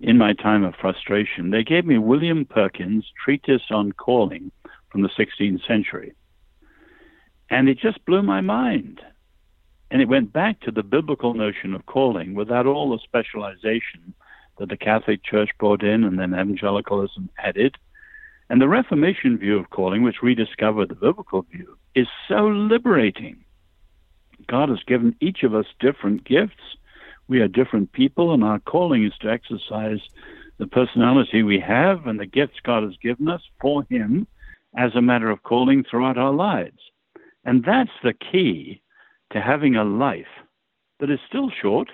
in 0.00 0.18
my 0.18 0.32
time 0.32 0.64
of 0.64 0.74
frustration, 0.74 1.52
they 1.52 1.62
gave 1.62 1.86
me 1.86 1.98
William 1.98 2.44
Perkins' 2.44 3.06
Treatise 3.24 3.70
on 3.70 3.92
Calling 3.92 4.50
from 4.90 5.02
the 5.02 5.10
16th 5.16 5.64
century. 5.64 6.16
And 7.48 7.68
it 7.68 7.78
just 7.78 8.04
blew 8.06 8.22
my 8.22 8.40
mind. 8.40 9.02
And 9.92 10.02
it 10.02 10.08
went 10.08 10.32
back 10.32 10.58
to 10.62 10.72
the 10.72 10.82
biblical 10.82 11.32
notion 11.32 11.74
of 11.74 11.86
calling 11.86 12.34
without 12.34 12.66
all 12.66 12.90
the 12.90 12.98
specialization 13.04 14.14
that 14.58 14.68
the 14.68 14.76
Catholic 14.76 15.22
Church 15.22 15.50
brought 15.60 15.84
in 15.84 16.02
and 16.02 16.18
then 16.18 16.34
evangelicalism 16.34 17.30
added. 17.38 17.76
And 18.54 18.62
the 18.62 18.68
Reformation 18.68 19.36
view 19.36 19.58
of 19.58 19.70
calling, 19.70 20.04
which 20.04 20.22
rediscovered 20.22 20.88
the 20.88 20.94
biblical 20.94 21.42
view, 21.42 21.76
is 21.96 22.06
so 22.28 22.46
liberating. 22.46 23.44
God 24.46 24.68
has 24.68 24.78
given 24.86 25.16
each 25.18 25.42
of 25.42 25.56
us 25.56 25.66
different 25.80 26.22
gifts. 26.22 26.62
We 27.26 27.40
are 27.40 27.48
different 27.48 27.90
people, 27.90 28.32
and 28.32 28.44
our 28.44 28.60
calling 28.60 29.04
is 29.04 29.12
to 29.22 29.28
exercise 29.28 29.98
the 30.58 30.68
personality 30.68 31.42
we 31.42 31.58
have 31.58 32.06
and 32.06 32.20
the 32.20 32.26
gifts 32.26 32.60
God 32.62 32.84
has 32.84 32.96
given 33.02 33.26
us 33.26 33.42
for 33.60 33.84
Him 33.90 34.28
as 34.76 34.94
a 34.94 35.02
matter 35.02 35.30
of 35.30 35.42
calling 35.42 35.82
throughout 35.82 36.16
our 36.16 36.32
lives. 36.32 36.78
And 37.44 37.64
that's 37.64 37.98
the 38.04 38.14
key 38.14 38.80
to 39.32 39.40
having 39.40 39.74
a 39.74 39.82
life 39.82 40.30
that 41.00 41.10
is 41.10 41.18
still 41.26 41.50
short, 41.60 41.88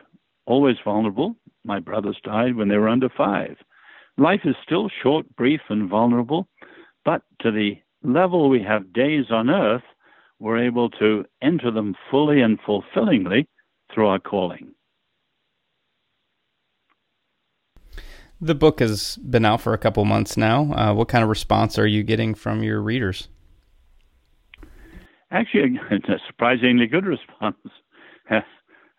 always 0.44 0.76
vulnerable. 0.84 1.36
My 1.64 1.80
brothers 1.80 2.20
died 2.22 2.54
when 2.54 2.68
they 2.68 2.76
were 2.76 2.90
under 2.90 3.08
five. 3.08 3.56
Life 4.18 4.40
is 4.44 4.54
still 4.62 4.90
short, 5.02 5.26
brief, 5.36 5.60
and 5.68 5.88
vulnerable, 5.88 6.48
but 7.04 7.22
to 7.40 7.50
the 7.50 7.76
level 8.02 8.48
we 8.48 8.62
have 8.62 8.92
days 8.92 9.26
on 9.30 9.50
earth, 9.50 9.82
we're 10.38 10.64
able 10.64 10.90
to 10.90 11.24
enter 11.42 11.70
them 11.70 11.94
fully 12.10 12.40
and 12.40 12.58
fulfillingly 12.64 13.48
through 13.92 14.08
our 14.08 14.18
calling. 14.18 14.72
The 18.40 18.54
book 18.54 18.80
has 18.80 19.16
been 19.16 19.44
out 19.44 19.60
for 19.60 19.74
a 19.74 19.78
couple 19.78 20.02
months 20.06 20.36
now. 20.36 20.72
Uh, 20.72 20.94
what 20.94 21.08
kind 21.08 21.22
of 21.22 21.28
response 21.28 21.78
are 21.78 21.86
you 21.86 22.02
getting 22.02 22.34
from 22.34 22.62
your 22.62 22.80
readers? 22.80 23.28
Actually, 25.30 25.78
it's 25.90 26.08
a 26.08 26.18
surprisingly 26.26 26.86
good 26.86 27.04
response. 27.06 27.56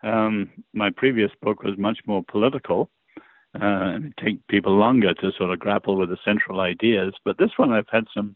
um, 0.04 0.50
my 0.72 0.90
previous 0.96 1.30
book 1.42 1.64
was 1.64 1.76
much 1.76 1.98
more 2.06 2.22
political. 2.30 2.88
Uh, 3.54 3.98
it 4.02 4.16
take 4.16 4.46
people 4.48 4.76
longer 4.76 5.12
to 5.14 5.32
sort 5.32 5.50
of 5.50 5.58
grapple 5.58 5.96
with 5.96 6.08
the 6.08 6.18
central 6.24 6.60
ideas, 6.60 7.14
but 7.24 7.36
this 7.38 7.58
one 7.58 7.72
I've 7.72 7.88
had 7.90 8.06
some 8.14 8.34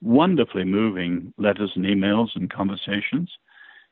wonderfully 0.00 0.64
moving 0.64 1.32
letters 1.36 1.72
and 1.74 1.84
emails 1.84 2.34
and 2.34 2.50
conversations. 2.50 3.30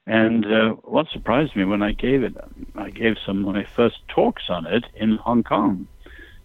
And 0.07 0.45
uh, 0.47 0.71
what 0.83 1.09
surprised 1.09 1.57
me 1.57 1.65
when 1.65 1.83
I 1.83 1.93
gave 1.93 2.23
it, 2.23 2.35
I 2.75 2.91
gave 2.91 3.17
some 3.25 3.45
of 3.45 3.55
my 3.55 3.65
first 3.65 4.07
talks 4.09 4.45
on 4.49 4.67
it 4.67 4.85
in 4.95 5.17
Hong 5.17 5.43
Kong 5.43 5.87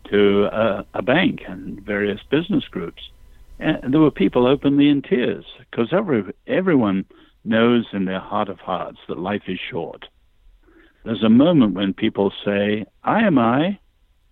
to 0.06 0.46
a 0.94 1.02
bank 1.02 1.44
and 1.48 1.80
various 1.82 2.22
business 2.30 2.66
groups. 2.66 3.10
And 3.60 3.94
there 3.94 4.00
were 4.00 4.12
people 4.12 4.48
openly 4.48 4.90
in 4.90 5.02
tears 5.02 5.46
because 5.60 5.90
every, 5.92 6.34
everyone 6.48 7.06
knows 7.44 7.86
in 7.92 8.06
their 8.06 8.20
heart 8.20 8.50
of 8.50 8.60
hearts 8.60 9.00
that 9.08 9.20
life 9.20 9.44
is 9.48 9.60
short. 9.60 10.08
There's 11.04 11.24
a 11.24 11.30
moment 11.30 11.76
when 11.76 11.94
people 11.94 12.32
say, 12.46 12.86
I 13.04 13.24
am 13.24 13.38
I, 13.38 13.80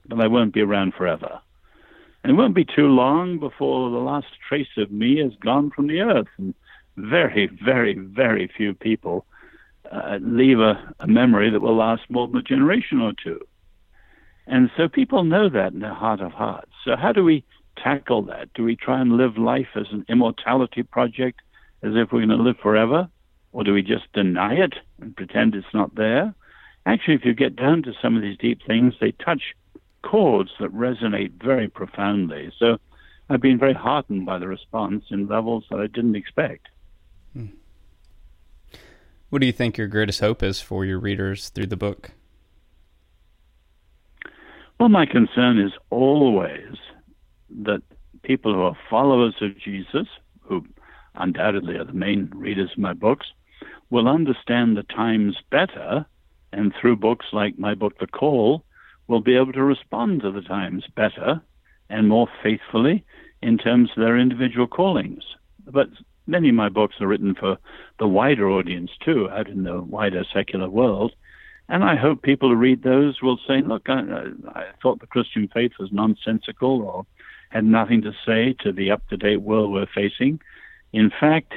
but 0.08 0.20
I 0.20 0.28
won't 0.28 0.54
be 0.54 0.62
around 0.62 0.94
forever. 0.94 1.40
And 2.24 2.32
it 2.32 2.36
won't 2.36 2.56
be 2.56 2.66
too 2.66 2.88
long 2.88 3.40
before 3.40 3.90
the 3.90 3.98
last 3.98 4.28
trace 4.48 4.68
of 4.78 4.92
me 4.92 5.22
is 5.22 5.34
gone 5.40 5.72
from 5.72 5.88
the 5.88 6.02
earth. 6.02 6.28
And 6.38 6.54
very, 6.98 7.50
very, 7.64 7.94
very 7.94 8.50
few 8.56 8.74
people 8.74 9.26
uh, 9.92 10.18
leave 10.22 10.60
a, 10.60 10.94
a 11.00 11.08
memory 11.08 11.50
that 11.50 11.62
will 11.62 11.78
last 11.78 12.04
more 12.10 12.28
than 12.28 12.38
a 12.38 12.42
generation 12.42 13.00
or 13.00 13.14
two. 13.24 13.40
And 14.48 14.70
so 14.76 14.88
people 14.88 15.24
know 15.24 15.50
that 15.50 15.74
in 15.74 15.80
their 15.80 15.94
heart 15.94 16.22
of 16.22 16.32
hearts. 16.32 16.72
So, 16.86 16.96
how 16.96 17.12
do 17.12 17.24
we 17.24 17.44
tackle 17.82 18.24
that? 18.24 18.54
Do 18.54 18.64
we 18.64 18.76
try 18.76 19.00
and 19.00 19.18
live 19.18 19.38
life 19.38 19.68
as 19.76 19.88
an 19.92 20.06
immortality 20.10 20.84
project, 20.84 21.42
as 21.84 21.92
if 21.96 22.12
we're 22.12 22.26
going 22.26 22.30
to 22.30 22.44
live 22.44 22.58
forever? 22.62 23.10
Or 23.52 23.64
do 23.64 23.74
we 23.74 23.82
just 23.82 24.12
deny 24.14 24.54
it 24.54 24.74
and 25.02 25.16
pretend 25.16 25.56
it's 25.56 25.74
not 25.74 25.96
there? 25.96 26.34
Actually, 26.86 27.16
if 27.16 27.26
you 27.26 27.34
get 27.34 27.56
down 27.56 27.84
to 27.84 27.94
some 28.02 28.16
of 28.16 28.22
these 28.22 28.38
deep 28.38 28.60
things, 28.66 28.94
they 29.00 29.12
touch 29.12 29.42
chords 30.08 30.52
that 30.60 30.74
resonate 30.74 31.34
very 31.44 31.68
profoundly. 31.68 32.52
So 32.58 32.78
I've 33.30 33.42
been 33.42 33.60
very 33.60 33.74
heartened 33.74 34.26
by 34.26 34.40
the 34.40 34.48
response 34.48 35.04
in 35.12 35.28
levels 35.28 35.66
that 35.70 35.80
I 35.80 35.88
didn't 35.88 36.16
expect. 36.16 36.68
Hmm. 37.34 37.48
What 39.30 39.42
do 39.42 39.46
you 39.46 39.52
think 39.52 39.78
your 39.78 39.88
greatest 39.88 40.22
hope 40.22 40.42
is 40.42 40.62
for 40.62 40.86
your 40.86 41.00
readers 41.00 41.50
through 41.50 41.68
the 41.68 41.76
book? 41.76 42.12
Well, 44.80 44.90
my 44.90 45.06
concern 45.06 45.60
is 45.60 45.74
always 45.90 46.76
that 47.64 47.82
people 48.24 48.54
who 48.54 48.62
are 48.62 48.78
followers 48.90 49.36
of 49.42 49.58
Jesus, 49.58 50.08
who 50.42 50.66
undoubtedly 51.16 51.76
are 51.76 51.84
the 51.84 51.94
main 51.94 52.32
readers 52.34 52.72
of 52.72 52.78
my 52.78 52.94
books, 52.94 53.28
will 53.90 54.08
understand 54.08 54.78
the 54.78 54.84
times 54.84 55.36
better, 55.50 56.06
and 56.54 56.74
through 56.80 56.96
books 56.96 57.26
like 57.34 57.60
my 57.60 57.74
book, 57.74 58.00
The 58.00 58.08
Call, 58.08 58.64
will 59.08 59.22
be 59.22 59.36
able 59.36 59.54
to 59.54 59.64
respond 59.64 60.22
to 60.22 60.32
the 60.32 60.42
times 60.42 60.86
better 60.96 61.42
and 61.90 62.10
more 62.10 62.28
faithfully 62.44 63.06
in 63.42 63.58
terms 63.58 63.90
of 63.96 64.02
their 64.02 64.18
individual 64.18 64.68
callings. 64.68 65.24
But 65.66 65.90
many 66.26 66.50
of 66.50 66.56
my 66.56 66.70
books 66.70 66.96
are 67.00 67.08
written 67.08 67.36
for 67.36 67.58
the 68.00 68.08
wider 68.08 68.50
audience 68.50 68.92
too, 69.04 69.30
out 69.30 69.48
in 69.48 69.64
the 69.64 69.82
wider 69.82 70.24
secular 70.34 70.70
world. 70.70 71.14
And 71.70 71.84
I 71.84 71.96
hope 71.96 72.22
people 72.22 72.50
who 72.50 72.56
read 72.56 72.84
those 72.84 73.22
will 73.22 73.40
say, 73.48 73.62
look, 73.62 73.90
I, 73.90 74.02
I 74.50 74.66
thought 74.82 75.00
the 75.00 75.08
Christian 75.08 75.50
faith 75.54 75.74
was 75.80 75.92
nonsensical 75.92 76.82
or 76.82 77.06
had 77.50 77.66
nothing 77.66 78.02
to 78.02 78.14
say 78.26 78.56
to 78.60 78.72
the 78.72 78.92
up 78.92 79.08
to 79.10 79.18
date 79.18 79.42
world 79.42 79.72
we're 79.72 79.88
facing. 79.94 80.40
In 80.94 81.12
fact, 81.20 81.54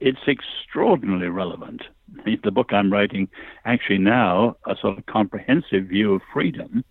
it's 0.00 0.28
extraordinarily 0.28 1.28
relevant. 1.28 1.82
The 2.24 2.50
book 2.50 2.72
I'm 2.72 2.92
writing, 2.92 3.28
actually 3.64 3.98
now, 3.98 4.56
a 4.66 4.76
sort 4.80 4.98
of 4.98 5.06
comprehensive 5.06 5.86
view 5.86 6.14
of 6.14 6.22
freedom, 6.32 6.84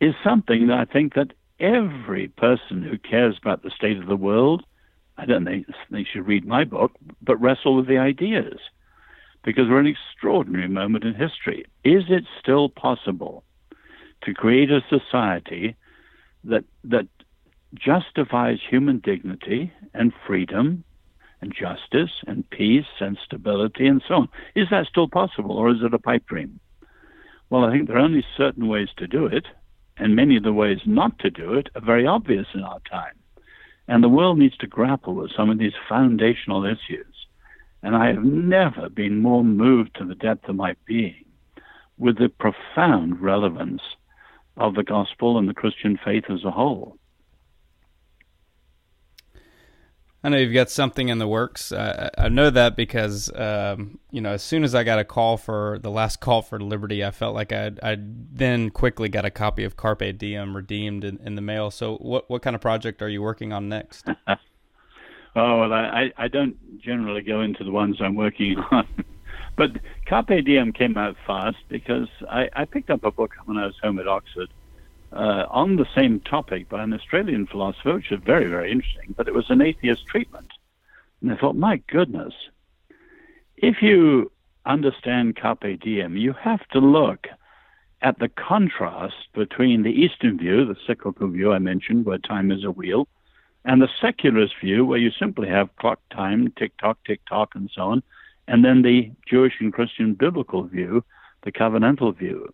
is 0.00 0.14
something 0.22 0.66
that 0.68 0.78
I 0.78 0.84
think 0.84 1.14
that 1.14 1.32
every 1.58 2.28
person 2.28 2.82
who 2.82 2.98
cares 2.98 3.36
about 3.40 3.62
the 3.62 3.70
state 3.70 3.98
of 3.98 4.06
the 4.06 4.16
world, 4.16 4.64
I 5.16 5.24
don't 5.24 5.44
think 5.44 5.66
they 5.90 6.04
should 6.04 6.26
read 6.26 6.46
my 6.46 6.64
book, 6.64 6.92
but 7.22 7.40
wrestle 7.40 7.76
with 7.76 7.86
the 7.86 7.98
ideas. 7.98 8.58
Because 9.44 9.68
we're 9.68 9.80
an 9.80 9.86
extraordinary 9.86 10.68
moment 10.68 11.04
in 11.04 11.14
history. 11.14 11.64
Is 11.84 12.04
it 12.08 12.24
still 12.40 12.68
possible 12.68 13.44
to 14.22 14.34
create 14.34 14.70
a 14.70 14.84
society 14.88 15.76
that 16.44 16.64
that 16.84 17.06
justifies 17.74 18.58
human 18.68 18.98
dignity 18.98 19.72
and 19.94 20.12
freedom 20.26 20.84
and 21.40 21.54
justice 21.54 22.10
and 22.26 22.48
peace 22.50 22.86
and 23.00 23.18
stability 23.24 23.86
and 23.86 24.02
so 24.06 24.14
on? 24.14 24.28
Is 24.54 24.68
that 24.70 24.86
still 24.86 25.08
possible, 25.08 25.56
or 25.56 25.70
is 25.70 25.82
it 25.82 25.94
a 25.94 25.98
pipe 25.98 26.26
dream? 26.26 26.58
Well, 27.50 27.64
I 27.64 27.70
think 27.70 27.86
there 27.86 27.96
are 27.96 28.00
only 28.00 28.24
certain 28.36 28.66
ways 28.66 28.88
to 28.96 29.06
do 29.06 29.26
it, 29.26 29.46
and 29.96 30.14
many 30.14 30.36
of 30.36 30.42
the 30.42 30.52
ways 30.52 30.80
not 30.86 31.18
to 31.20 31.30
do 31.30 31.54
it 31.54 31.68
are 31.74 31.80
very 31.80 32.06
obvious 32.06 32.46
in 32.54 32.62
our 32.62 32.80
time. 32.90 33.14
And 33.88 34.02
the 34.02 34.08
world 34.08 34.38
needs 34.38 34.56
to 34.58 34.66
grapple 34.66 35.14
with 35.14 35.30
some 35.36 35.50
of 35.50 35.58
these 35.58 35.72
foundational 35.88 36.64
issues. 36.64 37.14
And 37.82 37.94
I 37.94 38.08
have 38.08 38.24
never 38.24 38.88
been 38.88 39.20
more 39.20 39.44
moved 39.44 39.94
to 39.96 40.04
the 40.04 40.14
depth 40.14 40.48
of 40.48 40.56
my 40.56 40.74
being 40.86 41.24
with 41.98 42.18
the 42.18 42.28
profound 42.28 43.20
relevance 43.20 43.82
of 44.56 44.74
the 44.74 44.82
gospel 44.82 45.38
and 45.38 45.48
the 45.48 45.54
Christian 45.54 45.98
faith 46.04 46.24
as 46.28 46.44
a 46.44 46.50
whole. 46.50 46.98
I 50.24 50.28
know 50.28 50.38
you've 50.38 50.54
got 50.54 50.70
something 50.70 51.08
in 51.08 51.18
the 51.18 51.28
works. 51.28 51.70
Uh, 51.70 52.10
I 52.18 52.28
know 52.28 52.50
that 52.50 52.74
because 52.74 53.30
um, 53.34 53.98
you 54.10 54.20
know 54.20 54.32
as 54.32 54.42
soon 54.42 54.64
as 54.64 54.74
I 54.74 54.82
got 54.82 54.98
a 54.98 55.04
call 55.04 55.36
for 55.36 55.78
the 55.80 55.90
last 55.90 56.20
call 56.20 56.42
for 56.42 56.58
Liberty, 56.58 57.04
I 57.04 57.10
felt 57.10 57.34
like 57.34 57.52
I 57.52 57.72
I 57.82 57.96
then 58.00 58.70
quickly 58.70 59.08
got 59.08 59.24
a 59.24 59.30
copy 59.30 59.62
of 59.64 59.76
Carpe 59.76 60.16
Diem 60.18 60.56
redeemed 60.56 61.04
in, 61.04 61.18
in, 61.18 61.34
the 61.34 61.42
mail. 61.42 61.70
So 61.70 61.96
what 61.98 62.28
what 62.28 62.42
kind 62.42 62.56
of 62.56 62.62
project 62.62 63.02
are 63.02 63.08
you 63.08 63.22
working 63.22 63.52
on 63.52 63.68
next? 63.68 64.08
oh 64.28 64.36
well, 65.34 65.72
I 65.72 66.12
I 66.16 66.28
don't 66.28 66.80
generally 66.80 67.22
go 67.22 67.42
into 67.42 67.62
the 67.62 67.70
ones 67.70 67.98
I'm 68.00 68.14
working 68.14 68.58
on, 68.70 68.88
but 69.54 69.70
Carpe 70.06 70.44
Diem 70.44 70.72
came 70.72 70.96
out 70.96 71.16
fast 71.26 71.58
because 71.68 72.08
I 72.28 72.48
I 72.54 72.64
picked 72.64 72.90
up 72.90 73.04
a 73.04 73.10
book 73.10 73.34
when 73.44 73.58
I 73.58 73.66
was 73.66 73.76
home 73.82 73.98
at 73.98 74.08
Oxford 74.08 74.48
uh, 75.12 75.46
on 75.50 75.76
the 75.76 75.86
same 75.94 76.20
topic 76.20 76.68
by 76.68 76.82
an 76.82 76.92
Australian 76.92 77.46
philosopher, 77.46 77.94
which 77.94 78.12
is 78.12 78.20
very, 78.24 78.46
very 78.46 78.70
interesting, 78.70 79.14
but 79.16 79.28
it 79.28 79.34
was 79.34 79.50
an 79.50 79.62
atheist 79.62 80.06
treatment. 80.06 80.50
And 81.20 81.32
I 81.32 81.36
thought, 81.36 81.56
my 81.56 81.78
goodness, 81.88 82.34
if 83.56 83.82
you 83.82 84.30
understand 84.64 85.36
Carpe 85.36 85.80
Diem, 85.80 86.16
you 86.16 86.32
have 86.32 86.66
to 86.68 86.78
look 86.78 87.26
at 88.02 88.18
the 88.18 88.28
contrast 88.28 89.14
between 89.32 89.82
the 89.82 89.90
Eastern 89.90 90.38
view, 90.38 90.66
the 90.66 90.76
cyclical 90.86 91.28
view 91.28 91.52
I 91.52 91.58
mentioned, 91.58 92.04
where 92.04 92.18
time 92.18 92.50
is 92.50 92.64
a 92.64 92.70
wheel, 92.70 93.08
and 93.64 93.80
the 93.80 93.88
secularist 94.00 94.54
view, 94.60 94.84
where 94.84 94.98
you 94.98 95.10
simply 95.10 95.48
have 95.48 95.74
clock 95.76 96.00
time, 96.10 96.52
tick 96.58 96.72
tock, 96.78 96.98
tick 97.06 97.20
tock, 97.28 97.52
and 97.54 97.70
so 97.74 97.82
on, 97.82 98.02
and 98.46 98.64
then 98.64 98.82
the 98.82 99.10
Jewish 99.26 99.54
and 99.60 99.72
Christian 99.72 100.14
biblical 100.14 100.64
view, 100.64 101.04
the 101.42 101.52
covenantal 101.52 102.16
view. 102.16 102.52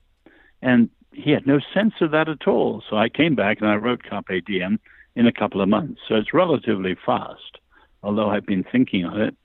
And 0.62 0.88
he 1.12 1.30
had 1.30 1.46
no 1.46 1.60
sense 1.74 1.94
of 2.00 2.10
that 2.12 2.28
at 2.28 2.46
all. 2.46 2.82
So 2.88 2.96
I 2.96 3.08
came 3.08 3.34
back 3.34 3.60
and 3.60 3.68
I 3.68 3.74
wrote 3.76 4.02
Carpe 4.02 4.44
Diem 4.46 4.78
in 5.14 5.26
a 5.26 5.32
couple 5.32 5.60
of 5.60 5.68
months. 5.68 6.00
So 6.08 6.14
it's 6.16 6.34
relatively 6.34 6.96
fast, 7.04 7.58
although 8.02 8.30
I've 8.30 8.46
been 8.46 8.64
thinking 8.64 9.04
on 9.04 9.20
it 9.20 9.36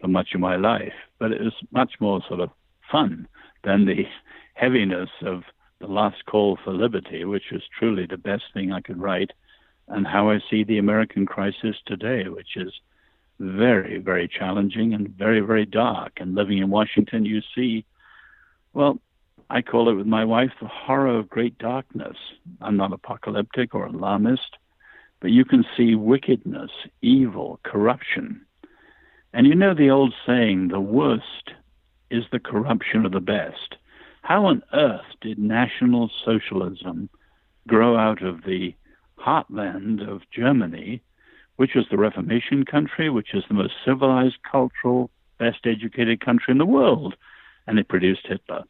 for 0.00 0.08
much 0.08 0.34
of 0.34 0.40
my 0.40 0.56
life. 0.56 0.92
But 1.18 1.32
it 1.32 1.40
was 1.40 1.54
much 1.72 1.94
more 2.00 2.22
sort 2.28 2.40
of 2.40 2.50
fun 2.90 3.26
than 3.64 3.86
the 3.86 4.04
heaviness 4.54 5.10
of 5.22 5.42
the 5.80 5.86
last 5.86 6.24
call 6.26 6.58
for 6.64 6.72
liberty, 6.72 7.24
which 7.24 7.50
was 7.52 7.62
truly 7.78 8.06
the 8.06 8.16
best 8.16 8.44
thing 8.54 8.72
I 8.72 8.80
could 8.80 9.00
write, 9.00 9.32
and 9.88 10.06
how 10.06 10.30
I 10.30 10.40
see 10.50 10.64
the 10.64 10.78
American 10.78 11.26
crisis 11.26 11.76
today, 11.86 12.28
which 12.28 12.56
is 12.56 12.72
very, 13.38 13.98
very 13.98 14.26
challenging 14.26 14.94
and 14.94 15.08
very, 15.10 15.40
very 15.40 15.66
dark. 15.66 16.12
And 16.18 16.34
living 16.34 16.58
in 16.58 16.70
Washington, 16.70 17.26
you 17.26 17.42
see, 17.54 17.84
well, 18.72 18.98
I 19.48 19.62
call 19.62 19.88
it 19.88 19.94
with 19.94 20.06
my 20.06 20.24
wife 20.24 20.50
the 20.60 20.66
horror 20.66 21.18
of 21.18 21.30
great 21.30 21.56
darkness. 21.58 22.16
I'm 22.60 22.76
not 22.76 22.92
apocalyptic 22.92 23.74
or 23.74 23.86
alarmist, 23.86 24.56
but 25.20 25.30
you 25.30 25.44
can 25.44 25.64
see 25.76 25.94
wickedness, 25.94 26.70
evil, 27.00 27.60
corruption. 27.62 28.44
And 29.32 29.46
you 29.46 29.54
know 29.54 29.72
the 29.72 29.90
old 29.90 30.14
saying, 30.26 30.68
the 30.68 30.80
worst 30.80 31.52
is 32.10 32.24
the 32.32 32.40
corruption 32.40 33.06
of 33.06 33.12
the 33.12 33.20
best. 33.20 33.76
How 34.22 34.46
on 34.46 34.62
earth 34.72 35.06
did 35.20 35.38
National 35.38 36.10
Socialism 36.24 37.08
grow 37.68 37.96
out 37.96 38.22
of 38.22 38.42
the 38.42 38.74
heartland 39.16 40.08
of 40.08 40.22
Germany, 40.32 41.02
which 41.54 41.74
was 41.74 41.86
the 41.88 41.98
Reformation 41.98 42.64
country, 42.64 43.10
which 43.10 43.32
is 43.32 43.44
the 43.46 43.54
most 43.54 43.74
civilized, 43.84 44.38
cultural, 44.50 45.10
best 45.38 45.66
educated 45.66 46.20
country 46.20 46.50
in 46.50 46.58
the 46.58 46.66
world, 46.66 47.14
and 47.68 47.78
it 47.78 47.88
produced 47.88 48.26
Hitler. 48.26 48.64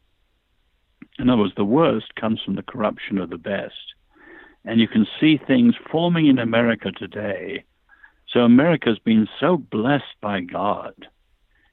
In 1.19 1.29
other 1.29 1.41
words, 1.41 1.55
the 1.55 1.65
worst 1.65 2.15
comes 2.15 2.41
from 2.41 2.55
the 2.55 2.63
corruption 2.63 3.17
of 3.17 3.29
the 3.29 3.37
best. 3.37 3.93
And 4.65 4.79
you 4.79 4.87
can 4.87 5.07
see 5.19 5.37
things 5.37 5.75
forming 5.91 6.27
in 6.27 6.39
America 6.39 6.91
today. 6.91 7.63
So 8.27 8.41
America's 8.41 8.99
been 8.99 9.27
so 9.39 9.57
blessed 9.57 10.15
by 10.21 10.41
God. 10.41 10.93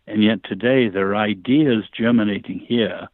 And 0.07 0.23
yet 0.23 0.45
today 0.45 0.89
there 0.89 1.11
are 1.11 1.17
ideas 1.17 1.85
germinating 1.97 2.61
here 2.61 3.09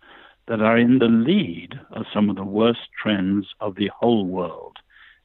that 0.46 0.60
are 0.60 0.76
in 0.76 0.98
the 0.98 1.06
lead 1.06 1.78
of 1.92 2.06
some 2.12 2.28
of 2.28 2.36
the 2.36 2.44
worst 2.44 2.88
trends 3.00 3.46
of 3.60 3.76
the 3.76 3.90
whole 3.96 4.26
world. 4.26 4.76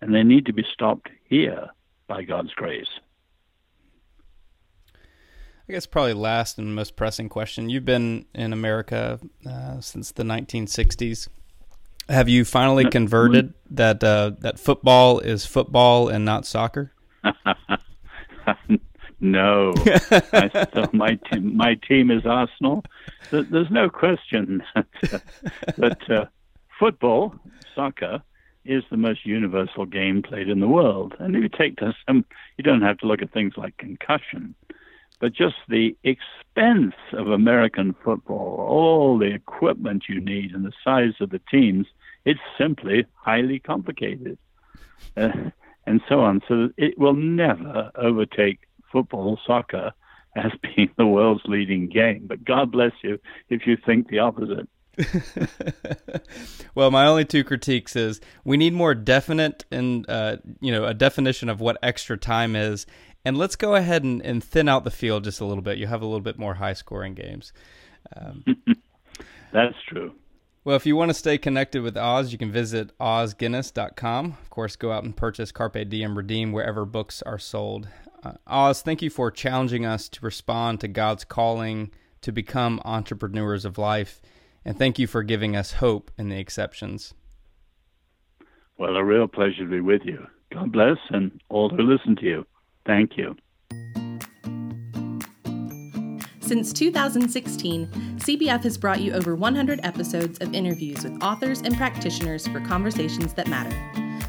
And 0.01 0.13
they 0.13 0.23
need 0.23 0.45
to 0.45 0.53
be 0.53 0.65
stopped 0.71 1.09
here 1.25 1.67
by 2.07 2.23
God's 2.23 2.53
grace. 2.53 2.99
I 5.67 5.73
guess 5.73 5.87
probably 5.87 6.13
last 6.13 6.59
and 6.59 6.75
most 6.75 6.95
pressing 6.95 7.27
question. 7.27 7.69
You've 7.69 7.85
been 7.85 8.25
in 8.35 8.53
America 8.53 9.19
uh, 9.49 9.79
since 9.81 10.11
the 10.11 10.21
1960s. 10.21 11.27
Have 12.07 12.29
you 12.29 12.45
finally 12.45 12.87
converted 12.87 13.55
that 13.71 14.03
uh, 14.03 14.33
that 14.41 14.59
football 14.59 15.17
is 15.19 15.47
football 15.47 16.07
and 16.07 16.23
not 16.23 16.45
soccer? 16.45 16.91
no, 19.19 19.73
I, 20.31 20.67
so 20.71 20.87
my 20.93 21.15
team, 21.31 21.57
my 21.57 21.73
team 21.73 22.11
is 22.11 22.27
Arsenal. 22.27 22.83
There's 23.31 23.71
no 23.71 23.89
question 23.89 24.61
that, 24.75 25.23
that 25.77 26.11
uh, 26.11 26.25
football, 26.79 27.33
soccer, 27.73 28.21
is 28.65 28.83
the 28.91 28.97
most 28.97 29.25
universal 29.25 29.87
game 29.87 30.21
played 30.21 30.47
in 30.47 30.59
the 30.59 30.67
world. 30.67 31.15
And 31.17 31.35
if 31.35 31.41
you 31.41 31.49
take 31.49 31.79
this, 31.79 31.95
um, 32.07 32.23
you 32.57 32.63
don't 32.63 32.83
have 32.83 32.99
to 32.99 33.07
look 33.07 33.23
at 33.23 33.33
things 33.33 33.53
like 33.57 33.75
concussion 33.77 34.53
but 35.19 35.33
just 35.33 35.55
the 35.67 35.95
expense 36.03 36.95
of 37.13 37.27
American 37.27 37.95
football, 38.03 38.65
all 38.67 39.17
the 39.17 39.33
equipment 39.33 40.05
you 40.09 40.19
need, 40.19 40.53
and 40.53 40.65
the 40.65 40.73
size 40.83 41.13
of 41.19 41.29
the 41.29 41.41
teams, 41.51 41.87
it's 42.25 42.39
simply 42.57 43.05
highly 43.13 43.59
complicated, 43.59 44.37
uh, 45.17 45.29
and 45.85 46.01
so 46.09 46.21
on. 46.21 46.41
So 46.47 46.69
it 46.77 46.97
will 46.97 47.13
never 47.13 47.91
overtake 47.95 48.59
football, 48.91 49.39
soccer, 49.45 49.91
as 50.35 50.51
being 50.75 50.89
the 50.97 51.05
world's 51.05 51.43
leading 51.45 51.87
game. 51.87 52.25
But 52.27 52.43
God 52.43 52.71
bless 52.71 52.93
you 53.03 53.19
if 53.49 53.65
you 53.67 53.77
think 53.85 54.09
the 54.09 54.19
opposite. 54.19 54.67
well, 56.75 56.89
my 56.89 57.05
only 57.05 57.25
two 57.25 57.43
critiques 57.43 57.95
is 57.95 58.21
we 58.45 58.55
need 58.55 58.73
more 58.73 58.95
definite 58.95 59.65
and 59.69 60.09
uh, 60.09 60.37
you 60.61 60.71
know 60.71 60.85
a 60.85 60.93
definition 60.93 61.49
of 61.49 61.59
what 61.59 61.77
extra 61.83 62.17
time 62.17 62.55
is, 62.55 62.85
and 63.25 63.37
let's 63.37 63.55
go 63.55 63.75
ahead 63.75 64.03
and, 64.03 64.21
and 64.21 64.43
thin 64.43 64.69
out 64.69 64.83
the 64.83 64.91
field 64.91 65.23
just 65.23 65.41
a 65.41 65.45
little 65.45 65.63
bit. 65.63 65.79
You 65.79 65.87
have 65.87 66.01
a 66.01 66.05
little 66.05 66.21
bit 66.21 66.37
more 66.37 66.53
high 66.53 66.73
scoring 66.73 67.15
games. 67.15 67.51
Um, 68.15 68.45
That's 69.51 69.75
true. 69.87 70.13
Well, 70.63 70.75
if 70.75 70.85
you 70.85 70.95
want 70.95 71.09
to 71.09 71.13
stay 71.15 71.37
connected 71.37 71.81
with 71.81 71.97
Os, 71.97 72.31
you 72.31 72.37
can 72.37 72.51
visit 72.51 72.97
osguinness.com. 72.99 74.37
Of 74.41 74.49
course, 74.49 74.75
go 74.75 74.91
out 74.91 75.03
and 75.03 75.15
purchase 75.15 75.51
Carpe 75.51 75.89
Diem 75.89 76.17
Redeem 76.17 76.51
wherever 76.51 76.85
books 76.85 77.21
are 77.21 77.37
sold. 77.37 77.87
Uh, 78.23 78.33
Os, 78.47 78.81
thank 78.81 79.01
you 79.01 79.09
for 79.09 79.29
challenging 79.29 79.85
us 79.85 80.09
to 80.09 80.25
respond 80.25 80.79
to 80.81 80.87
God's 80.87 81.23
calling 81.23 81.91
to 82.21 82.31
become 82.31 82.81
entrepreneurs 82.83 83.65
of 83.65 83.77
life. 83.77 84.21
And 84.63 84.77
thank 84.77 84.97
you 84.97 85.05
for 85.05 85.21
giving 85.21 85.55
us 85.55 85.73
hope 85.73 86.09
in 86.17 86.29
the 86.29 86.39
exceptions. 86.39 87.13
Well, 88.79 88.95
a 88.95 89.03
real 89.03 89.27
pleasure 89.27 89.63
to 89.63 89.69
be 89.69 89.79
with 89.79 90.01
you. 90.03 90.25
God 90.51 90.71
bless 90.71 90.97
and 91.11 91.39
all 91.49 91.69
who 91.69 91.83
listen 91.83 92.15
to 92.17 92.25
you. 92.25 92.45
Thank 92.85 93.17
you. 93.17 93.35
Since 96.39 96.73
2016, 96.73 97.87
CBF 98.17 98.63
has 98.63 98.77
brought 98.77 99.01
you 99.01 99.13
over 99.13 99.35
100 99.35 99.79
episodes 99.83 100.37
of 100.41 100.53
interviews 100.53 101.03
with 101.03 101.23
authors 101.23 101.61
and 101.61 101.75
practitioners 101.75 102.47
for 102.47 102.59
conversations 102.59 103.33
that 103.33 103.47
matter. 103.47 103.75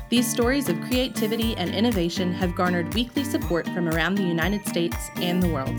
These 0.08 0.26
stories 0.26 0.70
of 0.70 0.80
creativity 0.82 1.54
and 1.56 1.74
innovation 1.74 2.32
have 2.32 2.54
garnered 2.54 2.94
weekly 2.94 3.22
support 3.22 3.66
from 3.68 3.88
around 3.88 4.14
the 4.14 4.22
United 4.22 4.66
States 4.66 4.96
and 5.16 5.42
the 5.42 5.48
world. 5.48 5.78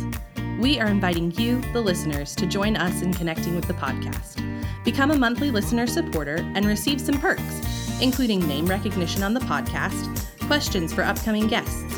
We 0.59 0.79
are 0.79 0.87
inviting 0.87 1.31
you, 1.31 1.59
the 1.73 1.81
listeners, 1.81 2.35
to 2.35 2.45
join 2.45 2.75
us 2.75 3.01
in 3.01 3.15
connecting 3.15 3.55
with 3.55 3.65
the 3.65 3.73
podcast. 3.73 4.43
Become 4.83 5.11
a 5.11 5.17
monthly 5.17 5.49
listener 5.49 5.87
supporter 5.87 6.37
and 6.55 6.65
receive 6.65 7.01
some 7.01 7.19
perks, 7.19 7.99
including 7.99 8.47
name 8.47 8.67
recognition 8.67 9.23
on 9.23 9.33
the 9.33 9.39
podcast, 9.39 10.23
questions 10.47 10.93
for 10.93 11.03
upcoming 11.03 11.47
guests, 11.47 11.97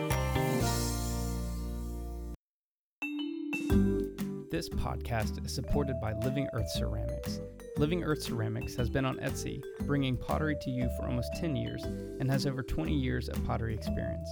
This 4.61 4.69
podcast 4.69 5.43
is 5.43 5.55
supported 5.55 5.99
by 5.99 6.13
Living 6.23 6.47
Earth 6.53 6.69
Ceramics. 6.69 7.41
Living 7.77 8.03
Earth 8.03 8.21
Ceramics 8.21 8.75
has 8.75 8.91
been 8.91 9.05
on 9.05 9.17
Etsy, 9.17 9.59
bringing 9.87 10.15
pottery 10.15 10.55
to 10.61 10.69
you 10.69 10.87
for 10.95 11.07
almost 11.07 11.31
10 11.37 11.55
years 11.55 11.83
and 11.83 12.29
has 12.29 12.45
over 12.45 12.61
20 12.61 12.93
years 12.93 13.27
of 13.27 13.43
pottery 13.43 13.73
experience. 13.73 14.29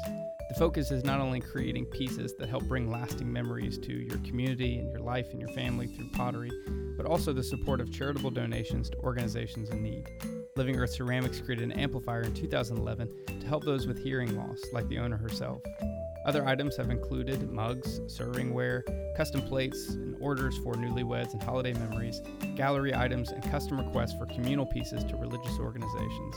The 0.50 0.56
focus 0.60 0.92
is 0.92 1.04
not 1.04 1.20
only 1.20 1.40
creating 1.40 1.86
pieces 1.86 2.36
that 2.38 2.48
help 2.48 2.66
bring 2.66 2.92
lasting 2.92 3.34
memories 3.34 3.80
to 3.80 3.92
your 3.92 4.20
community 4.20 4.78
and 4.78 4.92
your 4.92 5.02
life 5.02 5.32
and 5.32 5.40
your 5.40 5.50
family 5.50 5.88
through 5.88 6.12
pottery, 6.12 6.52
but 6.96 7.08
also 7.08 7.34
the 7.34 7.42
support 7.42 7.82
of 7.82 7.92
charitable 7.92 8.30
donations 8.30 8.88
to 8.92 8.98
organizations 9.00 9.72
in 9.72 9.82
need. 9.82 10.06
Living 10.56 10.76
Earth 10.76 10.94
Ceramics 10.94 11.42
created 11.42 11.64
an 11.64 11.80
amplifier 11.80 12.22
in 12.22 12.36
2011 12.36 13.10
to 13.26 13.48
help 13.48 13.64
those 13.64 13.88
with 13.88 13.98
hearing 13.98 14.38
loss, 14.38 14.62
like 14.74 14.88
the 14.90 15.00
owner 15.00 15.18
herself. 15.18 15.64
Other 16.30 16.46
items 16.48 16.78
have 16.78 16.92
included 16.92 17.52
mugs, 17.52 18.02
servingware, 18.02 18.84
custom 19.18 19.42
plates, 19.42 19.90
and 19.90 20.16
orders 20.20 20.60
for 20.60 20.76
newlyweds 20.76 21.34
and 21.34 21.42
holiday 21.42 21.74
memories, 21.74 22.22
gallery 22.56 22.94
items, 22.94 23.32
and 23.32 23.44
custom 23.50 23.80
requests 23.80 24.14
for 24.14 24.28
communal 24.28 24.68
pieces 24.68 25.04
to 25.06 25.16
religious 25.16 25.58
organizations. 25.58 26.36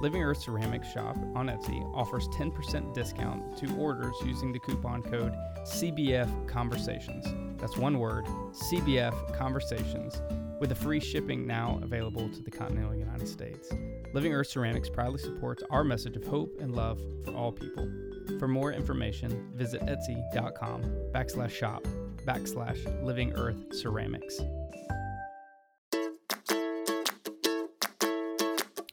Living 0.00 0.22
Earth 0.22 0.40
Ceramics 0.42 0.92
Shop 0.92 1.16
on 1.34 1.48
Etsy 1.48 1.82
offers 1.92 2.28
10% 2.28 2.94
discount 2.94 3.56
to 3.56 3.74
orders 3.74 4.14
using 4.24 4.52
the 4.52 4.60
coupon 4.60 5.02
code 5.02 5.34
CBF 5.64 6.46
Conversations. 6.46 7.26
That's 7.60 7.76
one 7.76 7.98
word, 7.98 8.26
CBF 8.52 9.36
Conversations, 9.36 10.22
with 10.60 10.70
a 10.70 10.76
free 10.76 11.00
shipping 11.00 11.48
now 11.48 11.80
available 11.82 12.28
to 12.28 12.42
the 12.42 12.50
continental 12.52 12.94
United 12.94 13.26
States. 13.26 13.72
Living 14.12 14.32
Earth 14.32 14.46
Ceramics 14.46 14.88
proudly 14.88 15.18
supports 15.18 15.64
our 15.68 15.82
message 15.82 16.16
of 16.16 16.24
hope 16.24 16.60
and 16.60 16.76
love 16.76 17.00
for 17.24 17.34
all 17.34 17.50
people. 17.50 17.90
For 18.38 18.48
more 18.48 18.72
information, 18.72 19.50
visit 19.54 19.82
etsy.com 19.82 20.82
backslash 21.12 21.50
shop 21.50 21.84
backslash 22.26 23.04
living 23.04 23.32
earth 23.34 23.74
ceramics. 23.74 24.40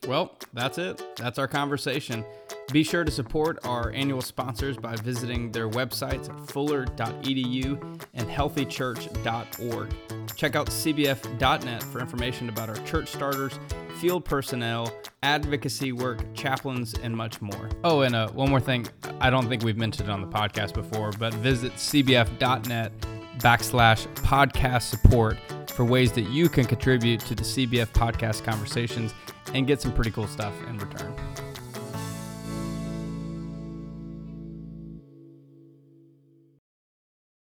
Well, 0.07 0.35
that's 0.53 0.79
it. 0.79 1.01
That's 1.17 1.37
our 1.37 1.47
conversation. 1.47 2.25
Be 2.71 2.83
sure 2.83 3.03
to 3.03 3.11
support 3.11 3.57
our 3.65 3.91
annual 3.91 4.21
sponsors 4.21 4.77
by 4.77 4.95
visiting 4.97 5.51
their 5.51 5.67
websites 5.67 6.29
at 6.29 6.51
fuller.edu 6.51 8.01
and 8.13 8.29
healthychurch.org. 8.29 9.95
Check 10.35 10.55
out 10.55 10.67
cbf.net 10.67 11.83
for 11.83 11.99
information 11.99 12.49
about 12.49 12.69
our 12.69 12.77
church 12.85 13.09
starters, 13.09 13.59
field 13.99 14.23
personnel, 14.23 14.93
advocacy 15.23 15.91
work, 15.91 16.19
chaplains, 16.35 16.93
and 16.93 17.15
much 17.15 17.41
more. 17.41 17.69
Oh, 17.83 18.01
and 18.01 18.15
uh, 18.15 18.29
one 18.29 18.49
more 18.49 18.61
thing. 18.61 18.87
I 19.19 19.31
don't 19.31 19.49
think 19.49 19.63
we've 19.63 19.77
mentioned 19.77 20.07
it 20.07 20.11
on 20.11 20.21
the 20.21 20.27
podcast 20.27 20.75
before, 20.75 21.11
but 21.13 21.33
visit 21.35 21.73
cbf.net 21.73 22.91
backslash 23.39 24.07
podcast 24.15 24.83
support 24.83 25.37
for 25.71 25.85
ways 25.85 26.11
that 26.11 26.29
you 26.29 26.49
can 26.49 26.65
contribute 26.65 27.21
to 27.21 27.33
the 27.33 27.43
CBF 27.43 27.87
podcast 27.93 28.43
conversations 28.43 29.13
and 29.53 29.65
get 29.65 29.81
some 29.81 29.93
pretty 29.93 30.11
cool 30.11 30.27
stuff 30.27 30.53
in 30.67 30.77
return. 30.77 31.15